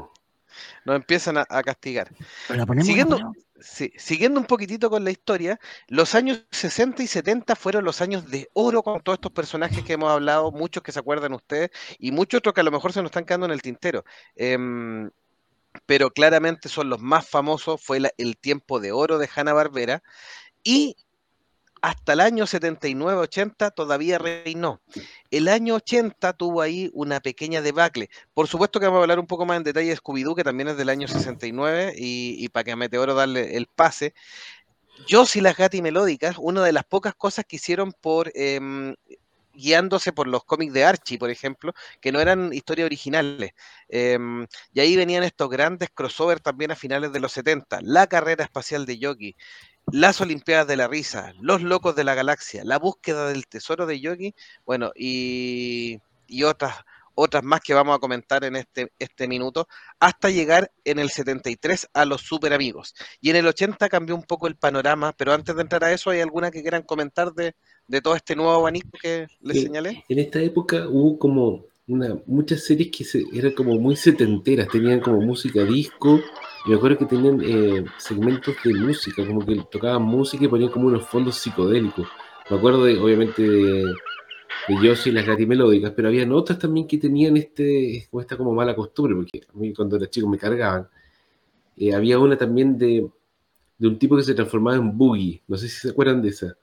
[0.85, 2.11] Nos empiezan a, a castigar.
[2.47, 3.31] Pero ponemos, Siguiendo-.
[3.59, 8.29] Sí, siguiendo un poquitito con la historia, los años 60 y 70 fueron los años
[8.29, 12.11] de oro con todos estos personajes que hemos hablado, muchos que se acuerdan ustedes y
[12.11, 14.03] muchos otros que a lo mejor se nos están quedando en el tintero.
[14.35, 15.09] Em,
[15.85, 20.03] pero claramente son los más famosos, fue la- el tiempo de oro de Hanna-Barbera
[20.61, 20.97] y
[21.84, 24.81] hasta el año 79-80 todavía reinó.
[25.29, 28.09] El año 80 tuvo ahí una pequeña debacle.
[28.34, 30.69] Por supuesto que vamos a hablar un poco más en detalle de Scooby-Doo, que también
[30.69, 34.13] es del año 69, y, y para que a Meteoro darle el pase.
[35.07, 38.95] Yo, y las Gati Melódicas, una de las pocas cosas que hicieron por em,
[39.53, 43.51] guiándose por los cómics de Archie, por ejemplo, que no eran historias originales.
[43.89, 47.79] Em, y ahí venían estos grandes crossover también a finales de los 70.
[47.81, 49.36] La carrera espacial de Yogi,
[49.91, 53.99] las Olimpiadas de la Risa, Los Locos de la Galaxia, La búsqueda del tesoro de
[53.99, 54.34] Yogi,
[54.65, 56.75] bueno, y, y otras,
[57.15, 59.67] otras más que vamos a comentar en este, este minuto,
[59.99, 62.95] hasta llegar en el 73 a los super amigos.
[63.21, 66.09] Y en el 80 cambió un poco el panorama, pero antes de entrar a eso,
[66.09, 67.55] ¿hay alguna que quieran comentar de,
[67.88, 70.03] de todo este nuevo abanico que les señalé?
[70.09, 74.99] En esta época hubo como una, muchas series que se, eran como muy setenteras, tenían
[75.01, 76.19] como música disco,
[76.65, 80.71] y me acuerdo que tenían eh, segmentos de música, como que tocaban música y ponían
[80.71, 82.07] como unos fondos psicodélicos.
[82.49, 83.84] Me acuerdo de, obviamente de,
[84.67, 88.75] de Yoshi y las gatimelódicas, pero habían otras también que tenían este, esta como mala
[88.75, 90.88] costumbre, porque a mí cuando era chico me cargaban.
[91.75, 93.09] Eh, había una también de,
[93.77, 96.55] de un tipo que se transformaba en Boogie, no sé si se acuerdan de esa.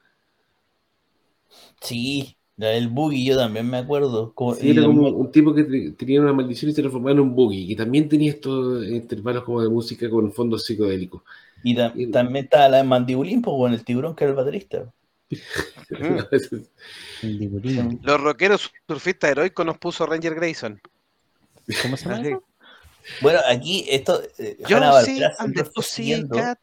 [1.80, 4.32] Sí, la del boogie yo también me acuerdo.
[4.34, 7.20] Como, Sí, era como un tipo que te- tenía una maldición y se transformaba en
[7.20, 7.72] un boogie.
[7.72, 11.22] Y también tenía estos intervalos como de música con fondos psicodélicos.
[11.62, 14.36] y ta- y- también estaba la de Mandibulín, pues, bueno, el tiburón que era el
[14.36, 14.92] baterista.
[17.22, 17.98] El.
[18.02, 20.80] Los rockeros surfistas heroicos nos puso Ranger Grayson.
[21.82, 22.40] ¿Cómo se llama?
[23.22, 24.20] Bueno, aquí esto.
[24.38, 26.58] eh, Yo Hanna-Barbera sí, Pussycat.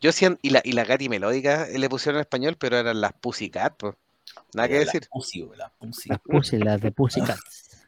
[0.00, 3.12] Yo sí, y la, y la Gatti Melódica le pusieron en español, pero eran las
[3.12, 3.94] Pussycat, pues.
[4.54, 5.08] Nada que Las decir.
[5.10, 6.08] Pussy, las Pussy.
[6.08, 7.66] Las Pussy, las de Pussycats.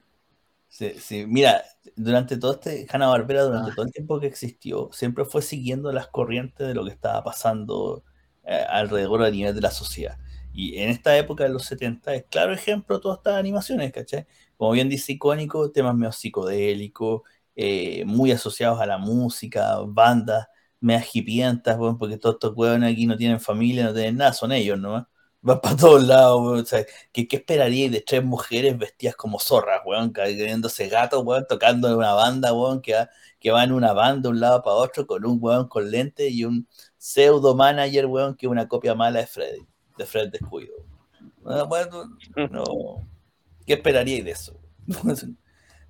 [0.69, 1.27] Sí, sí.
[1.27, 1.63] Mira,
[1.97, 3.75] durante todo este, Hanna Barbera, durante Ah.
[3.77, 8.05] todo el tiempo que existió, siempre fue siguiendo las corrientes de lo que estaba pasando
[8.45, 10.17] eh, alrededor a nivel de la sociedad.
[10.55, 14.27] Y en esta época de los 70 es claro ejemplo de todas estas animaciones, ¿cachai?
[14.57, 17.21] Como bien dice icónico, temas medio psicodélicos,
[17.55, 20.47] eh, muy asociados a la música, bandas,
[20.81, 24.53] medias hipientas, weón, porque todos estos huevones aquí no tienen familia, no tienen nada, son
[24.53, 25.07] ellos, ¿no?
[25.45, 29.41] Van para todos lados, weón, o sea, ¿Qué, qué esperaría de tres mujeres vestidas como
[29.41, 33.11] zorras, weón, cayéndose gatos, weón, tocando en una banda, weón, que va,
[33.53, 36.45] va en una banda de un lado para otro con un weón con lente y
[36.45, 39.67] un pseudo manager, weón, que es una copia mala de Freddy,
[39.99, 40.75] de Fred Descuido.
[41.45, 42.17] Ah, Bueno,
[42.51, 43.09] no,
[43.67, 44.57] ¿qué esperaríais de eso?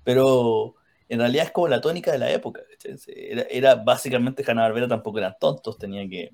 [0.03, 0.75] Pero
[1.07, 2.61] en realidad es como la tónica de la época.
[3.07, 6.31] Era, era básicamente Hanna-Barbera tampoco eran tontos, tenían que,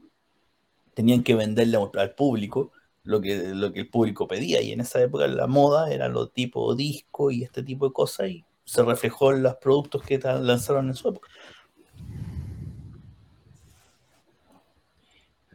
[0.94, 2.72] tenían que venderle al público
[3.10, 4.62] lo que, lo que el público pedía.
[4.62, 8.30] Y en esa época la moda era lo tipo disco y este tipo de cosas
[8.30, 11.28] y se reflejó en los productos que lanzaron en su época.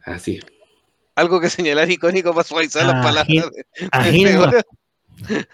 [0.03, 0.41] Así.
[1.15, 4.65] Algo que señalar icónico para suavizar las Ah, palabras.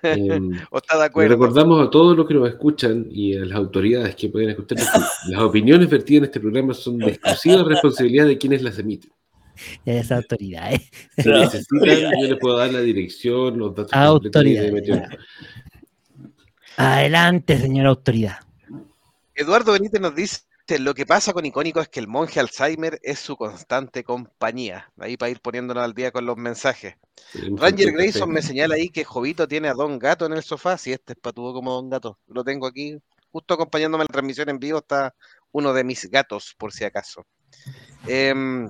[0.03, 1.34] Em, ¿O está de acuerdo?
[1.34, 5.30] recordamos a todos los que nos escuchan y a las autoridades que pueden escuchar que
[5.32, 9.12] las opiniones vertidas en este programa son de exclusiva responsabilidad de quienes las emiten.
[9.84, 10.90] Ya esa autoridad, ¿eh?
[11.18, 15.08] Si necesitan, yo les puedo dar la dirección, los datos Autoridad.
[16.76, 18.38] Adelante, señora autoridad.
[19.34, 20.44] Eduardo Benítez nos dice,
[20.78, 24.90] lo que pasa con Icónico es que el monje Alzheimer es su constante compañía.
[24.98, 26.94] Ahí para ir poniéndonos al día con los mensajes.
[27.56, 30.78] Ranger Grayson me señala ahí que Jovito tiene a Don Gato en el sofá.
[30.78, 32.98] Si este es patudo como Don Gato, lo tengo aquí.
[33.32, 35.14] Justo acompañándome en la transmisión en vivo está
[35.52, 37.26] uno de mis gatos, por si acaso.
[38.06, 38.68] Em,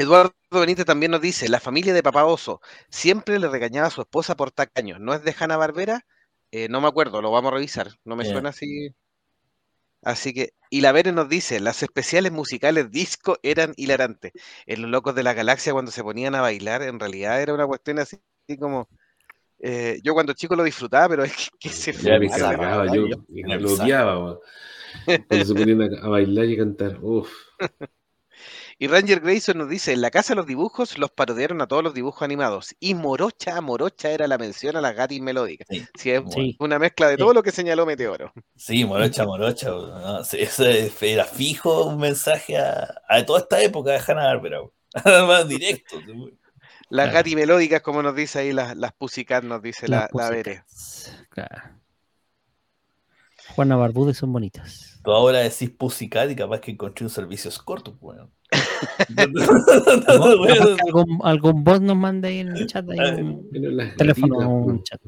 [0.00, 4.00] Eduardo Benítez también nos dice, la familia de Papá Oso siempre le regañaba a su
[4.00, 4.98] esposa por tacaños.
[5.00, 6.04] ¿No es de Hanna Barbera?
[6.68, 7.88] no me acuerdo, lo vamos a revisar.
[8.04, 8.32] No me Ya.
[8.32, 8.94] suena así.
[10.02, 14.32] Así que, y la Vere nos dice, las especiales musicales disco eran hilarantes.
[14.66, 17.66] En Los Locos de la Galaxia, cuando se ponían a bailar, en realidad era una
[17.66, 18.16] cuestión así,
[18.48, 18.88] así como...
[19.60, 23.08] eh, yo cuando chico lo disfrutaba, pero es que, que se Ya me cargaba, yo
[23.08, 24.38] yo- me lo odiaba.
[25.28, 26.98] Cuando se ponían a, a bailar y a cantar.
[27.02, 27.30] Uf.
[28.82, 31.84] Y Ranger Grayson nos dice, en la casa de los dibujos los parodiaron a todos
[31.84, 32.74] los dibujos animados.
[32.80, 35.66] Y Morocha a Morocha era la mención a las gatis melódicas.
[35.70, 35.86] Sí.
[35.98, 36.56] Sí, es Sí.
[36.58, 37.18] una mezcla de Sí.
[37.18, 38.32] todo lo que señaló Meteoro.
[38.56, 39.68] Sí, morocha, morocha.
[39.68, 40.24] ¿no?
[40.24, 44.60] Sí, ese era fijo un mensaje a, a toda esta época de Hanna Barbera.
[45.26, 45.96] Más directo.
[46.88, 47.12] Las Claro.
[47.12, 50.64] gatis melódicas, como nos dice ahí, las, las Pussycat, nos dice la, Las la Vere.
[50.66, 51.26] Pussycats.
[51.28, 51.62] Claro.
[53.54, 54.98] Juana Barbude son bonitas.
[55.04, 58.30] Tú ahora decís Pussycat y capaz que encontré un servicio corto, bueno.
[60.86, 64.48] Algún, algún bot nos mande ahí en el chat ahí un Bueno, las teléfono o
[64.48, 64.84] un pues.
[64.84, 65.00] chat.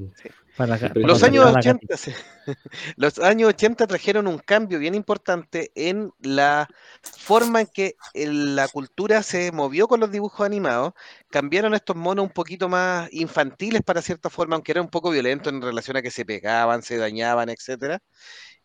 [0.57, 2.13] para, Pero para Los años contactar a la 80, sí.
[2.97, 6.69] los años 80 trajeron un cambio bien importante en la
[7.03, 10.93] forma en que el- la cultura se movió con los dibujos animados.
[11.31, 15.51] Cambiaron estos monos un poquito más infantiles para cierta forma, aunque era un poco violento
[15.51, 18.01] en relación a que se pegaban, se dañaban, etcétera.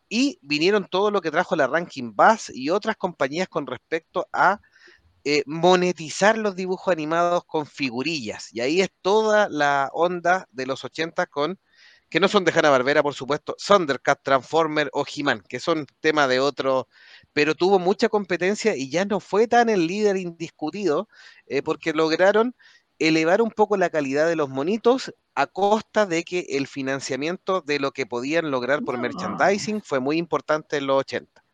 [0.08, 4.60] Y vinieron todo lo que trajo la Ranking Bass y otras compañías con respecto a
[5.30, 8.48] eh, monetizar los dibujos animados con figurillas.
[8.50, 11.58] Y ahí es toda la onda de los 80 con
[12.08, 16.40] que no son de Hanna-Barbera, por supuesto, Thundercat, Transformer o He-Man, que son temas de
[16.40, 16.88] otro,
[17.34, 21.10] pero tuvo mucha competencia y ya no fue tan el líder indiscutido,
[21.46, 22.54] eh, porque lograron
[22.98, 27.80] elevar un poco la calidad de los monitos a costa de que el financiamiento de
[27.80, 31.44] lo que podían lograr por merchandising fue muy importante en los 80.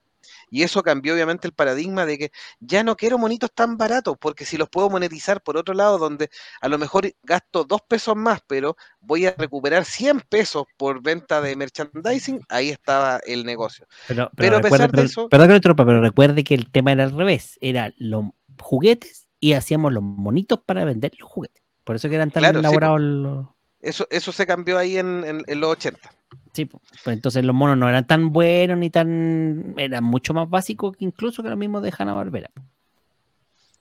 [0.51, 4.45] Y eso cambió obviamente el paradigma de que ya no quiero monitos tan baratos, porque
[4.45, 8.41] si los puedo monetizar por otro lado, donde a lo mejor gasto dos pesos más,
[8.47, 13.87] pero voy a recuperar 100 pesos por venta de merchandising, ahí estaba el negocio.
[14.09, 16.55] Pero, Pero a recuerde- pesar de pero- eso- Perdón que le interrumpa, pero recuerde que
[16.55, 17.59] el tema era al revés.
[17.61, 18.25] Era los
[18.61, 21.62] juguetes y hacíamos los monitos para vender los juguetes.
[21.85, 23.47] Por eso que eran tan Claro, sí, elaborados los...
[23.85, 26.11] Eso, eso se cambió ahí en, en- en los 80.
[26.53, 26.64] Sí.
[26.64, 29.74] Pues entonces los monos no eran tan buenos ni tan...
[29.76, 32.51] Eran mucho más básicos que incluso que los mismos de Hanna-Barbera.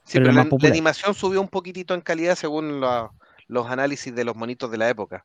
[0.03, 3.11] Sí, Pero la, animación subió un poquitito en calidad según la-
[3.47, 5.23] los análisis de los monitos de la época.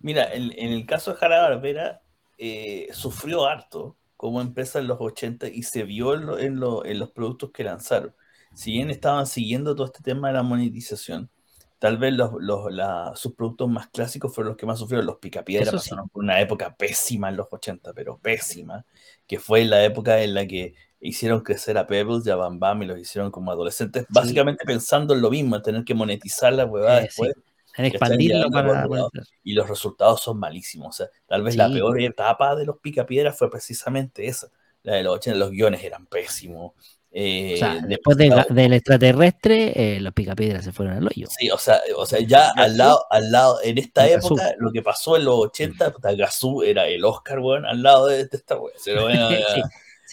[0.00, 2.02] Mira, en, en el caso de Hanna Barbera,
[2.36, 6.84] eh, sufrió harto como empresa en los 80 y se vio en, lo- en lo-
[6.84, 8.14] en los productos que lanzaron.
[8.54, 11.30] Si bien estaban siguiendo todo este tema de la monetización,
[11.78, 15.06] tal vez los, los- la- sus productos más clásicos fueron los que más sufrieron.
[15.06, 15.76] Los Picapiedra sí.
[15.76, 18.84] pasaron por una época pésima en los 80, pero pésima,
[19.26, 22.82] que fue la época en la que hicieron crecer a Pebbles y a Bam Bam
[22.82, 26.64] y los hicieron como adolescentes, básicamente pensando en lo mismo, en tener que monetizar la
[26.66, 27.30] huevada Eh, después
[27.76, 28.86] En están expandirlo para...
[29.44, 30.88] y los resultados son malísimos.
[30.88, 31.74] O sea, tal vez la Sí.
[31.74, 34.48] peor etapa de los picapiedras fue precisamente esa.
[34.82, 36.72] La de los 80, los guiones eran pésimos.
[37.10, 41.26] Eh, O sea, de- después de del extraterrestre, eh, los picapiedras se fueron al hoyo.
[41.30, 44.34] Sí, o sea, o sea, ya al lado, al lado, en esta Gazú.
[44.34, 48.06] época, lo que pasó en los 80, puta, Gazú era el Oscar, weón, al lado
[48.06, 48.72] de, de esta weón.
[49.54, 49.62] Sí.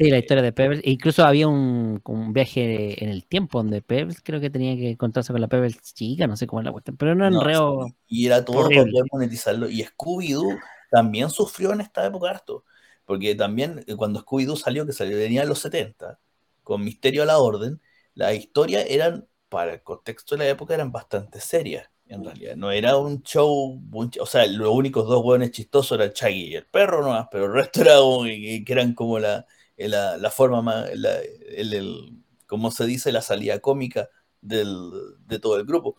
[0.05, 0.81] Sí, la historia de Pebbles.
[0.83, 5.31] Incluso había un, un viaje en el tiempo donde Pebbles creo que tenía que encontrarse
[5.31, 7.87] con la Pebbles chica, no sé cómo es la cuestión, pero no no, enreo.
[8.05, 8.91] y era todo horrible.
[8.91, 9.69] poder monetizarlo.
[9.69, 10.59] Y Scooby-Doo
[10.91, 12.65] también sufrió en esta época harto.
[13.05, 16.19] Porque también eh, cuando Scooby-Doo salió, que salió, venía en los 70,
[16.65, 17.81] con Misterio a la Orden,
[18.15, 22.57] las historias eran, para el contexto de la época, eran bastante serias, en realidad.
[22.57, 26.55] No era un show, un o sea, los únicos dos hueones chistosos eran Chaggy y
[26.55, 29.47] el perro nomás, pero el resto era como que, que eran como la,
[29.77, 34.09] la, la forma más, la- el, el- como se dice, la salida cómica
[34.41, 34.91] del,
[35.27, 35.95] de todo el grupo.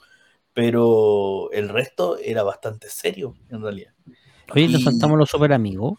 [0.54, 3.94] Pero el resto era bastante serio, en realidad.
[4.50, 5.98] Oye, nos Y- saltamos los super amigos.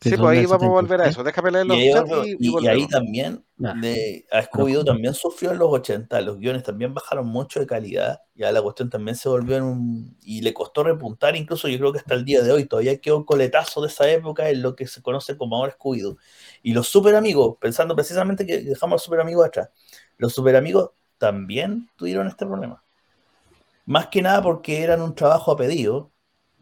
[0.00, 1.08] Sí, pues ahí vamos a volver a 73.
[1.08, 1.24] eso.
[1.24, 5.52] Déjame leer Y los ahí, y, y y- ahí también, de, a Scooby-Doo también sufrió
[5.52, 9.28] en los 80, los guiones también bajaron mucho de calidad, ya la cuestión también se
[9.30, 10.18] volvió en un...
[10.22, 13.16] y le costó repuntar, incluso yo creo que hasta el día de hoy todavía quedó
[13.18, 16.18] un coletazo de esa época en lo que se conoce como ahora Scooby-Doo.
[16.62, 19.70] Y los super amigos, pensando precisamente que dejamos a los super amigos atrás,
[20.18, 22.84] los super amigos también tuvieron este problema.
[23.86, 26.12] Más que nada porque eran un trabajo a pedido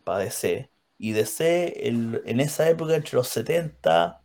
[0.04, 0.71] para DC.
[1.02, 4.22] Y DC el- en esa época, entre los 70,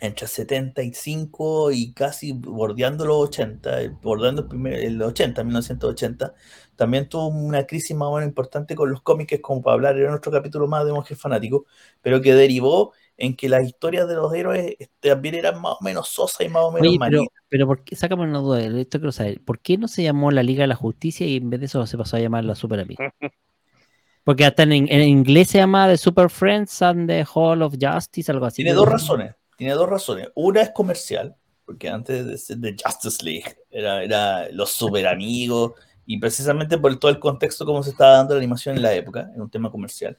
[0.00, 6.34] entre 75 y casi bordeando los 80, eh, bordeando el, primer, el 80, 1980,
[6.76, 10.10] también tuvo una crisis más o menos importante con los cómics, como para hablar en
[10.10, 11.64] otro capítulo más de Monjes Fanáticos,
[12.00, 15.84] pero que derivó en que las historias de los héroes este, también eran más o
[15.84, 18.98] menos sosas y más o menos Oye, pero, pero ¿por qué, sácame una duda, esto
[18.98, 21.60] quiero saber, ¿por qué no se llamó la Liga de la Justicia y en vez
[21.60, 23.06] de eso se pasó a llamar la Super Amigos?
[24.24, 28.32] Porque hasta en, en inglés se llama The Super Friends and the Hall of Justice,
[28.32, 28.62] algo así.
[28.62, 29.34] Tiene dos razones.
[29.56, 30.28] Tiene dos razones.
[30.34, 35.72] Una es comercial, porque antes de ser de Justice League era, era los super amigos,
[36.06, 39.30] y precisamente por todo el contexto como se estaba dando la animación en la época,
[39.34, 40.18] en un tema comercial.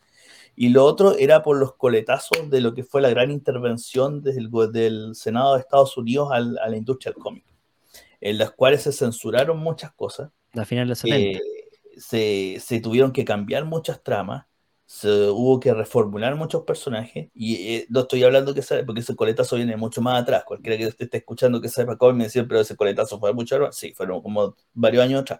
[0.55, 4.49] Y lo otro era por los coletazos de lo que fue la gran intervención del,
[4.71, 7.43] del Senado de Estados Unidos al- a la industria del cómic,
[8.21, 11.39] en las cuales se censuraron muchas cosas, La final de los 70.
[11.39, 11.41] eh,
[11.97, 14.45] se, se tuvieron que cambiar muchas tramas,
[14.85, 19.15] se hubo que reformular muchos personajes, y eh, no estoy hablando que sea, porque ese
[19.15, 22.61] coletazo viene mucho más atrás, cualquiera que esté escuchando que sepa cómic me dice, pero
[22.61, 25.39] ese coletazo fue mucho atrás, sí, fueron como varios años atrás,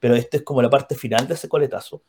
[0.00, 2.02] pero este es como la parte final de ese coletazo,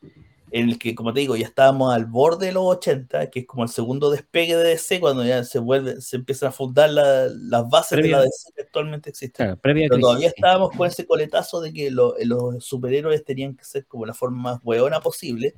[0.54, 3.48] en el que, como te digo, ya estábamos al borde de los 80, que es
[3.48, 7.28] como el segundo despegue de DC, cuando ya se vuelve, se empiezan a fundar la-
[7.28, 9.46] las bases de la DC que actualmente existen.
[9.46, 10.36] Claro, previa Pero crisis, todavía sí.
[10.38, 14.42] estábamos con ese coletazo de que lo- los superhéroes tenían que ser como la forma
[14.54, 15.56] más hueona posible,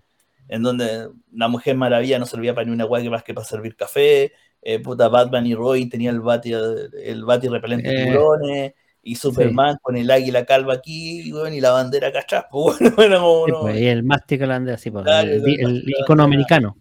[0.47, 3.45] en donde la Mujer Maravilla no servía para ni una hueá que más que para
[3.47, 8.05] servir café, eh, puta Batman y Robin tenían el bati, el bati repelente de Eh,
[8.05, 8.73] tiburones,
[9.03, 13.19] y Superman con el águila calva aquí, weón, y la bandera acá atrás, pues bueno,
[13.19, 16.23] como Sí, pues, y el mástic holandés, así, pues, Claro, el, el el- el icono
[16.23, 16.77] americano.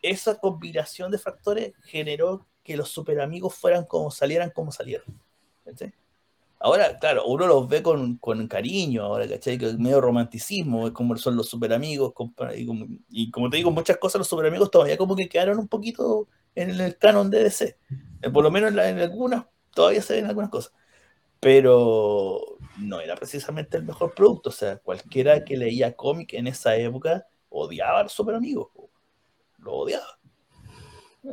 [0.00, 5.06] esa combinación de factores generó que los superamigos fueran como salieran como salieron.
[5.64, 5.92] ¿cachai?
[6.60, 9.58] Ahora, claro, uno los ve con, con cariño, ahora, ¿cachai?
[9.58, 12.12] Que medio romanticismo, es como son los superamigos,
[12.56, 15.68] y como, y como te digo, muchas cosas los superamigos todavía como que quedaron un
[15.68, 17.76] poquito en el canon de DC.
[18.22, 19.44] Eh, Por lo menos en, la- en algunas,
[19.74, 20.72] todavía se ven algunas cosas.
[21.44, 24.48] Pero no era precisamente el mejor producto.
[24.48, 28.68] O sea, cualquiera que leía cómic en esa época odiaba a los super amigos.
[29.58, 30.18] Lo odiaba.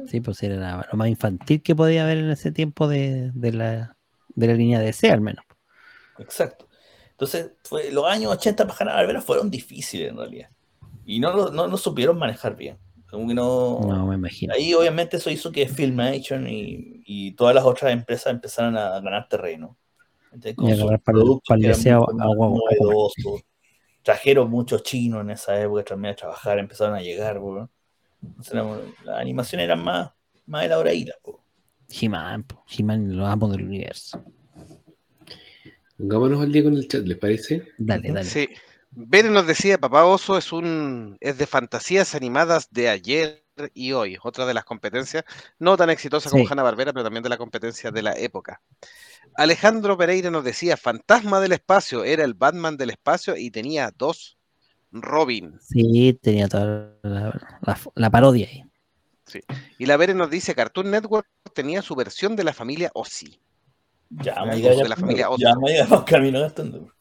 [0.08, 3.96] Sí, pues era lo más infantil que podía haber en ese tiempo de, de la,
[4.28, 5.46] de la línea de C, al menos.
[6.20, 6.68] Exacto.
[7.12, 10.50] Entonces, fue, los años 80 para Hanna-Barbera fueron difíciles en realidad.
[11.06, 12.78] Y no lo no, no supieron manejar bien.
[13.10, 14.54] Como que no, No me imagino.
[14.54, 19.30] Ahí obviamente eso hizo que Filmation y, y todas las otras empresas empezaran a ganar
[19.30, 19.78] terreno.
[20.56, 22.60] Con Y sus pa'l- productos pa'l que eran deseo mucho a más huevo, a huevo.
[22.80, 23.42] novedosos.
[24.04, 27.38] Trajeron muchos chinos en esa época también a trabajar, empezaron a llegar.
[27.40, 27.70] weón.
[28.24, 30.12] Entonces, la- las animaciones eran más,
[30.46, 31.16] más elaboraditas.
[31.22, 31.44] po.
[31.90, 32.64] He-Man, po.
[32.70, 34.24] He-Man, los amos del universo.
[35.98, 37.68] Pongámonos al día con el chat, ¿les parece?
[37.78, 38.24] Dale, dale.
[38.30, 38.50] Sí.
[39.30, 44.46] Nos decía, Papá Oso es un es de fantasías animadas de ayer y hoy, otra
[44.46, 45.24] de las competencias,
[45.60, 46.50] no tan exitosa como Sí.
[46.52, 48.62] Hanna Barbera, pero también de la competencia de la época.
[49.36, 54.38] Alejandro Pereira nos decía, Fantasma del Espacio, era el Batman del espacio y tenía dos
[54.92, 55.58] Robin.
[55.62, 58.64] Sí, tenía toda la, la- la parodia ahí.
[59.78, 63.40] Y la Bere nos dice, Cartoon Network tenía su versión de la familia Ozzy.
[64.10, 65.42] Ya, Ah, vamos a de la ya- familia Otto.
[65.42, 66.94] ya vamos a llegar a los caminos gastando.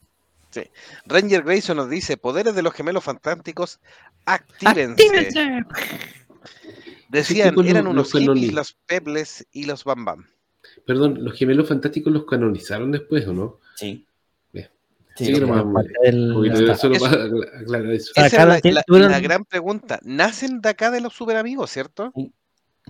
[1.05, 3.79] Ranger Grayson nos dice, poderes de los gemelos fantásticos,
[4.25, 5.03] actívense.
[5.03, 5.59] ¡Actívense!
[7.09, 10.27] Decían, tipos eran unos hippies, los pebles y los Bam Bam.
[10.85, 13.59] Perdón, ¿los gemelos fantásticos los canonizaron después o no?
[13.75, 14.05] Sí.
[14.53, 14.69] Bien.
[15.15, 16.75] Sí, Sí, lo- nomás, Parte del- Porque está.
[16.75, 18.11] solo Eso- para acla- aclarar eso.
[18.15, 19.99] Esa claro, es la, gran pregunta.
[20.03, 22.11] ¿Nacen de acá de los super amigos, cierto?
[22.15, 22.31] Sí.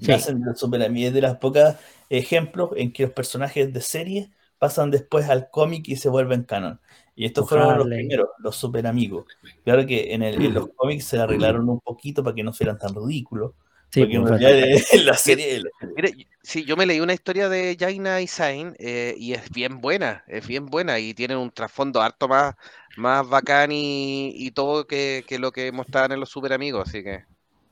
[0.07, 1.77] Nacen del Super Amigo, es de las pocas
[2.09, 6.79] ejemplos en que los personajes de serie pasan después al cómic y se vuelven canon.
[7.13, 9.25] Y estos fueron los primeros, los super amigos.
[9.65, 12.77] Claro que en, el- en los cómics se arreglaron un poquito para que no fueran
[12.77, 13.51] tan ridículos.
[13.91, 15.61] Sí, pues, en la serie.
[15.95, 19.49] Mire, y- sí, yo me leí una historia de Jaina y Zayn eh, y es
[19.49, 22.55] bien buena, es bien buena y tienen un trasfondo harto más,
[22.95, 27.03] más bacán y, y todo que, que lo que mostraban en los super amigos, así
[27.03, 27.25] que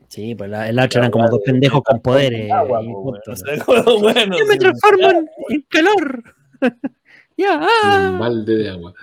[0.10, 2.52] sí, pues la, el otro eran como dos pendejos con poderes.
[2.52, 3.22] Agua, y po, punto.
[3.26, 3.34] bueno.
[3.34, 6.24] O sea, como, bueno, Yo me transformo en, en calor.
[7.38, 8.18] ya, Un ah.
[8.20, 8.94] balde de agua.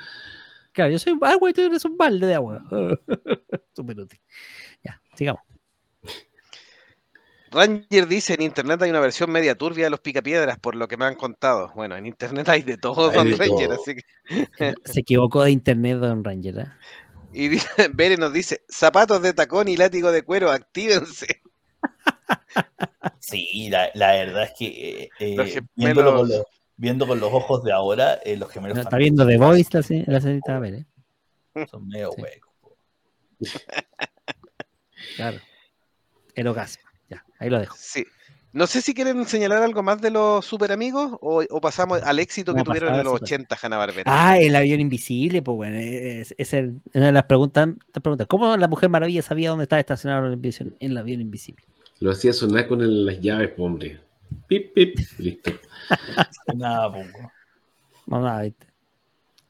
[0.72, 2.62] Claro, yo soy agua y tú eres un balde de agua.
[3.74, 4.20] Súper útil.
[4.84, 5.45] Ya, sigamos.
[7.57, 10.96] Ranger dice en internet hay una versión media turbia de los picapiedras, por lo que
[10.96, 11.72] me han contado.
[11.74, 13.80] Bueno, en internet hay de todo, Hay Don de Ranger, todo.
[13.82, 14.74] así que.
[14.84, 16.59] Se equivocó de internet, Don Ranger.
[16.59, 16.66] ¿eh?
[17.32, 21.26] Y dice- Bere nos dice, zapatos de tacón y látigo de cuero, actívense.
[23.20, 24.66] Sí, la, la verdad es que
[25.02, 26.42] eh, eh, Los gemelos- viéndolo con los,
[26.76, 30.20] viendo con los ojos de ahora, eh, los gemelos Está viendo The Voice la, la
[30.20, 31.66] señorita ¿eh?
[31.70, 32.22] son medio Sí.
[32.22, 32.52] huecos.
[35.16, 35.38] Claro.
[36.34, 36.86] El orgasmo.
[37.39, 37.76] Ahí lo dejo.
[37.78, 38.05] Sí.
[38.53, 42.18] No sé si quieren señalar algo más de los super amigos o, o pasamos al
[42.18, 43.24] éxito que No, tuvieron en los super.
[43.24, 44.05] 80 Hanna Barbera.
[44.07, 48.26] Ah, el avión invisible, pues bueno, es, es el- una de las preguntas, te preguntas,
[48.26, 51.64] ¿cómo la Mujer Maravilla sabía dónde estaba estacionado el avión, el avión invisible?
[52.01, 54.01] Lo hacía sonar con el- las llaves, po, hombre.
[54.47, 55.51] Pip, pip, listo.
[56.57, 57.30] Nada, pongo.
[58.07, 58.55] Vamos a ver.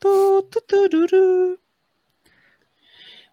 [0.00, 1.58] Tu, tu, tu, tu, tu.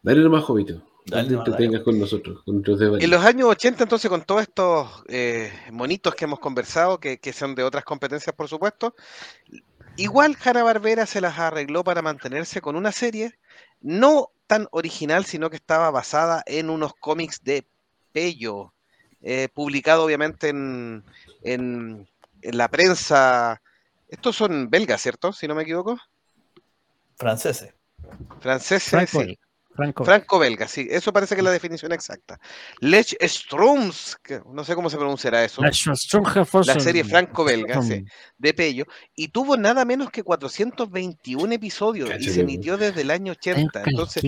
[0.04, 0.84] Dale nomás, Jovito.
[1.06, 2.64] Dale No con nosotros, con.
[2.66, 7.34] En los años 80, entonces, con todos estos eh, monitos que hemos conversado, que, que
[7.34, 8.96] son de otras competencias, por supuesto,
[9.98, 13.38] igual Hanna Barbera se las arregló para mantenerse con una serie
[13.82, 17.68] no tan original, sino que estaba basada en unos cómics de
[18.14, 18.74] Pello,
[19.22, 21.04] eh, publicado obviamente en,
[21.42, 22.08] en,
[22.42, 23.62] en la prensa.
[24.08, 25.34] Estos son belgas, ¿cierto?
[25.34, 25.98] Si no me equivoco.
[27.18, 27.74] Franceses.
[28.40, 29.38] Franceses,
[29.76, 30.06] Franco.
[30.06, 32.40] Franco-belga, sí, eso parece que es la definición exacta.
[32.80, 38.06] Lech Stroms, que no sé cómo se pronunciará eso, la serie franco-belga, sí,
[38.38, 43.34] de Pello, y tuvo nada menos que 421 episodios y se emitió desde el año
[43.34, 43.84] 80.
[43.86, 44.24] Entonces,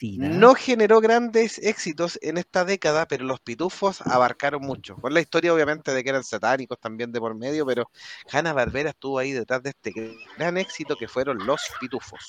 [0.00, 4.96] no generó grandes éxitos en esta década, pero los pitufos abarcaron mucho.
[4.96, 7.90] Con la historia, obviamente, de que eran satánicos también de por medio, pero
[8.30, 9.92] Hanna Barbera estuvo ahí detrás de este
[10.36, 12.20] gran éxito que fueron los pitufos.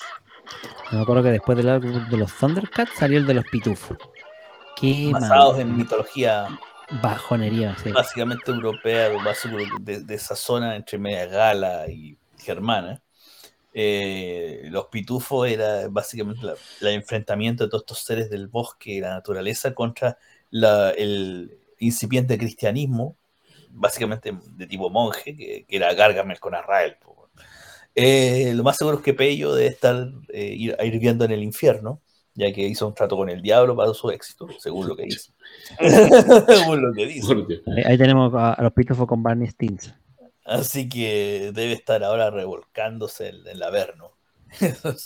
[0.92, 3.98] Me acuerdo que después del álbum de los Thundercats salió el de los Pitufos.
[4.76, 6.48] Qué Basados mal- en mitología
[7.02, 7.76] bajonería.
[7.82, 7.90] sí.
[7.90, 9.08] básicamente europea,
[9.80, 13.00] de, de esa zona entre media gala y germana.
[13.78, 16.40] Eh, los pitufos era básicamente
[16.80, 20.16] el enfrentamiento de todos estos seres del bosque y la naturaleza contra
[20.50, 23.16] la- el incipiente cristianismo,
[23.70, 26.96] básicamente de tipo monje, que, que era Gargamel con Arrael.
[26.96, 27.25] po.
[27.98, 32.02] Eh, lo más seguro es que Pello debe estar eh, ir, hirviendo en el infierno,
[32.34, 35.32] ya que hizo un trato con el diablo para su éxito, según lo que dice.
[36.46, 37.34] según lo que dice.
[37.74, 39.94] Ahí, ahí tenemos a, a los Pitufos con Barney Stinson.
[40.44, 44.12] Así que debe estar ahora revolcándose en, la Averno.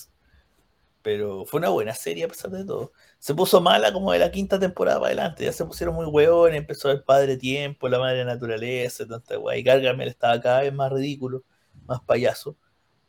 [1.03, 2.93] Pero fue una buena serie a pesar de todo.
[3.19, 5.45] Se puso mala como de la quinta temporada para adelante.
[5.45, 9.61] Ya se pusieron muy hueones, empezó el padre tiempo, la madre naturaleza, tanta guay.
[9.61, 11.43] Y Gargamel estaba cada vez más ridículo,
[11.87, 12.59] más payaso.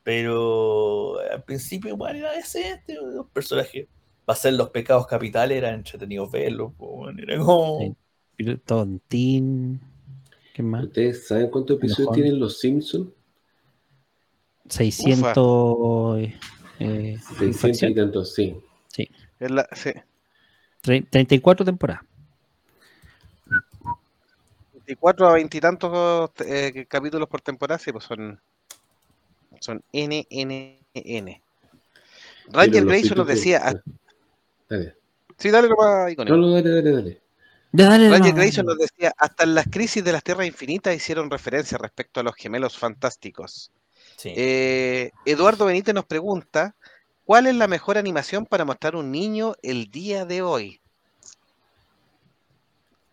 [0.04, 2.96] Pero al principio igual era decente.
[2.96, 3.88] Los personajes,
[4.26, 6.74] para hacer los pecados capitales, eran entretenidos verlos.
[6.78, 7.96] po, weón, Era como.
[8.38, 8.56] Sí.
[8.66, 9.80] Tontín.
[10.54, 10.86] ¿Qué más?
[10.86, 12.16] ¿Ustedes saben cuántos episodios Mejor.
[12.16, 13.10] tienen los Simpsons?
[14.68, 16.20] 600.
[16.20, 16.34] eh,
[16.80, 17.94] 600 y infracción.
[17.96, 18.56] tantos, sí.
[19.40, 19.92] Es la- sí.
[20.84, 22.04] Tre- 34 temporadas.
[24.74, 28.40] 24 a 20 y tantos eh, capítulos por temporada, sí, pues son,
[29.62, 31.42] son N, N, N.
[32.48, 33.74] Ranger Pero los Grayson nos pitufos- decía, ah,
[34.68, 34.96] Dale.
[35.38, 36.36] sí, dale nomás, Icónico.
[36.36, 37.22] No, no, dale, dale, dale.
[37.72, 38.38] Dale, Ranger no.
[38.40, 42.24] Grayson nos decía, hasta en las crisis de las tierras infinitas hicieron referencia respecto a
[42.24, 43.72] los gemelos fantásticos.
[44.18, 44.34] Sí.
[44.36, 46.76] Eh, Eduardo Benítez nos pregunta,
[47.24, 50.80] ¿cuál es la mejor animación para mostrar un niño el día de hoy?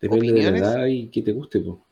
[0.01, 0.61] Depende de ¿Opiniones?
[0.61, 1.85] la edad y que te guste, po.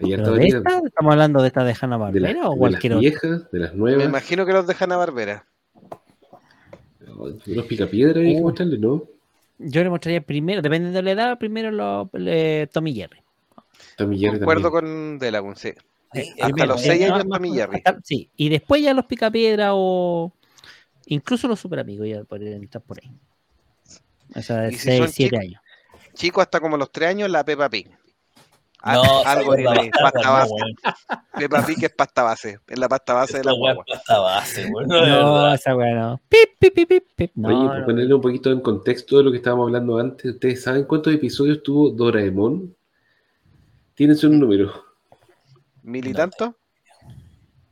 [0.00, 0.80] Hay harta ¿Pero de esta?
[0.84, 3.00] ¿Estamos hablando de esta de Hanna De, las- Barbera o de las cualquier otra?
[3.00, 4.04] viejas, de las Me nuevas.
[4.04, 5.46] imagino que los de Hanna Barbera.
[7.46, 8.44] Los picapiedras hay que Uh.
[8.44, 9.02] mostrarle, ¿no?
[9.58, 13.20] Yo le mostraría primero, dependiendo de la edad, primero los eh, Tommy Jerry.
[13.96, 14.94] Tommy Jerry Concuerdo también.
[15.12, 15.72] con Delagun, sí.
[16.12, 17.76] Sí, hasta primero, los eh, seis no, años más- Tommy Jerry.
[17.76, 20.32] hasta- sí, y después ya los Picapiedra o
[21.06, 23.10] incluso los super amigos ya podrían entrar por ahí.
[24.34, 25.60] O sea, de Y si 6, son 7 chicos, años.
[26.14, 27.88] Chico hasta como los tres años, la Peppa Pig.
[28.86, 30.52] Ah, No, algo bastarda, pasta no, base.
[30.52, 30.74] weón.
[31.38, 34.66] Peppa Pig es pasta base, es la pasta base de la weá es pasta base,
[34.66, 36.20] weón, no, de No, esa weá no.
[36.28, 37.30] Pip, pip, pip, pip, pip.
[37.34, 40.34] No, Oye, no, por ponerle un poquito en contexto de lo que estábamos hablando antes,
[40.34, 42.76] ¿ustedes saben cuántos episodios tuvo Doraemon?
[43.94, 44.70] Tienen su número.
[45.82, 46.16] ¿Mil y No.
[46.16, 46.54] tanto?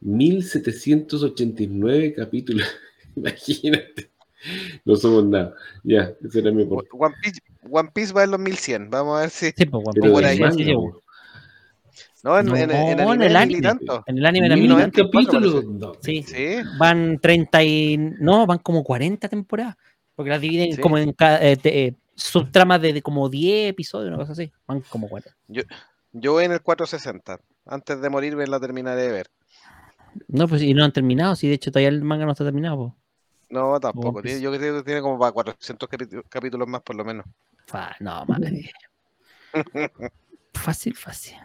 [0.01, 2.67] 1789 capítulos.
[3.17, 4.12] Imagínate.
[4.85, 5.55] No somos nada.
[5.85, 6.89] Ya, ese era mi aporte.
[6.93, 7.41] One Piece,
[7.71, 8.91] One Piece va en los 1100.
[8.91, 9.47] Vamos a ver si.
[9.57, 10.75] Sí, pues, One Piece, por ahí, sí.
[12.25, 13.63] No, en, No, en, en en anime, el mil y anime.
[13.63, 14.05] tanto.
[14.07, 15.99] En el anime era Mil 1994 capítulos.
[16.03, 17.97] Sí, Sí, van 30 y.
[17.99, 19.77] No, van como 40 temporadas.
[20.15, 20.81] Porque las dividen Sí.
[20.81, 24.53] como en cada, eh, eh, subtramas de, de como 10 episodios, una cosa así.
[24.67, 25.31] Van como 40.
[26.13, 27.41] yo voy en el 460.
[27.67, 29.27] Antes de morirme la terminaré de ver.
[30.29, 31.35] No, pues y no han terminado.
[31.37, 32.77] Sí, de hecho todavía el manga no está terminado.
[32.77, 32.97] po.
[33.53, 34.23] No, tampoco.
[34.23, 37.27] Tiene- yo creo que tiene como para 400 capi- capítulos más, por lo menos.
[37.67, 38.73] Fa- no, madre.
[40.55, 41.37] Fácil, fácil.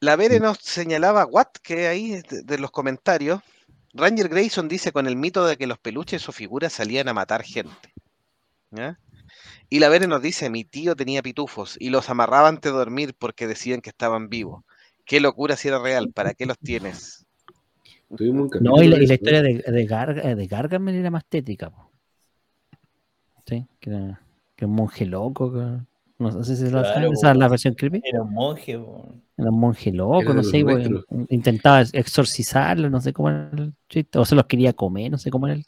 [0.00, 3.40] La Vere nos señalaba, what, que ahí de, de los comentarios,
[3.94, 7.42] Ranger Grayson dice con el mito de que los peluches o figuras salían a matar
[7.44, 7.92] gente.
[8.70, 8.98] ¿ya?
[9.70, 13.14] Y la Vere nos dice, mi tío tenía pitufos y los amarraba antes de dormir
[13.18, 14.64] porque decían que estaban vivos.
[15.04, 17.24] Qué locura si era real, ¿para qué los tienes?
[18.16, 21.10] Tuvimos un No, y la, y la historia de, de, Gar- eh, de Gargamel era
[21.10, 21.70] más tétrica.
[21.70, 21.90] po.
[23.46, 24.20] Sí, que era,
[24.56, 25.52] que un monje loco.
[25.52, 25.80] que-
[26.18, 28.00] no sé si la Claro, saben, esa es la versión creepy.
[28.04, 28.72] Era un monje.
[28.72, 30.64] Era un monje loco, no sé,
[31.30, 35.30] intentaba exorcizarlo, no sé cómo era el chiste, o se los quería comer, no sé
[35.30, 35.64] cómo era el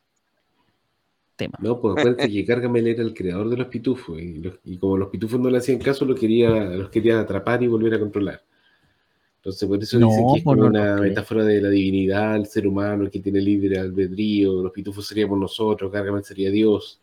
[1.36, 1.58] tema.
[1.60, 4.96] No, pues acuérdate que Gargamel era el creador de los pitufos y, los- y como
[4.96, 8.42] los pitufos no le hacían caso, los quería, los quería atrapar y volver a controlar.
[9.44, 12.36] Entonces por eso No, dicen que es pues como no una metáfora de la divinidad,
[12.36, 16.98] el ser humano que tiene libre albedrío, los pitufos seríamos nosotros, Gargamel sería Dios.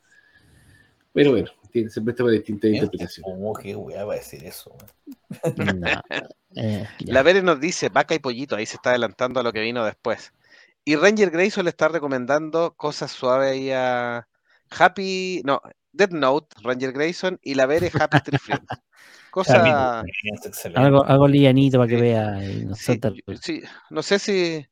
[1.13, 3.31] Pero bueno, tiene- se presta para distintas interpretaciones.
[3.31, 4.75] Un monje, weón, va a decir eso,
[6.55, 6.85] eh.
[7.05, 9.85] La Vere nos dice, vaca y pollito, ahí se está adelantando a lo que vino
[9.85, 10.33] después.
[10.83, 14.27] Y Ranger Grayson le está recomendando cosas suaves ahí a
[14.71, 15.61] Happy, no,
[15.93, 18.67] Death Note, Ranger Grayson, y la Vere Happy Tree Friends.
[19.31, 20.81] Cosa, Es excelente.
[20.81, 22.01] algo, algo lianito para que Sí.
[22.01, 22.43] vea.
[22.51, 22.99] y no sí,
[23.41, 24.65] sí, no sé si,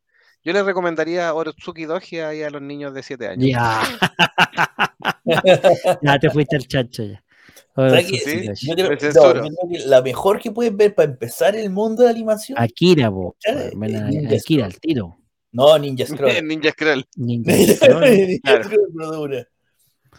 [0.44, 3.46] yo le recomendaría Orotsuki Doji ahí a los niños de 7 años.
[3.50, 3.82] Ya.
[6.02, 7.24] ya te fuiste al chancho ya.
[7.76, 8.18] ¿Sabes qué?
[8.56, 11.70] Sí, Yo creo, no, yo creo que la mejor que puedes ver para empezar el
[11.70, 12.60] mundo de la animación.
[12.60, 13.38] Akira, bo.
[13.46, 13.72] Eh,
[14.36, 15.18] Akira, al tiro.
[15.52, 16.32] No, Ninja Scroll.
[16.46, 17.06] Ninja Scroll.
[17.16, 18.40] Ninja Ninja Scroll.
[18.44, 18.64] Claro.
[18.66, 19.48] Scroll, pero dura.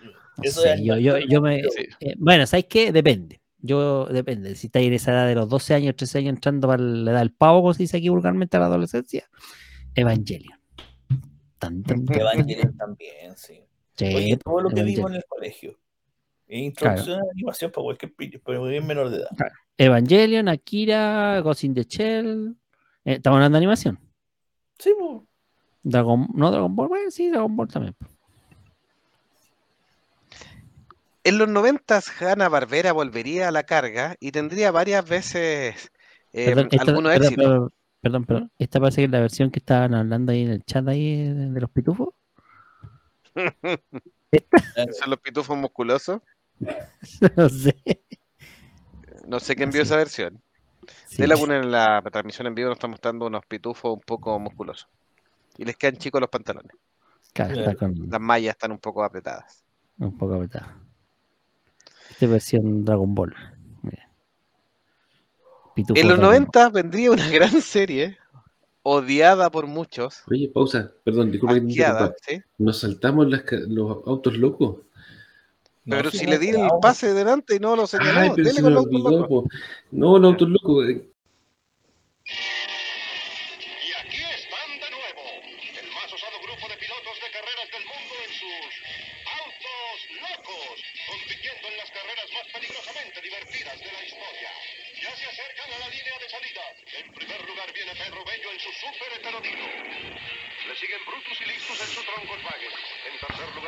[0.02, 0.10] No
[0.42, 1.86] Eso sé, es yo, yo, yo me, Sí.
[2.00, 2.92] eh, bueno, ¿sabes qué?
[2.92, 3.40] Depende.
[3.58, 4.54] Yo, depende.
[4.54, 7.18] Si estáis en esa edad de los 12 años, 13 años, entrando para la edad
[7.20, 9.28] del pavo, como se dice aquí vulgarmente a la adolescencia,
[9.94, 10.58] Evangelion.
[11.58, 12.20] Tan, tan, tan.
[12.20, 13.60] Evangelion también, sí.
[13.96, 14.96] Sí, Oye, todo lo que Evangelion.
[14.96, 15.78] vimos en el colegio.
[16.48, 19.28] Introducción a la animación para cualquier pillo, pero bien menor de edad.
[19.76, 22.56] Evangelion, Akira, Ghost in the Shell.
[23.04, 23.98] Eh, Estamos hablando de animación.
[24.78, 25.22] Sí, pues.
[25.82, 27.94] Dragon, no Dragon Ball, bueno, sí, Dragon Ball también.
[31.24, 35.90] En los noventas, Hanna Barbera volvería a la carga y tendría varias veces
[36.32, 37.44] eh, Perdón, esta- algunos perdón, éxitos.
[37.46, 38.52] perdón, perdón, perdón.
[38.58, 41.50] Esta parece que es la versión que estaban hablando ahí en el chat ahí de,
[41.50, 42.08] de los pitufos.
[44.98, 46.20] Son los pitufos musculosos.
[47.36, 47.76] no sé.
[49.26, 49.86] No sé quién vio Sí.
[49.88, 50.40] esa versión.
[51.06, 51.22] Sí.
[51.22, 54.38] De la una en la transmisión en vivo nos está mostrando unos pitufos un poco
[54.38, 54.88] musculosos.
[55.58, 56.72] Y les quedan chicos los pantalones.
[57.32, 59.62] Claro, está con Las mallas están un poco apretadas.
[59.98, 60.66] un poco apretado.
[62.20, 63.34] Esta es versión Dragon Ball.
[65.74, 68.18] En los Dragon 90 vendría una gran serie,
[68.82, 72.12] odiada por muchos, Oye, pausa, perdón, disculpa que.
[72.36, 72.42] ¿sí?
[72.58, 74.80] ¿Nos saltamos las los autos locos?
[75.86, 78.30] No, Pero si no, le di el no, pase delante y no lo señaló, Ay,
[78.36, 79.28] pero dele se con me los autos olvidó, locos.
[79.28, 79.48] po.
[79.90, 80.86] No, los autos locos.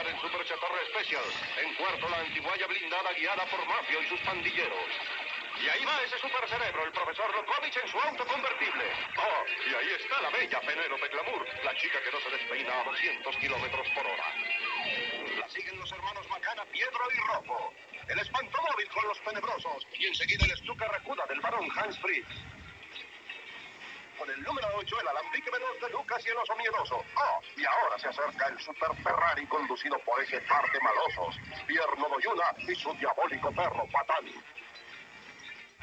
[0.03, 1.25] Lugar el Super Chatarra Special.
[1.63, 4.89] En cuarto la antiguaya blindada guiada por Mafio y sus pandilleros.
[5.63, 8.85] Y ahí va ese super cerebro, el profesor Lokovic en su auto convertible.
[9.17, 12.85] Oh, y ahí está la bella Penélope Glamour, la chica que no se despeina a
[12.85, 14.27] 200 kilómetros por hora.
[15.39, 17.73] La siguen los hermanos Macana, Piedro y Rojo.
[18.09, 19.87] El espantomóvil con los tenebrosos.
[19.99, 22.27] Y enseguida el Stuka Racuda del varón Hans Fritz.
[24.23, 26.95] Con el número 8, el alambique veloz de Lucas y el oso miedoso.
[26.95, 31.35] Oh, y ahora se acerca el Super Ferrari conducido por ese par de malosos,
[31.67, 34.23] Pierno Doyuna y su diabólico perro Patán.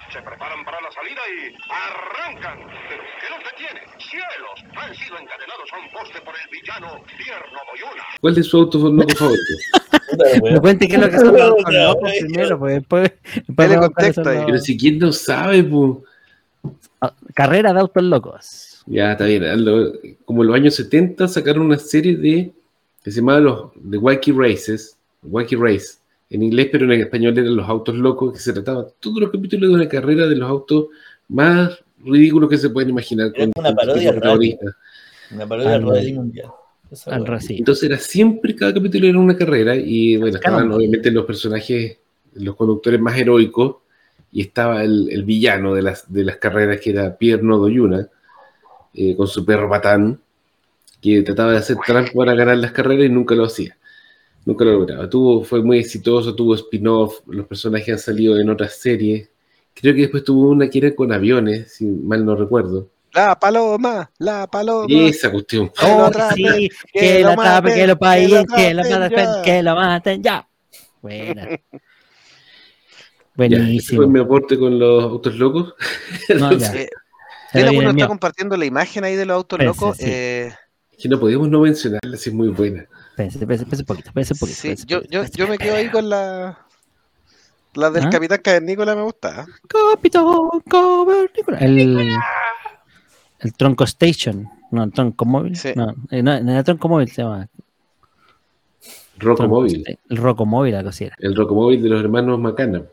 [0.07, 2.63] Se preparan para la salida y arrancan.
[2.87, 3.83] ¿Pero qué los detiene?
[4.07, 4.57] ¡Cielos!
[4.71, 8.03] Han sido encadenados a un poste por el villano Pierno Doyuna.
[8.23, 9.35] ¿Cuál es su auto favorito?
[10.47, 13.11] Me cuente qué es lo que son los No, locos no, primero, pues después.
[13.51, 16.07] Pero si quién no sabe, pues.
[17.01, 18.83] Ah, Carrera de autos locos.
[18.85, 19.43] Ya, está bien.
[20.25, 22.51] Como en los años 70 sacaron una serie de
[23.03, 27.55] que se llamaba los The Wacky Races, Wacky Race, en inglés, pero en español eran
[27.55, 30.87] los autos locos, que se trataba todos los capítulos de una carrera de los autos
[31.29, 33.31] más ridículos que se pueden imaginar.
[33.35, 34.75] Era una parodia de protagonistas.
[35.31, 36.47] Una parodia Al- rally mundial.
[37.05, 37.39] Al.
[37.49, 41.97] Entonces era siempre, cada capítulo era una carrera y bueno, estaban obviamente los personajes,
[42.33, 43.77] los conductores más heroicos
[44.31, 48.07] y estaba el, el villano de las, de las carreras que era Pierno Doyuna
[48.93, 50.19] eh, con su perro patán
[51.01, 53.77] que trataba de hacer trampa para ganar las carreras y nunca lo hacía.
[54.45, 55.09] Nunca lo lograba.
[55.09, 59.29] Tuvo, fue muy exitoso, tuvo spin-off, los personajes han salido en otras series.
[59.73, 62.89] Creo que después tuvo una que era con aviones, si mal no recuerdo.
[63.13, 64.87] La paloma, la paloma.
[64.89, 65.71] Esa cuestión.
[65.81, 70.47] Oh, sí, que que lo maten, que lo paguen, que que lo maten ya.
[71.01, 71.47] Buena.
[73.35, 74.01] Ya, ese Buenísimo.
[74.03, 75.73] fue mi aporte con los autos locos.
[76.39, 76.73] No, ya.
[76.75, 76.89] Eh,
[77.53, 78.07] el está mío.
[78.07, 79.97] compartiendo la imagen ahí de los autos Pense, locos.
[79.97, 80.03] sí.
[80.07, 80.53] eh,
[80.97, 82.85] Que no podemos no mencionarla, si es muy buena.
[83.15, 84.59] Pense, pense, pense un poquito, pense poquito.
[84.59, 86.65] sí, pense yo, yo, pense- yo me quedo ahí con la.
[87.75, 88.09] La del ¿Ah?
[88.09, 89.41] Capitán Cavernícola me gusta.
[89.41, 89.51] ¿eh?
[89.67, 90.25] Capitán
[90.69, 91.57] Cavernícola.
[91.59, 92.11] El,
[93.39, 94.47] el Tronco Station.
[94.71, 95.55] No, el Tronco Móvil.
[95.55, 95.69] Sí.
[95.75, 97.47] No, eh, no, no era Tronco Móvil, se llama.
[99.17, 99.81] Rocco Tronco Móvil.
[99.81, 101.15] Sta- El Roco Móvil, algo así era.
[101.19, 102.83] El Rocco Móvil de los hermanos Macana.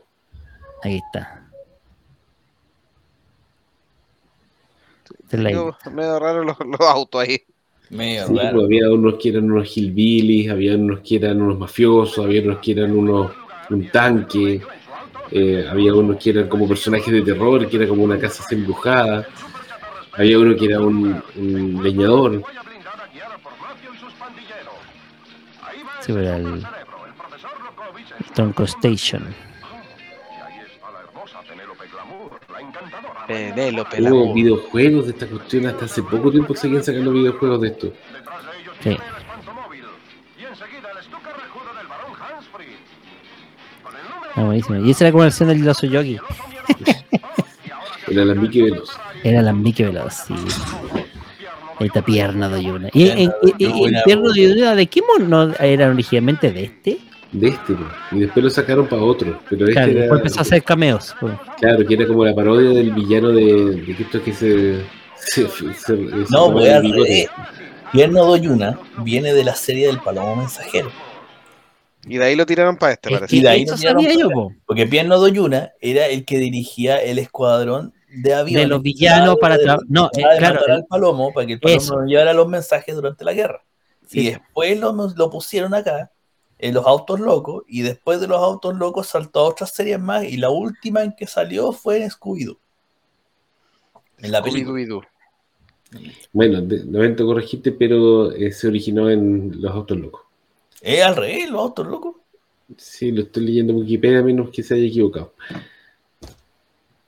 [0.83, 1.43] Ahí está.
[5.31, 7.39] Medio raro los, los autos ahí.
[7.89, 8.51] Medio Sí, raro.
[8.55, 12.59] pues, había unos que eran unos hillbillies, había unos que eran unos mafiosos, había unos
[12.59, 13.31] que eran unos
[13.69, 14.61] un tanque,
[15.31, 19.27] eh, había unos que eran como personajes de terror, que era como una casa embrujada,
[20.13, 22.43] había uno que era un, un leñador.
[26.01, 26.65] Sí, pero el, el
[28.33, 29.35] Tronco Station.
[33.27, 37.67] Penélope, la Hubo videojuegos de esta cuestión, hasta hace poco tiempo seguían sacando videojuegos de
[37.67, 37.93] esto.
[38.83, 38.97] Sí.
[44.35, 44.85] Ah, buenísimo.
[44.85, 46.17] Y esa era como la versión del oso yogi.
[48.07, 48.89] El alambique veloz.
[49.23, 50.33] Era el ambique veloz, sí.
[51.79, 52.89] Esta pierna de Yuna.
[52.93, 53.31] ¿Y, el
[54.05, 56.99] pierna de Yuna de qué mono era originalmente de este?
[57.31, 57.89] De este, pues.
[58.13, 59.39] y después lo sacaron para otro.
[59.49, 61.15] Pero este Claro, era, después empezó a hacer cameos.
[61.19, 61.33] pues.
[61.59, 64.81] claro, que era como la parodia del villano de, de que esto que se.
[65.15, 67.03] se, se- se- No, pues bigote.
[67.03, 67.27] revés.
[67.91, 70.91] Pierno Doyuna viene de la serie del Palomo Mensajero.
[72.05, 73.35] Y de ahí lo tiraron para este, Es parece.
[73.35, 74.53] Y de ahí dieron sabía yo, po.
[74.65, 78.63] Porque Pierno Doyuna era el que dirigía el escuadrón de aviones.
[78.63, 81.59] De los villanos para tra- no, eh, de claro, matar al Palomo para que el
[81.59, 81.95] Palomo eso.
[81.99, 83.61] nos llevara los mensajes durante la guerra.
[84.05, 84.19] Sí.
[84.21, 86.09] Y después lo, lo pusieron acá
[86.59, 90.23] en los autos locos y después de los autos locos saltó a otras series más
[90.23, 92.57] y la última en que salió fue en Scooby-Doo.
[94.19, 94.79] En la película.
[94.79, 95.03] Scooby-Doo.
[96.33, 100.21] Bueno, de, de momento corregiste, pero eh, se originó en Los Autos Locos.
[100.81, 102.15] Es al revés, los autos locos.
[102.77, 105.33] Sí, lo estoy leyendo en Wikipedia, a menos que se haya equivocado.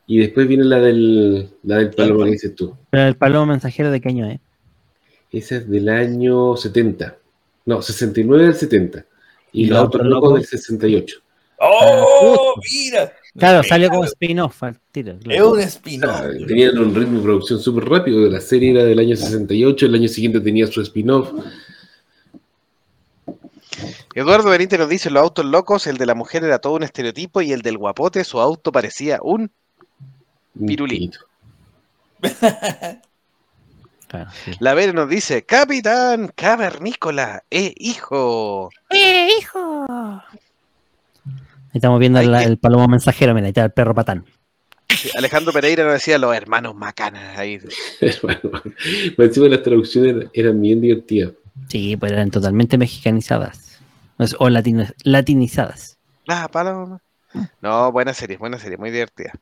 [0.08, 2.76] Y después viene la del, la del Paloma que dices tú.
[2.90, 4.40] Pero el palomo mensajero de qué año es.
[5.32, 7.18] Esa es del año 70.
[7.66, 9.06] No, 69 del 70.
[9.52, 10.50] Y, ¿Y Los Autos Locos del Locos?
[10.50, 11.18] 68.
[11.62, 12.56] ¡Oh!
[12.72, 13.14] ¡Mira!
[13.38, 15.18] Claro, Mira, salió como spin-off al tiro.
[15.28, 16.12] Es un spin-off.
[16.12, 18.30] Ah, Tenían un ritmo de producción súper rápido.
[18.30, 21.32] La serie era del año 68, el año siguiente tenía su spin-off.
[24.16, 27.42] Eduardo Benítez nos dice, los autos locos, el de la mujer era todo un estereotipo
[27.42, 29.52] y el del guapote, su auto parecía un...
[30.58, 31.20] Poquito.
[34.10, 34.52] Claro, sí.
[34.60, 38.70] La Vere nos dice, Capitán Cavernícola, eh, hijo.
[38.90, 39.86] ¡Eh, hijo!
[39.88, 44.26] Ahí estamos viendo Hay la- que- el palomo mensajero, mira, ahí está el perro patán.
[44.90, 47.38] Sí, Alejandro Pereira nos decía, los hermanos macanas.
[47.38, 47.60] Ahí.
[49.18, 51.34] Encima las traducciones eran- bien divertidas.
[51.68, 53.80] Sí, pues eran totalmente mexicanizadas.
[54.40, 55.98] O latino- latinizadas.
[56.26, 57.00] La paloma.
[57.62, 59.34] No, buena serie, buena serie, muy divertida.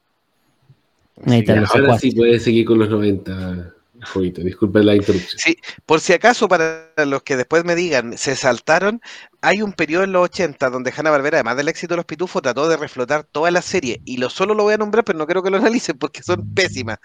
[1.26, 3.73] Ahí está ahora sí puedes seguir con los 90,
[4.06, 4.41] Jovito.
[4.41, 5.40] Disculpa la interrupción.
[5.40, 9.02] Sí, por si acaso, para los que después me digan, se saltaron,
[9.41, 12.41] hay un periodo en los 80 donde Hanna Barbera, además del éxito de los pitufos,
[12.41, 14.02] trató de reflotar toda la serie.
[14.06, 16.53] Y lo solo lo voy a nombrar, pero no quiero que lo analicen porque son
[16.53, 16.99] pésimas.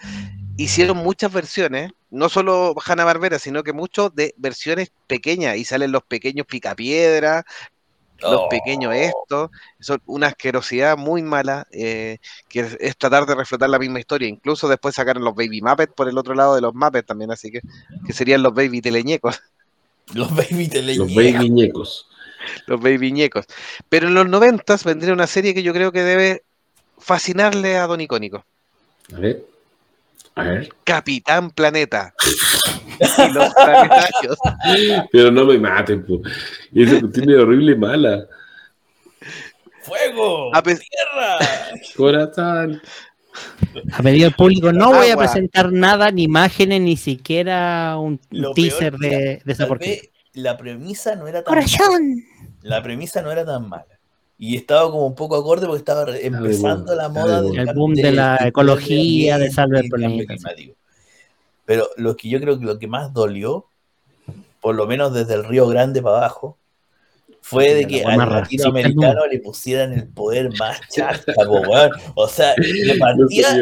[0.55, 5.57] Hicieron muchas versiones, no solo Hanna Barbera, sino que muchos de versiones pequeñas.
[5.57, 7.43] Y salen los pequeños picapiedra,
[8.23, 8.49] los Oh.
[8.49, 9.51] pequeños estos.
[9.79, 12.17] Son una asquerosidad muy mala, eh,
[12.49, 14.27] que es, es tratar de reflotar la misma historia.
[14.27, 17.51] Incluso después sacaron los Baby Muppets por el otro lado de los Muppets también, así
[17.51, 17.61] que,
[18.05, 19.39] que serían los Baby Teleñecos.
[20.13, 22.09] Los baby te Los baby ñecos.
[22.67, 23.45] los baby ñecos.
[23.87, 26.43] Pero en los noventas vendría una serie que yo creo que debe
[26.99, 28.43] fascinarle a Don Icónico.
[29.15, 29.45] A ver.
[30.35, 30.69] A ver.
[30.83, 32.13] Capitán Planeta.
[33.53, 34.37] Planetarios.
[35.11, 36.21] Pero no me maten, po.
[36.71, 38.25] Y esa es horrible y mala.
[39.81, 40.55] ¡Fuego!
[40.55, 41.37] A pe- ¡Tierra!
[41.95, 42.81] Corazón.
[43.93, 48.53] A pedido del público, no voy a presentar nada, ni imágenes, ni siquiera un Lo
[48.53, 50.01] teaser peor, de, esa porquería.
[50.33, 52.23] la premisa no era tan ¡Corazón!
[52.61, 53.87] la premisa no era tan mala.
[54.37, 57.69] Y estaba como un poco acorde porque estaba empezando la moda de del boom.
[57.69, 60.35] El boom de la ecología, de salve el planeta.
[61.65, 63.67] Pero lo que yo creo que lo que más dolió,
[64.59, 66.57] por lo menos desde el Río Grande para abajo,
[67.41, 71.33] fue de que al latinoamericano le pusieran el poder más chasta.
[72.15, 73.57] O sea, le partía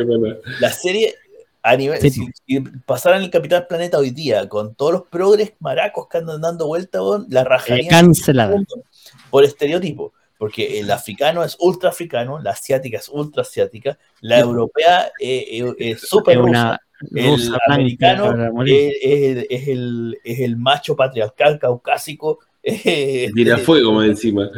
[0.60, 1.16] la serie
[1.64, 2.00] a nivel.
[2.00, 6.20] Sí, Si, si pasaran el Capitán Planeta hoy día con todos los progres maracos que
[6.20, 8.52] andan dando vuelta, weón, la Eh, rajarían cancelada.
[8.56, 8.84] mundo
[9.30, 10.14] por estereotipo.
[10.38, 15.76] Porque el africano es ultra africano, la asiática es ultra asiática, la europea eh, eh,
[15.78, 16.80] es súper una
[17.16, 22.40] el americano es, es- es el, es el macho patriarcal caucásico.
[22.64, 24.50] Tira fuego más encima.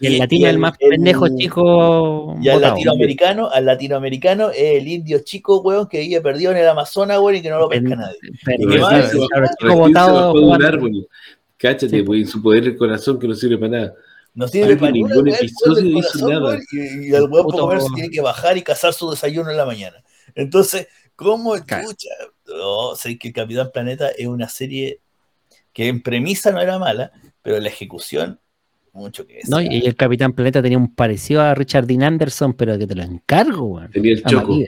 [0.00, 2.36] Y el latino y es el más el- pendejo chico.
[2.42, 2.74] Y al botado.
[2.74, 7.36] latinoamericano, al latinoamericano es el indio chico, weón, que vive perdido en el Amazonas, weón,
[7.36, 8.18] y que no lo pesca nadie.
[11.56, 12.02] Cáchate, Sí.
[12.02, 13.94] pues, y su poder del corazón que no sirve para nada.
[14.34, 16.00] No sirve para ningún episodio.
[16.72, 19.56] Y, y el weón por comer se tiene que bajar y cazar su desayuno en
[19.56, 20.02] la mañana.
[20.34, 20.88] Entonces,
[21.22, 22.08] ¿cómo escucha?
[22.46, 25.00] No, sé que el Capitán Planeta es una serie
[25.72, 28.38] que en premisa no era mala, pero en la ejecución,
[28.92, 29.72] mucho que No, desear.
[29.74, 33.02] y el Capitán Planeta tenía un parecido a Richard Dean Anderson, pero que te lo
[33.02, 33.90] encargo, weón.
[33.90, 34.58] Tenía el choco.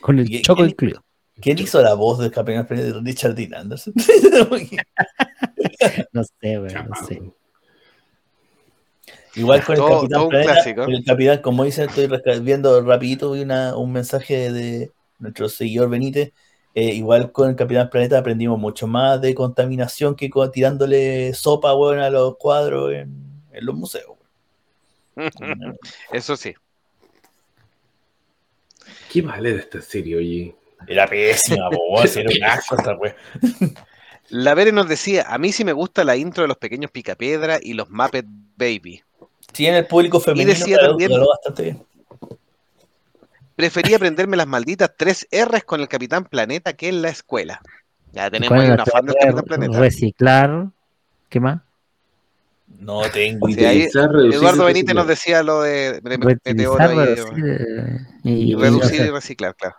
[0.00, 1.04] Con el ¿Y- choco incluido.
[1.42, 3.00] ¿Quién hizo la voz del Capitán Planeta?
[3.02, 3.92] Richard Dean Anderson.
[6.12, 7.22] No sé, weón, no sé.
[9.36, 10.82] Igual con el Todo- Capitán todo Planeta, clásico.
[10.84, 12.08] el Capitán, como dice, estoy
[12.42, 14.90] viendo rapidito, una- un mensaje de
[15.20, 16.32] nuestro seguidor Benítez.
[16.74, 21.74] eh, igual con el Capitán Planeta aprendimos mucho más de contaminación que con- tirándole sopa,
[21.74, 23.12] weón, a los cuadros en,
[23.52, 24.12] en los museos.
[25.16, 25.78] weón.
[26.12, 26.54] Eso sí.
[29.12, 30.54] Qué mal era esta serie, oye.
[30.86, 31.68] Era pésima,
[32.06, 33.14] si era un asco esta weón.
[34.28, 37.58] La Vere nos decía, a mí sí me gusta la intro de los pequeños Picapiedra
[37.60, 38.24] y los Muppet
[38.56, 39.02] Baby.
[39.52, 41.82] Sí, en el público femenino decía traduzco también- bastante bien.
[43.60, 47.60] Prefería aprenderme las malditas tres R's con el Capitán Planeta que en la escuela.
[48.12, 49.14] Ya tenemos ¿Cuál ahí una fan del?
[49.20, 49.78] Capitán Planeta.
[49.78, 50.66] Reciclar.
[51.28, 51.60] ¿Qué más?
[52.78, 53.68] No tengo idea.
[53.70, 54.66] ahí- Utilizar, reducir, Eduardo reciclar.
[54.72, 59.00] Benítez nos decía lo de, de Meteoro Reutilizar, y- reducir, eh, y, y y reducir
[59.02, 59.76] y reciclar, claro.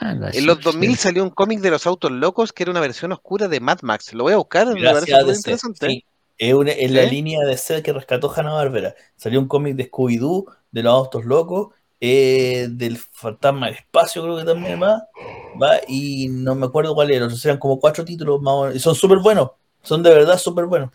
[0.00, 0.96] Ah, la En los shush, 2000 ya.
[0.96, 4.12] salió un cómic de los autos locos que era una versión oscura de Mad Max.
[4.12, 5.36] Lo voy a buscar, me parece DC.
[5.36, 5.86] interesante.
[5.88, 6.04] Sí,
[6.38, 8.94] Es, una- es la línea de sed que rescató Hanna Barbera.
[9.16, 14.38] Salió un cómic de Scooby-Doo, de los autos locos, eh, del fantasma del espacio, creo
[14.38, 15.08] que también va.
[15.60, 17.26] va y no me acuerdo cuál era.
[17.44, 18.76] Eran como cuatro títulos más o menos.
[18.76, 19.50] Y son súper buenos.
[19.82, 20.90] Son de verdad súper buenos.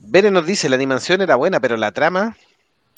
[0.00, 2.36] Bere nos dice, la animación era buena, pero la trama...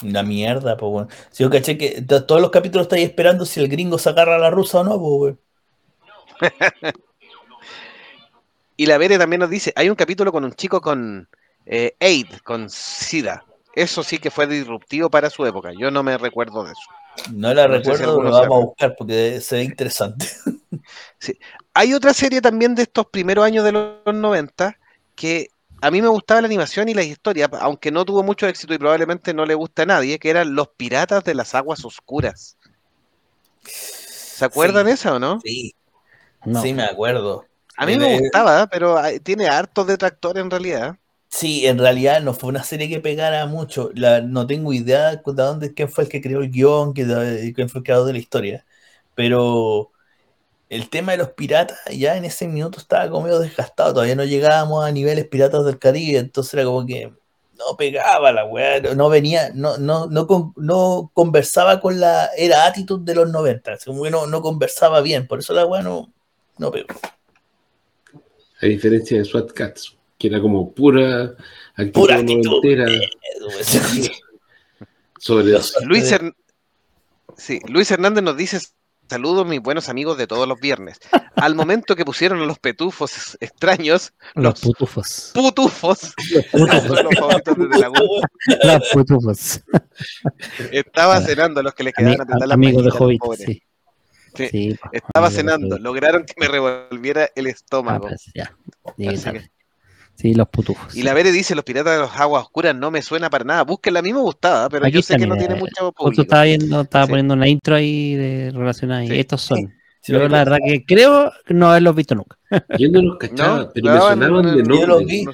[0.03, 1.09] Una mierda, pues, weón.
[1.31, 4.37] Si yo caché que to- todos los capítulos estáis esperando si el gringo se agarra
[4.37, 5.41] a la rusa o no, pues, weón.
[8.81, 11.28] Y la Bere también nos dice, hay un capítulo con un chico con
[11.66, 13.44] eh, AIDS, con SIDA.
[13.74, 15.73] Eso sí que fue disruptivo para su época.
[15.78, 16.81] Yo no me recuerdo de eso.
[17.31, 20.27] No la No sé si recuerdo, lo vamos a buscar porque se ve interesante.
[21.74, 24.78] Hay otra serie también de estos primeros años de los 90
[25.15, 25.51] que
[25.82, 28.78] a mí me gustaba la animación y la historia, aunque no tuvo mucho éxito y
[28.78, 32.57] probablemente no le gusta a nadie, que eran Los Piratas de las Aguas Oscuras.
[33.62, 34.93] ¿Se acuerdan Sí.
[34.93, 35.39] esa o no?
[35.44, 35.74] Sí,
[36.47, 36.62] No.
[36.62, 37.49] sí me acuerdo.
[37.81, 40.97] A mí me gustaba, pero tiene hartos detractores en realidad.
[41.28, 43.90] Sí, en realidad no fue una serie que pegara mucho.
[43.94, 47.78] La, no tengo idea de dónde, quién fue el que creó el guion, quién fue
[47.81, 48.66] el creador de la historia.
[49.15, 49.93] Pero
[50.70, 53.94] el tema de los piratas ya en ese minuto estaba como medio desgastado.
[53.94, 56.19] Todavía no llegábamos a niveles piratas del Caribe.
[56.20, 57.12] Entonces era como que
[57.59, 58.81] no pegaba la weá.
[58.97, 63.74] No, venía, no, no, no, con- no conversaba con la era attitude de los 90.
[63.74, 65.27] así Como que no, no conversaba bien.
[65.28, 66.12] Por eso la weá no,
[66.59, 66.89] no pegó.
[68.62, 71.35] A diferencia de SWAT Cats, que era como pura
[71.77, 72.45] actitud Pura actitud.
[72.45, 72.87] noventera
[75.19, 76.35] sobre Los- Luis, Hern-
[77.37, 78.59] sí, Luis Hernández nos dice,
[79.09, 80.99] saludos mis buenos amigos de todos los viernes.
[81.37, 85.31] Al momento que pusieron a los petufos extraños, Los los putufos.
[85.35, 86.15] putufos,
[86.53, 88.20] Los son los favoritos de Dragón,
[88.65, 89.61] Los putufos.
[90.73, 93.20] estaba cenando los que le quedaban a Ami- apretar las amigos de Hobbit.
[93.20, 93.43] pobres.
[93.47, 93.62] Sí.
[94.36, 98.09] Sí, Sí, po, Estaba cenando, lograron que me revolviera el Ah, estómago.
[98.09, 98.55] pues, ya.
[98.97, 99.51] Que-
[100.16, 100.94] Sí, los putufos.
[100.94, 103.65] Y la Vere dice, los piratas de las aguas oscuras no me suena para nada.
[103.65, 106.20] Búsquenla, a mí me gustaba, pero Aquí yo sé que no tiene eh, mucho público.
[106.20, 107.11] estaba viendo, estaba Sí.
[107.11, 109.07] poniendo una intro ahí de relacionada.
[109.07, 109.15] Sí.
[109.15, 109.73] Y estos son.
[110.07, 112.36] Yo que la verdad que creo no haberlos visto nunca.
[112.78, 115.05] Yo no los cachaba, No, pero me sonaban de Yo los nombre.
[115.07, 115.24] vi.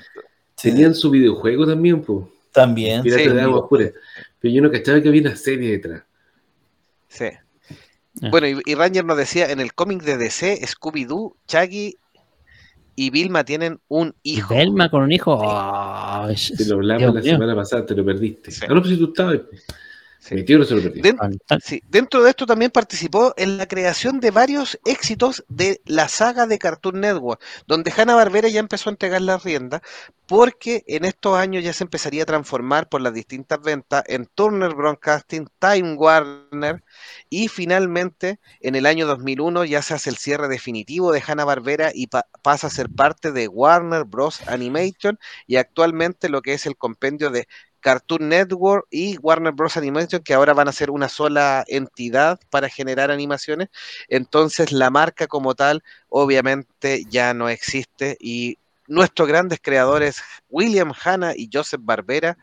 [0.57, 2.25] Sí, Tenían su videojuego también, pues.
[2.53, 3.03] también.
[3.03, 3.29] Pirata Sí.
[3.31, 3.91] de Agua Oscura.
[4.41, 6.03] Pero yo no cachaba que había una serie detrás.
[7.09, 7.27] Sí.
[8.31, 11.97] Bueno, y, y Ranger nos decía, en el cómic de DC, Scooby-Doo, Shaggy
[12.95, 14.55] y Vilma tienen un ¿Y hijo.
[14.55, 15.39] Belma con un hijo?
[15.43, 17.33] Ay, Te lo hablamos Dios la mío.
[17.33, 18.51] semana pasada, te lo perdiste.
[18.51, 18.65] Sí.
[18.69, 19.41] Ah, no, pues si tú estabas.
[20.19, 20.35] Sí.
[21.03, 21.23] Den-
[21.63, 26.47] sí, Dentro de esto también participó en la creación de varios éxitos de la saga
[26.47, 29.83] de Cartoon Network, donde Hanna-Barbera ya empezó a entregar la rienda,
[30.27, 34.75] porque en estos años ya se empezaría a transformar por las distintas ventas en Turner
[34.75, 36.83] Broadcasting, Time Warner,
[37.31, 42.09] y finalmente en el año 2001 ya se hace el cierre definitivo de Hanna-Barbera y
[42.09, 44.41] pa- pasa a ser parte de Warner Bros.
[44.49, 47.47] Animation, y actualmente lo que es el compendio de
[47.87, 49.77] Cartoon Network y Warner Bros.
[49.77, 53.69] Animation, que ahora van a ser una sola entidad para generar animaciones.
[54.09, 58.59] Entonces la marca como tal obviamente ya no existe y
[58.89, 62.37] nuestros grandes creadores, William Hanna y Joseph Barbera,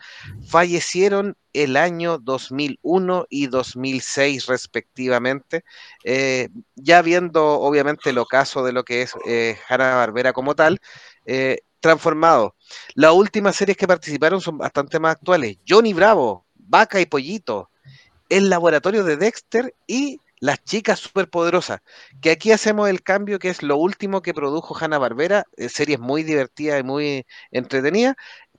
[0.48, 5.66] fallecieron el año 2001 y 2006 respectivamente,
[6.06, 10.80] eh, ya viendo obviamente el ocaso de lo que es eh, Hanna-Barbera como tal,
[11.26, 12.56] eh, transformado.
[12.96, 15.58] Las últimas series que participaron son bastante más actuales.
[15.68, 17.70] Johnny Bravo, Vaca y Pollito,
[18.30, 21.82] El Laboratorio de Dexter y Las Chicas Superpoderosas.
[22.22, 26.24] Que aquí hacemos el cambio que es lo último que produjo Hanna-Barbera, eh, series muy
[26.24, 28.16] divertidas y muy entretenidas,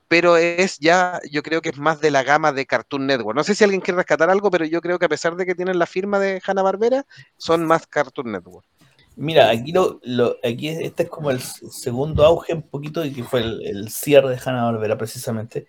[0.06, 3.36] pero es ya, yo creo que es más de la gama de Cartoon Network.
[3.36, 5.54] No sé si alguien quiere rescatar algo, pero yo creo que a pesar de que
[5.54, 7.06] tienen la firma de Hanna-Barbera,
[7.38, 8.66] son más Cartoon Network.
[9.16, 13.12] Mira, aquí lo, lo- aquí es- este es como el segundo auge un poquito y
[13.12, 15.66] que fue el, el cierre de Hanna Barbera precisamente,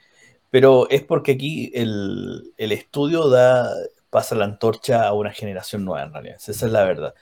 [0.51, 3.69] pero es porque aquí el, el estudio da
[4.09, 7.13] pasa la antorcha a una generación nueva en realidad, esa es la verdad.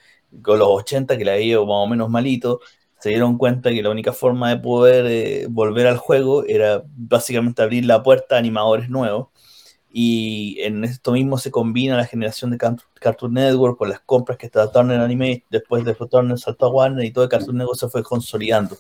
[0.44, 2.60] Con los 80 que la había ido más o menos malito,
[3.00, 7.62] se dieron cuenta que la única forma de poder eh, volver al juego era básicamente
[7.64, 9.30] abrir la puerta a animadores nuevos
[9.96, 14.40] y en esto mismo se combina la generación de Cart- Cartoon Network con las compras
[14.40, 17.80] que está Turner Anime, después de Turner saltó a Warner y todo el Cartoon Network
[17.80, 18.76] se fue consolidando.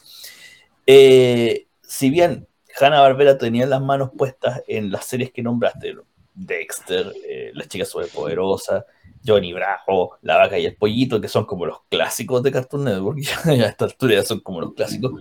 [0.87, 2.47] Eh, si bien
[2.79, 6.01] Hanna-Barbera tenía las manos puestas en las series que nombraste, ¿no?
[6.33, 8.83] Dexter, eh, Las Chicas Superpoderosas,
[9.23, 13.19] Johnny Bravo, La Vaca y el Pollito, que son como los clásicos de Cartoon Network,
[13.45, 15.13] ya a esta altura ya son como los clásicos,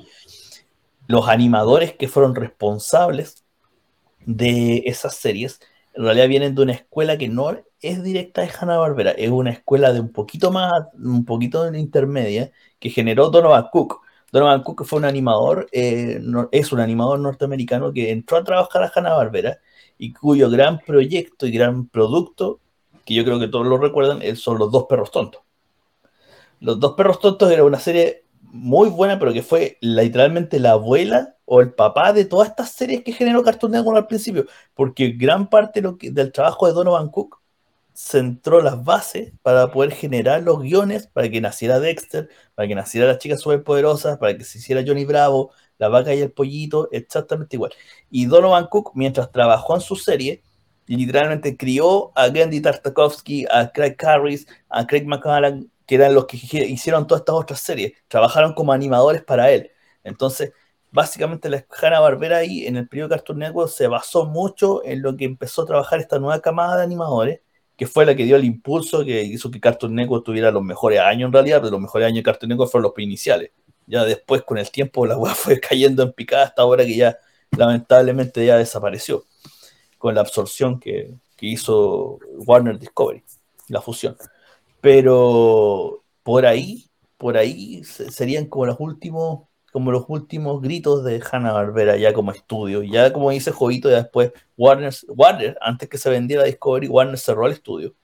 [1.06, 3.44] los animadores que fueron responsables
[4.24, 5.60] de esas series
[5.94, 9.93] en realidad vienen de una escuela que no es directa de Hanna-Barbera, es una escuela
[9.93, 14.01] de un poquito más, un poquito de intermedia, que generó Donovan Cook.
[14.31, 16.20] Donovan Cook fue un animador, eh,
[16.52, 19.59] es un animador norteamericano que entró a trabajar a Hanna-Barbera
[19.98, 22.60] y cuyo gran proyecto y gran producto,
[23.05, 25.43] que yo creo que todos lo recuerdan, eh, son Los Dos Perros Tontos.
[26.60, 28.21] Los Dos Perros Tontos era una serie
[28.52, 33.02] muy buena, pero que fue literalmente la abuela o el papá de todas estas series
[33.02, 37.40] que generó Cartoon Network al principio, porque gran parte del trabajo de Donovan Cook
[37.94, 43.06] centró las bases para poder generar los guiones para que naciera Dexter, para que naciera
[43.06, 47.56] las chicas superpoderosas, para que se hiciera Johnny Bravo, la vaca y el pollito, exactamente
[47.56, 47.72] igual.
[48.10, 50.42] Y Donovan Cook, mientras trabajó en su serie,
[50.86, 56.39] literalmente crió a Gandhi Tartakovsky, a Craig Harris, a Craig McCallan, que eran los que
[56.39, 57.93] hicieron todas estas otras series.
[58.09, 59.70] Trabajaron como animadores para él.
[60.02, 60.51] Entonces,
[60.90, 65.27] básicamente la Hanna-Barbera ahí, en el periodo Cartoon Network, se basó mucho en lo que
[65.27, 67.40] empezó a trabajar esta nueva camada de animadores,
[67.77, 70.98] que fue la que dio el impulso que hizo que Cartoon Network tuviera los mejores
[70.98, 73.51] años en realidad, pero los mejores años de Cartoon Network fueron los iniciales.
[73.86, 77.19] Ya después, con el tiempo, la weá fue cayendo en picada hasta ahora que ya
[77.51, 79.27] lamentablemente ya desapareció
[79.98, 83.23] con la absorción que, que hizo Warner Discovery,
[83.69, 84.16] la fusión.
[84.82, 86.86] Pero por ahí,
[87.16, 89.42] por ahí se- serían como los últimos,
[89.72, 92.82] como los últimos gritos de Hanna Barbera ya como estudio.
[92.82, 97.46] Ya como dice Jovito, ya después Warner, Warner, antes que se vendiera Discovery, Warner cerró
[97.46, 97.94] el estudio.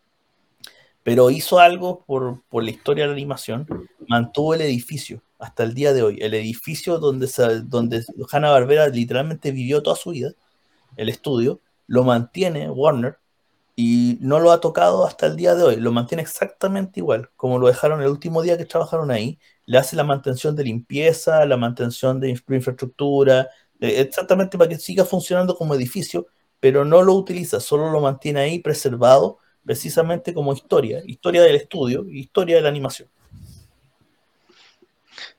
[1.03, 3.67] Pero hizo algo por, por la historia de la animación,
[4.07, 6.19] mantuvo el edificio hasta el día de hoy.
[6.21, 7.29] El edificio donde,
[7.65, 10.33] donde Hanna Barbera literalmente vivió toda su vida,
[10.97, 13.17] el estudio, lo mantiene Warner
[13.81, 15.77] y no lo ha tocado hasta el día de hoy.
[15.77, 19.39] Lo mantiene exactamente igual, como lo dejaron el último día que trabajaron ahí.
[19.67, 23.49] Le hace la mantención de limpieza, la mantención de infra- infraestructura,
[23.81, 26.27] eh, exactamente para que siga funcionando como edificio,
[26.61, 32.05] pero no lo utiliza, solo lo mantiene ahí preservado precisamente como historia, historia del estudio,
[32.09, 33.09] historia de la animación.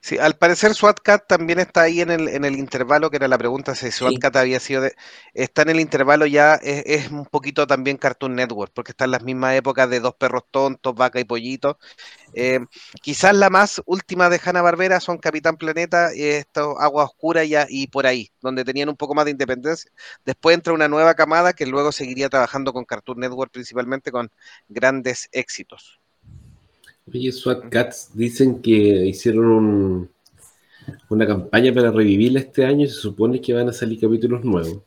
[0.09, 3.37] Sí, al parecer SWAT-CAT también está ahí en el, en el intervalo, que era la
[3.37, 4.95] pregunta si SWAT-CAT había sido de...
[5.35, 9.11] Está en el intervalo ya, es, es un poquito también Cartoon Network, porque está en
[9.11, 11.77] las mismas épocas de Dos Perros Tontos, Vaca y Pollito.
[12.33, 12.59] Eh,
[13.03, 17.85] quizás la más última de Hanna-Barbera son Capitán Planeta, y esto, Agua Oscura y, y
[17.85, 19.91] por ahí, donde tenían un poco más de independencia.
[20.25, 24.31] Después entra una nueva camada que luego seguiría trabajando con Cartoon Network, principalmente con
[24.67, 25.98] grandes éxitos.
[27.13, 28.71] Oye, SWAT Cats dicen que
[29.07, 30.09] hicieron un-
[31.09, 34.79] una campaña para revivirla este año y se supone que van a salir capítulos nuevos.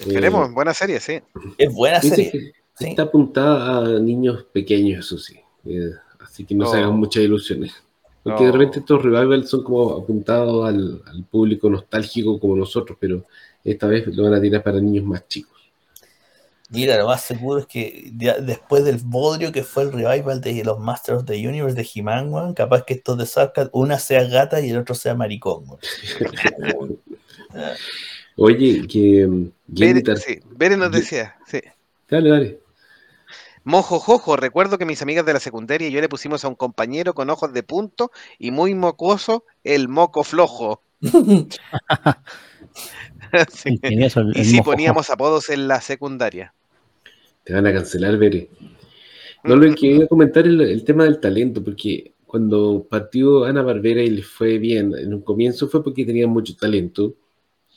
[0.00, 1.20] Esperemos, Eh, buena serie, sí.
[1.58, 2.30] Es buena serie.
[2.30, 2.88] que sí.
[2.90, 5.36] está apuntada a niños pequeños, eso sí.
[5.64, 5.90] Eh,
[6.20, 7.72] así que no se hagan muchas ilusiones.
[8.22, 13.24] Porque de repente estos revivals son como apuntados al, al público nostálgico como nosotros, pero
[13.64, 15.60] esta vez lo van a tirar para niños más chicos.
[16.72, 20.64] Mira, lo más seguro es que ya después del bodrio que fue el revival de
[20.64, 24.60] los Masters of the Universe de He-Man, capaz que estos de Sarkat, una sea gata
[24.60, 25.64] y el otro sea maricón.
[28.36, 30.40] Oye, que mm, Jenny Bere, Tar- sí,
[30.78, 31.60] nos decía, sí.
[32.08, 32.60] Dale, dale.
[33.64, 36.54] Mojo Jojo, recuerdo que mis amigas de la secundaria y yo le pusimos a un
[36.54, 40.82] compañero con ojos de punto y muy mocoso el moco flojo.
[43.50, 43.80] Sí.
[44.34, 46.54] Y sí, poníamos apodos en la secundaria.
[47.44, 48.48] Te van a cancelar, Bere.
[49.44, 53.44] No, lo que iba a comentar es el, el tema del talento, porque cuando partió
[53.44, 57.14] Ana Barbera y le fue bien, en un comienzo fue porque tenían mucho talento,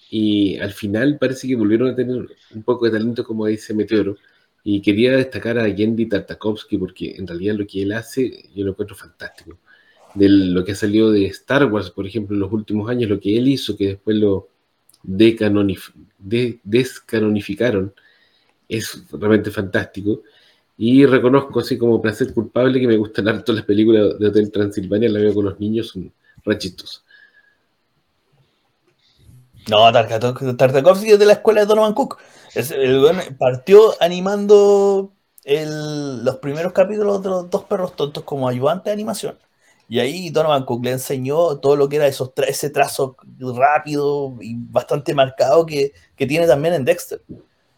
[0.09, 4.17] y al final parece que volvieron a tener un poco de talento, como dice Meteoro,
[4.63, 8.71] y quería destacar a Yendi Tartakovsky, porque en realidad lo que él hace, yo lo
[8.71, 9.57] encuentro fantástico.
[10.13, 13.19] De lo que ha salido de Star Wars, por ejemplo, en los últimos años, lo
[13.19, 14.47] que él hizo, que después lo
[15.03, 17.93] descanonificaron,
[18.69, 20.21] es realmente fantástico.
[20.77, 25.09] Y reconozco así como placer culpable que me gustan harto las películas de Hotel Transilvania,
[25.09, 26.11] la veo con los niños, son
[26.45, 26.57] re.
[29.69, 29.91] No,
[30.57, 32.19] Tartakovsky es de la escuela de Donovan Cook.
[33.39, 35.13] Partió animando
[35.43, 39.37] el- los primeros capítulos de los dos perros tontos como ayudante de animación.
[39.87, 43.17] Y ahí Donovan Cook le enseñó todo lo que era esos ese trazo
[43.55, 47.21] rápido y bastante marcado que, que tiene también en Dexter.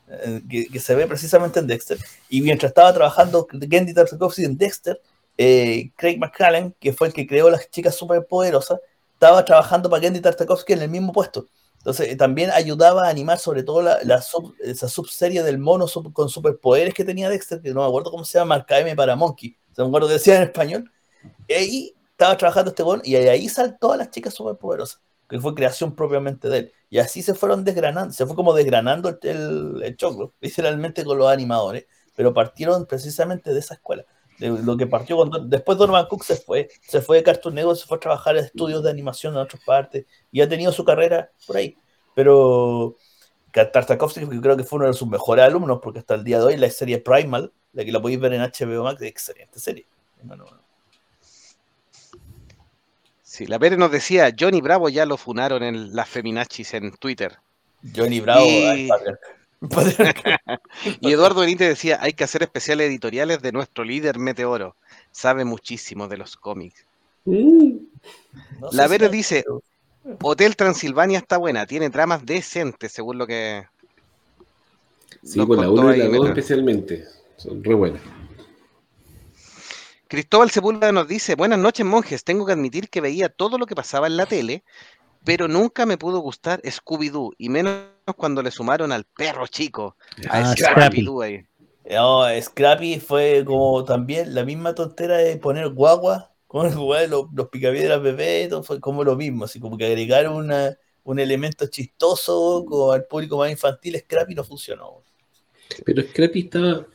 [0.09, 1.97] Eh, que, que se ve precisamente en Dexter.
[2.29, 5.01] Y mientras estaba trabajando Gendy Tartakovsky en Dexter,
[5.37, 8.79] eh, Craig McCallan, que fue el que creó las chicas superpoderosas,
[9.13, 11.47] estaba trabajando para Gendy Tartakovsky en el mismo puesto.
[11.77, 15.87] Entonces, eh, también ayudaba a animar sobre todo la, la sub- esa subserie del mono
[15.87, 18.95] sub- con superpoderes que tenía Dexter, que no me acuerdo cómo se llama, Marca M
[18.95, 19.55] para Monkey.
[19.75, 20.91] Se me acuerdo que decía en español.
[21.47, 25.55] Y ahí estaba trabajando este weón y ahí saltó a las chicas superpoderosas, que fue
[25.55, 26.73] creación propiamente de él.
[26.89, 31.29] Y así se fueron desgranando, se fue como desgranando el, el, choclo, literalmente con los
[31.29, 31.85] animadores,
[32.15, 34.05] pero partieron precisamente de esa escuela.
[34.39, 37.55] De lo que partió con Don- después Donovan Cook se fue, se fue de Cartoon
[37.55, 40.71] Network, se fue a trabajar en estudios de animación en otras partes y ha tenido
[40.71, 41.75] su carrera por ahí.
[42.13, 42.95] Pero
[43.51, 46.57] Tartakovsky creo que fue uno de sus mejores alumnos porque hasta el día de hoy
[46.57, 49.87] la serie Primal, la que la podéis ver en HBO Max, es excelente serie.
[50.21, 50.45] Bueno,
[53.37, 57.37] Sí, la Pérez nos decía, Johnny Bravo ya lo funaron en las feminachis en Twitter.
[57.95, 58.89] Johnny Bravo, Y- ay.
[61.01, 64.75] Y Eduardo Benítez decía, hay que hacer especiales editoriales de nuestro líder Meteoro.
[65.11, 66.83] Sabe muchísimo de los cómics.
[67.25, 67.73] Mm,
[68.59, 69.45] No La si Vero dice,
[70.23, 73.67] Hotel Transilvania está buena, tiene tramas decentes, según lo que...
[75.23, 76.29] Sí, nos por la contó 1 y la 2 Meteoro.
[76.29, 77.05] especialmente.
[77.37, 78.01] Son re buenas.
[80.07, 83.75] Cristóbal Sepúlveda nos dice, buenas noches monjes, tengo que admitir que veía todo lo que
[83.75, 84.63] pasaba en la tele,
[85.25, 87.83] pero nunca me pudo gustar Scooby-Doo, y menos
[88.15, 89.97] cuando le sumaron al perro chico,
[90.29, 91.45] a Ah, Scrappy-Doo ahí.
[91.89, 97.07] No, Scrappy fue como también la misma tontera de poner guagua con el jugar de
[97.09, 101.67] los, los picapiedras bebés, fue como lo mismo, así como que agregaron una, un elemento
[101.67, 105.03] chistoso con al público más infantil, Scrappy no funcionó.
[105.85, 106.85] Pero Scrappy estaba.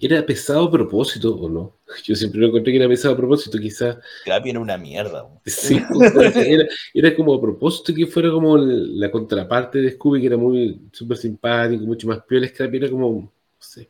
[0.00, 1.76] ¿Era pesado a propósito o no?
[2.04, 3.96] Yo siempre lo encontré que era pesado a propósito, quizás.
[4.20, 5.24] Scrappy era una mierda.
[5.24, 5.40] weón.
[5.44, 5.80] Sí,
[6.36, 6.64] era,
[6.94, 11.16] era como a propósito que fuera como la contraparte de Scooby, que era muy súper
[11.16, 12.46] simpático, mucho más piola.
[12.46, 13.10] Scrappy era como.
[13.22, 13.88] No sé.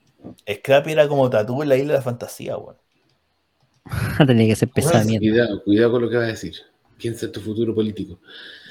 [0.50, 2.76] Scrappy era como Tatú en la isla de la fantasía, weón.
[4.26, 5.20] Tenía que ser pesada mierda.
[5.20, 6.54] Cuidado, cuidado con lo que vas a decir.
[6.96, 8.18] Piensa en tu futuro político.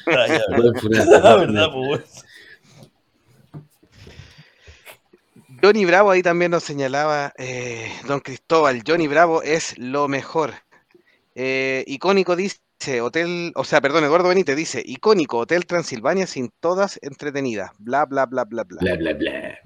[0.07, 0.72] Ah, ya, No
[1.39, 1.69] verdad.
[1.72, 2.03] pues, weón.
[5.68, 10.53] Johnny Bravo ahí también nos señalaba, eh, don Cristóbal, Johnny Bravo es lo mejor.
[11.35, 16.98] Eh, icónico dice, Hotel, o sea, perdón, Eduardo Benítez dice, icónico, Hotel Transilvania sin todas
[17.02, 18.77] entretenidas, bla, bla, bla, bla, bla.
[18.80, 19.60] Bla, bla, bla.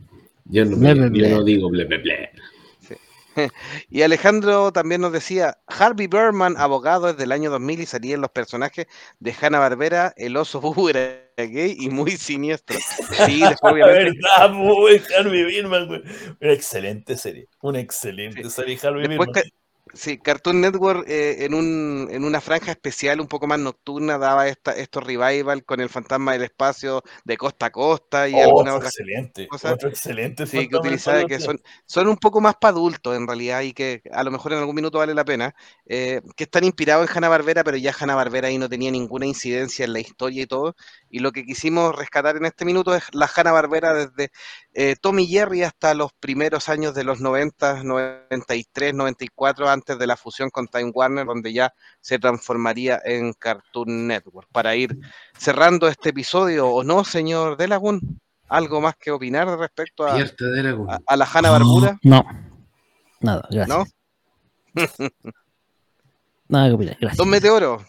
[0.45, 1.29] Yo no, Bla, bla, yo bla.
[1.29, 2.15] no digo bla, bla, bla.
[3.89, 8.21] Y Alejandro también nos decía, Harvey Berman, abogado desde el año 2000 y salía en
[8.21, 8.87] los personajes
[9.19, 12.77] de Hanna-Barbera, el oso era gay y muy siniestro.
[13.25, 16.03] Sí, después La obviamente verdad, weón, Harvey Birman, weón.
[16.41, 17.47] Una excelente serie.
[17.61, 19.51] Una excelente serie, Harvey Después, Birman.
[19.93, 24.47] Sí, Cartoon Network eh, en, un, en una franja especial un poco más nocturna daba
[24.47, 28.75] esta, estos revival con el fantasma del espacio de costa a costa y Oh, algunas
[28.75, 29.47] otras excelente.
[29.47, 29.73] cosas.
[29.73, 30.45] Otro excelente.
[30.47, 34.01] Sí, que utilizaba que son, son un poco más para adultos en realidad y que
[34.11, 35.53] a lo mejor en algún minuto vale la pena,
[35.85, 39.93] eh, que están inspirados en Hanna-Barbera, pero ya Hanna-Barbera ahí no tenía ninguna incidencia en
[39.93, 40.75] la historia y todo,
[41.09, 44.31] y lo que quisimos rescatar en este minuto es la Hanna-Barbera desde
[44.73, 50.15] eh, Tommy Jerry hasta los primeros años de los 90, 93, 94, antes de la
[50.17, 54.47] fusión con Time Warner, donde ya se transformaría en Cartoon Network.
[54.51, 54.97] Para ir
[55.37, 58.19] cerrando este episodio, ¿o no, señor Delagun?
[58.47, 61.97] ¿Algo más que opinar respecto a, la Hanna Barbura?
[62.03, 62.23] No.
[63.21, 63.67] Nada, gracias.
[63.67, 63.85] ¿No?
[66.47, 67.17] Nada que opinar, gracias.
[67.17, 67.85] Don Meteoro,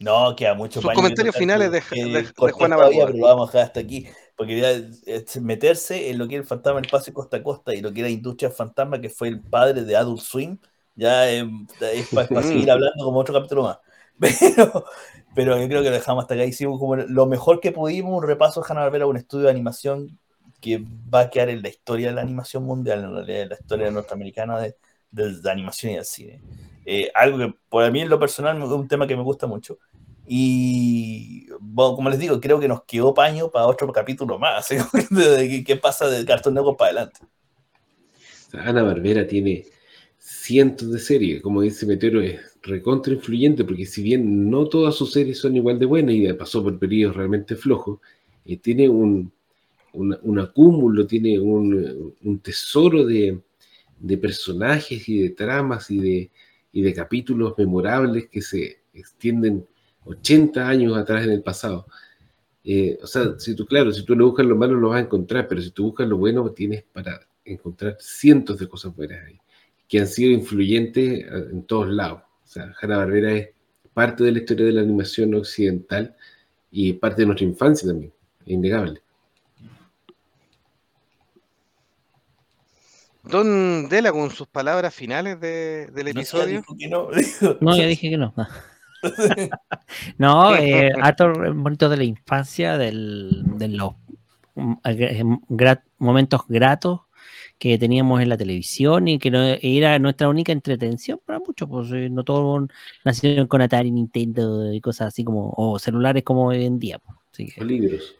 [0.00, 3.66] No, queda mucho Sus comentarios finales de- de- Juana todavía, pero lo vamos a dejar
[3.66, 4.08] hasta aquí.
[4.38, 7.74] Porque ya es meterse en lo que era el fantasma del espacio costa a costa
[7.74, 10.58] y lo que era Industria Fantasma, que fue el padre de Adult Swim,
[10.98, 11.48] ya eh,
[11.94, 13.78] es para seguir hablando como otro capítulo más.
[14.20, 14.84] Pero,
[15.34, 16.44] pero yo creo que lo dejamos hasta acá.
[16.44, 20.18] Hicimos como lo mejor que pudimos, un repaso de Hanna-Barbera, un estudio de animación
[20.60, 23.54] que va a quedar en la historia de la animación mundial, en realidad, en la
[23.56, 24.76] historia norteamericana de,
[25.12, 26.42] de la animación y del cine.
[26.84, 29.78] Eh, algo que para mí en lo personal es un tema que me gusta mucho.
[30.26, 34.68] Y bueno, como les digo, creo que nos quedó paño para otro capítulo más.
[35.10, 37.20] de qué- qué pasa del cartón negro para adelante.
[38.52, 39.64] Ana Barbera tiene
[40.28, 45.10] cientos de series, como dice Meteoro, es recontra influyente, porque si bien no todas sus
[45.12, 48.00] series son igual de buenas y pasó por periodos realmente flojos,
[48.44, 49.32] eh, tiene un,
[49.94, 53.40] un, acúmulo, tiene un, un tesoro de,
[53.98, 56.30] de personajes y de tramas y de,
[56.72, 59.66] y de capítulos memorables que se extienden
[60.04, 61.86] 80 años atrás en el pasado.
[62.64, 65.04] Eh, o sea, si tú, claro, si tú lo buscas lo malo lo vas a
[65.04, 69.38] encontrar, pero si tú buscas lo bueno, tienes para encontrar cientos de cosas buenas ahí,
[69.88, 72.22] que han sido influyentes eh, en todos lados.
[72.44, 73.48] O sea, Hanna-Barbera es
[73.94, 76.14] parte de la historia de la animación occidental
[76.70, 78.12] y parte de nuestra infancia también,
[78.44, 79.00] es innegable.
[83.24, 86.62] Don Delagun, sus palabras finales de- del episodio.
[86.88, 87.08] no.
[87.60, 88.32] No, ya dije que no.
[90.18, 93.92] No, eh, harto bonito de la infancia, del, de los
[94.54, 97.00] mm, gra- gra- momentos gratos
[97.58, 101.90] que teníamos en la televisión y que no, era nuestra única entretención para muchos, pues
[101.92, 102.68] eh, no todos
[103.04, 106.98] nacieron con Atari, Nintendo y cosas así como, o celulares como hoy en día.
[106.98, 107.18] pues.
[107.32, 108.16] Así que, Los libros.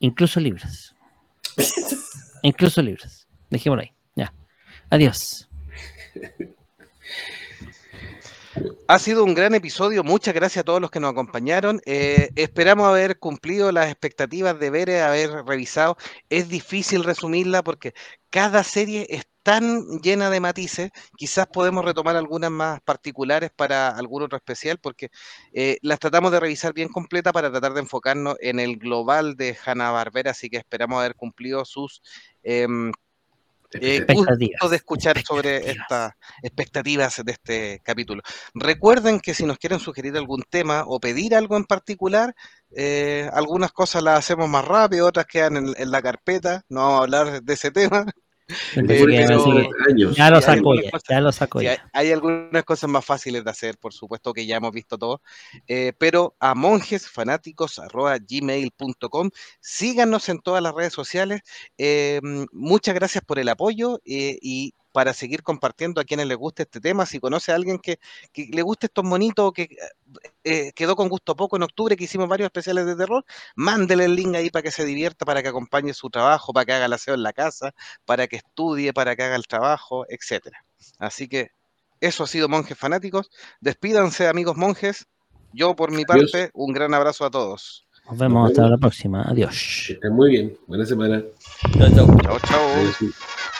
[0.00, 0.94] incluso libros.
[2.42, 3.26] incluso libros.
[3.50, 3.92] Dejémoslo ahí.
[4.14, 4.32] Ya.
[4.90, 5.48] Adiós.
[8.88, 11.80] Ha sido un gran episodio, muchas gracias a todos los que nos acompañaron.
[11.86, 15.96] Eh, esperamos haber cumplido las expectativas de ver, haber revisado.
[16.30, 17.94] Es difícil resumirla porque
[18.30, 24.24] cada serie es tan llena de matices, quizás podemos retomar algunas más particulares para algún
[24.24, 25.10] otro especial, porque
[25.52, 29.56] eh, las tratamos de revisar bien completa para tratar de enfocarnos en el global de
[29.64, 32.02] Hanna Barbera, así que esperamos haber cumplido sus
[32.42, 32.90] em,
[33.72, 36.12] eh, gusto de escuchar sobre estas
[36.42, 38.22] expectativas de este capítulo.
[38.54, 42.34] Recuerden que si nos quieren sugerir algún tema o pedir algo en particular,
[42.70, 46.98] eh, algunas cosas las hacemos más rápido, otras quedan en, en la carpeta, no vamos
[46.98, 48.06] a hablar de ese tema.
[48.76, 49.68] Eh,
[50.14, 50.72] ya lo sacó
[51.08, 51.84] ya, lo sacó ya.
[51.92, 55.20] hay algunas cosas más fáciles de hacer, por supuesto que ya hemos visto todo,
[55.66, 61.40] eh, pero a monjesfanáticos.gmail.com síganos en todas las redes sociales.
[61.76, 62.20] eh,
[62.52, 66.80] muchas gracias por el apoyo eh, y para seguir compartiendo a quienes les guste este
[66.80, 67.04] tema.
[67.04, 67.98] Si conoce a alguien que,
[68.32, 69.68] que le guste estos monitos, que
[70.42, 73.22] eh, quedó con gusto poco en octubre, que hicimos varios especiales de terror,
[73.56, 76.72] mándele el link ahí para que se divierta, para que acompañe su trabajo, para que
[76.72, 77.74] haga el aseo en la casa,
[78.06, 80.64] para que estudie, para que haga el trabajo, etcétera.
[80.98, 81.50] Así que
[82.00, 83.30] eso ha sido Monjes Fanáticos.
[83.60, 85.04] Despídanse, amigos monjes.
[85.52, 86.32] Yo, por mi Adiós.
[86.32, 87.86] parte, un gran abrazo a todos.
[88.08, 88.70] Nos vemos hasta vemos.
[88.70, 89.24] la próxima.
[89.24, 89.84] Adiós.
[89.88, 90.56] Que estén muy bien.
[90.66, 91.22] Buena semana.
[91.76, 92.16] Chao, chao.
[92.22, 93.55] Chao, chao.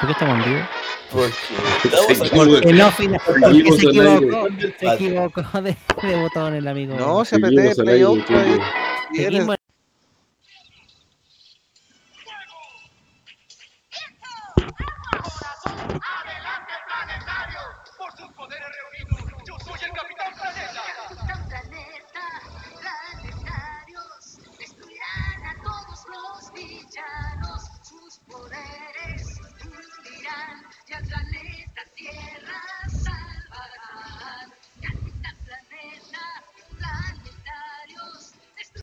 [0.00, 0.66] Por qué estamos en vivo?
[1.12, 2.90] Porque no,
[3.24, 4.48] porque se equivocó,
[4.78, 6.96] se equivocó de, de botón el amigo.
[6.96, 9.56] No, se apreté al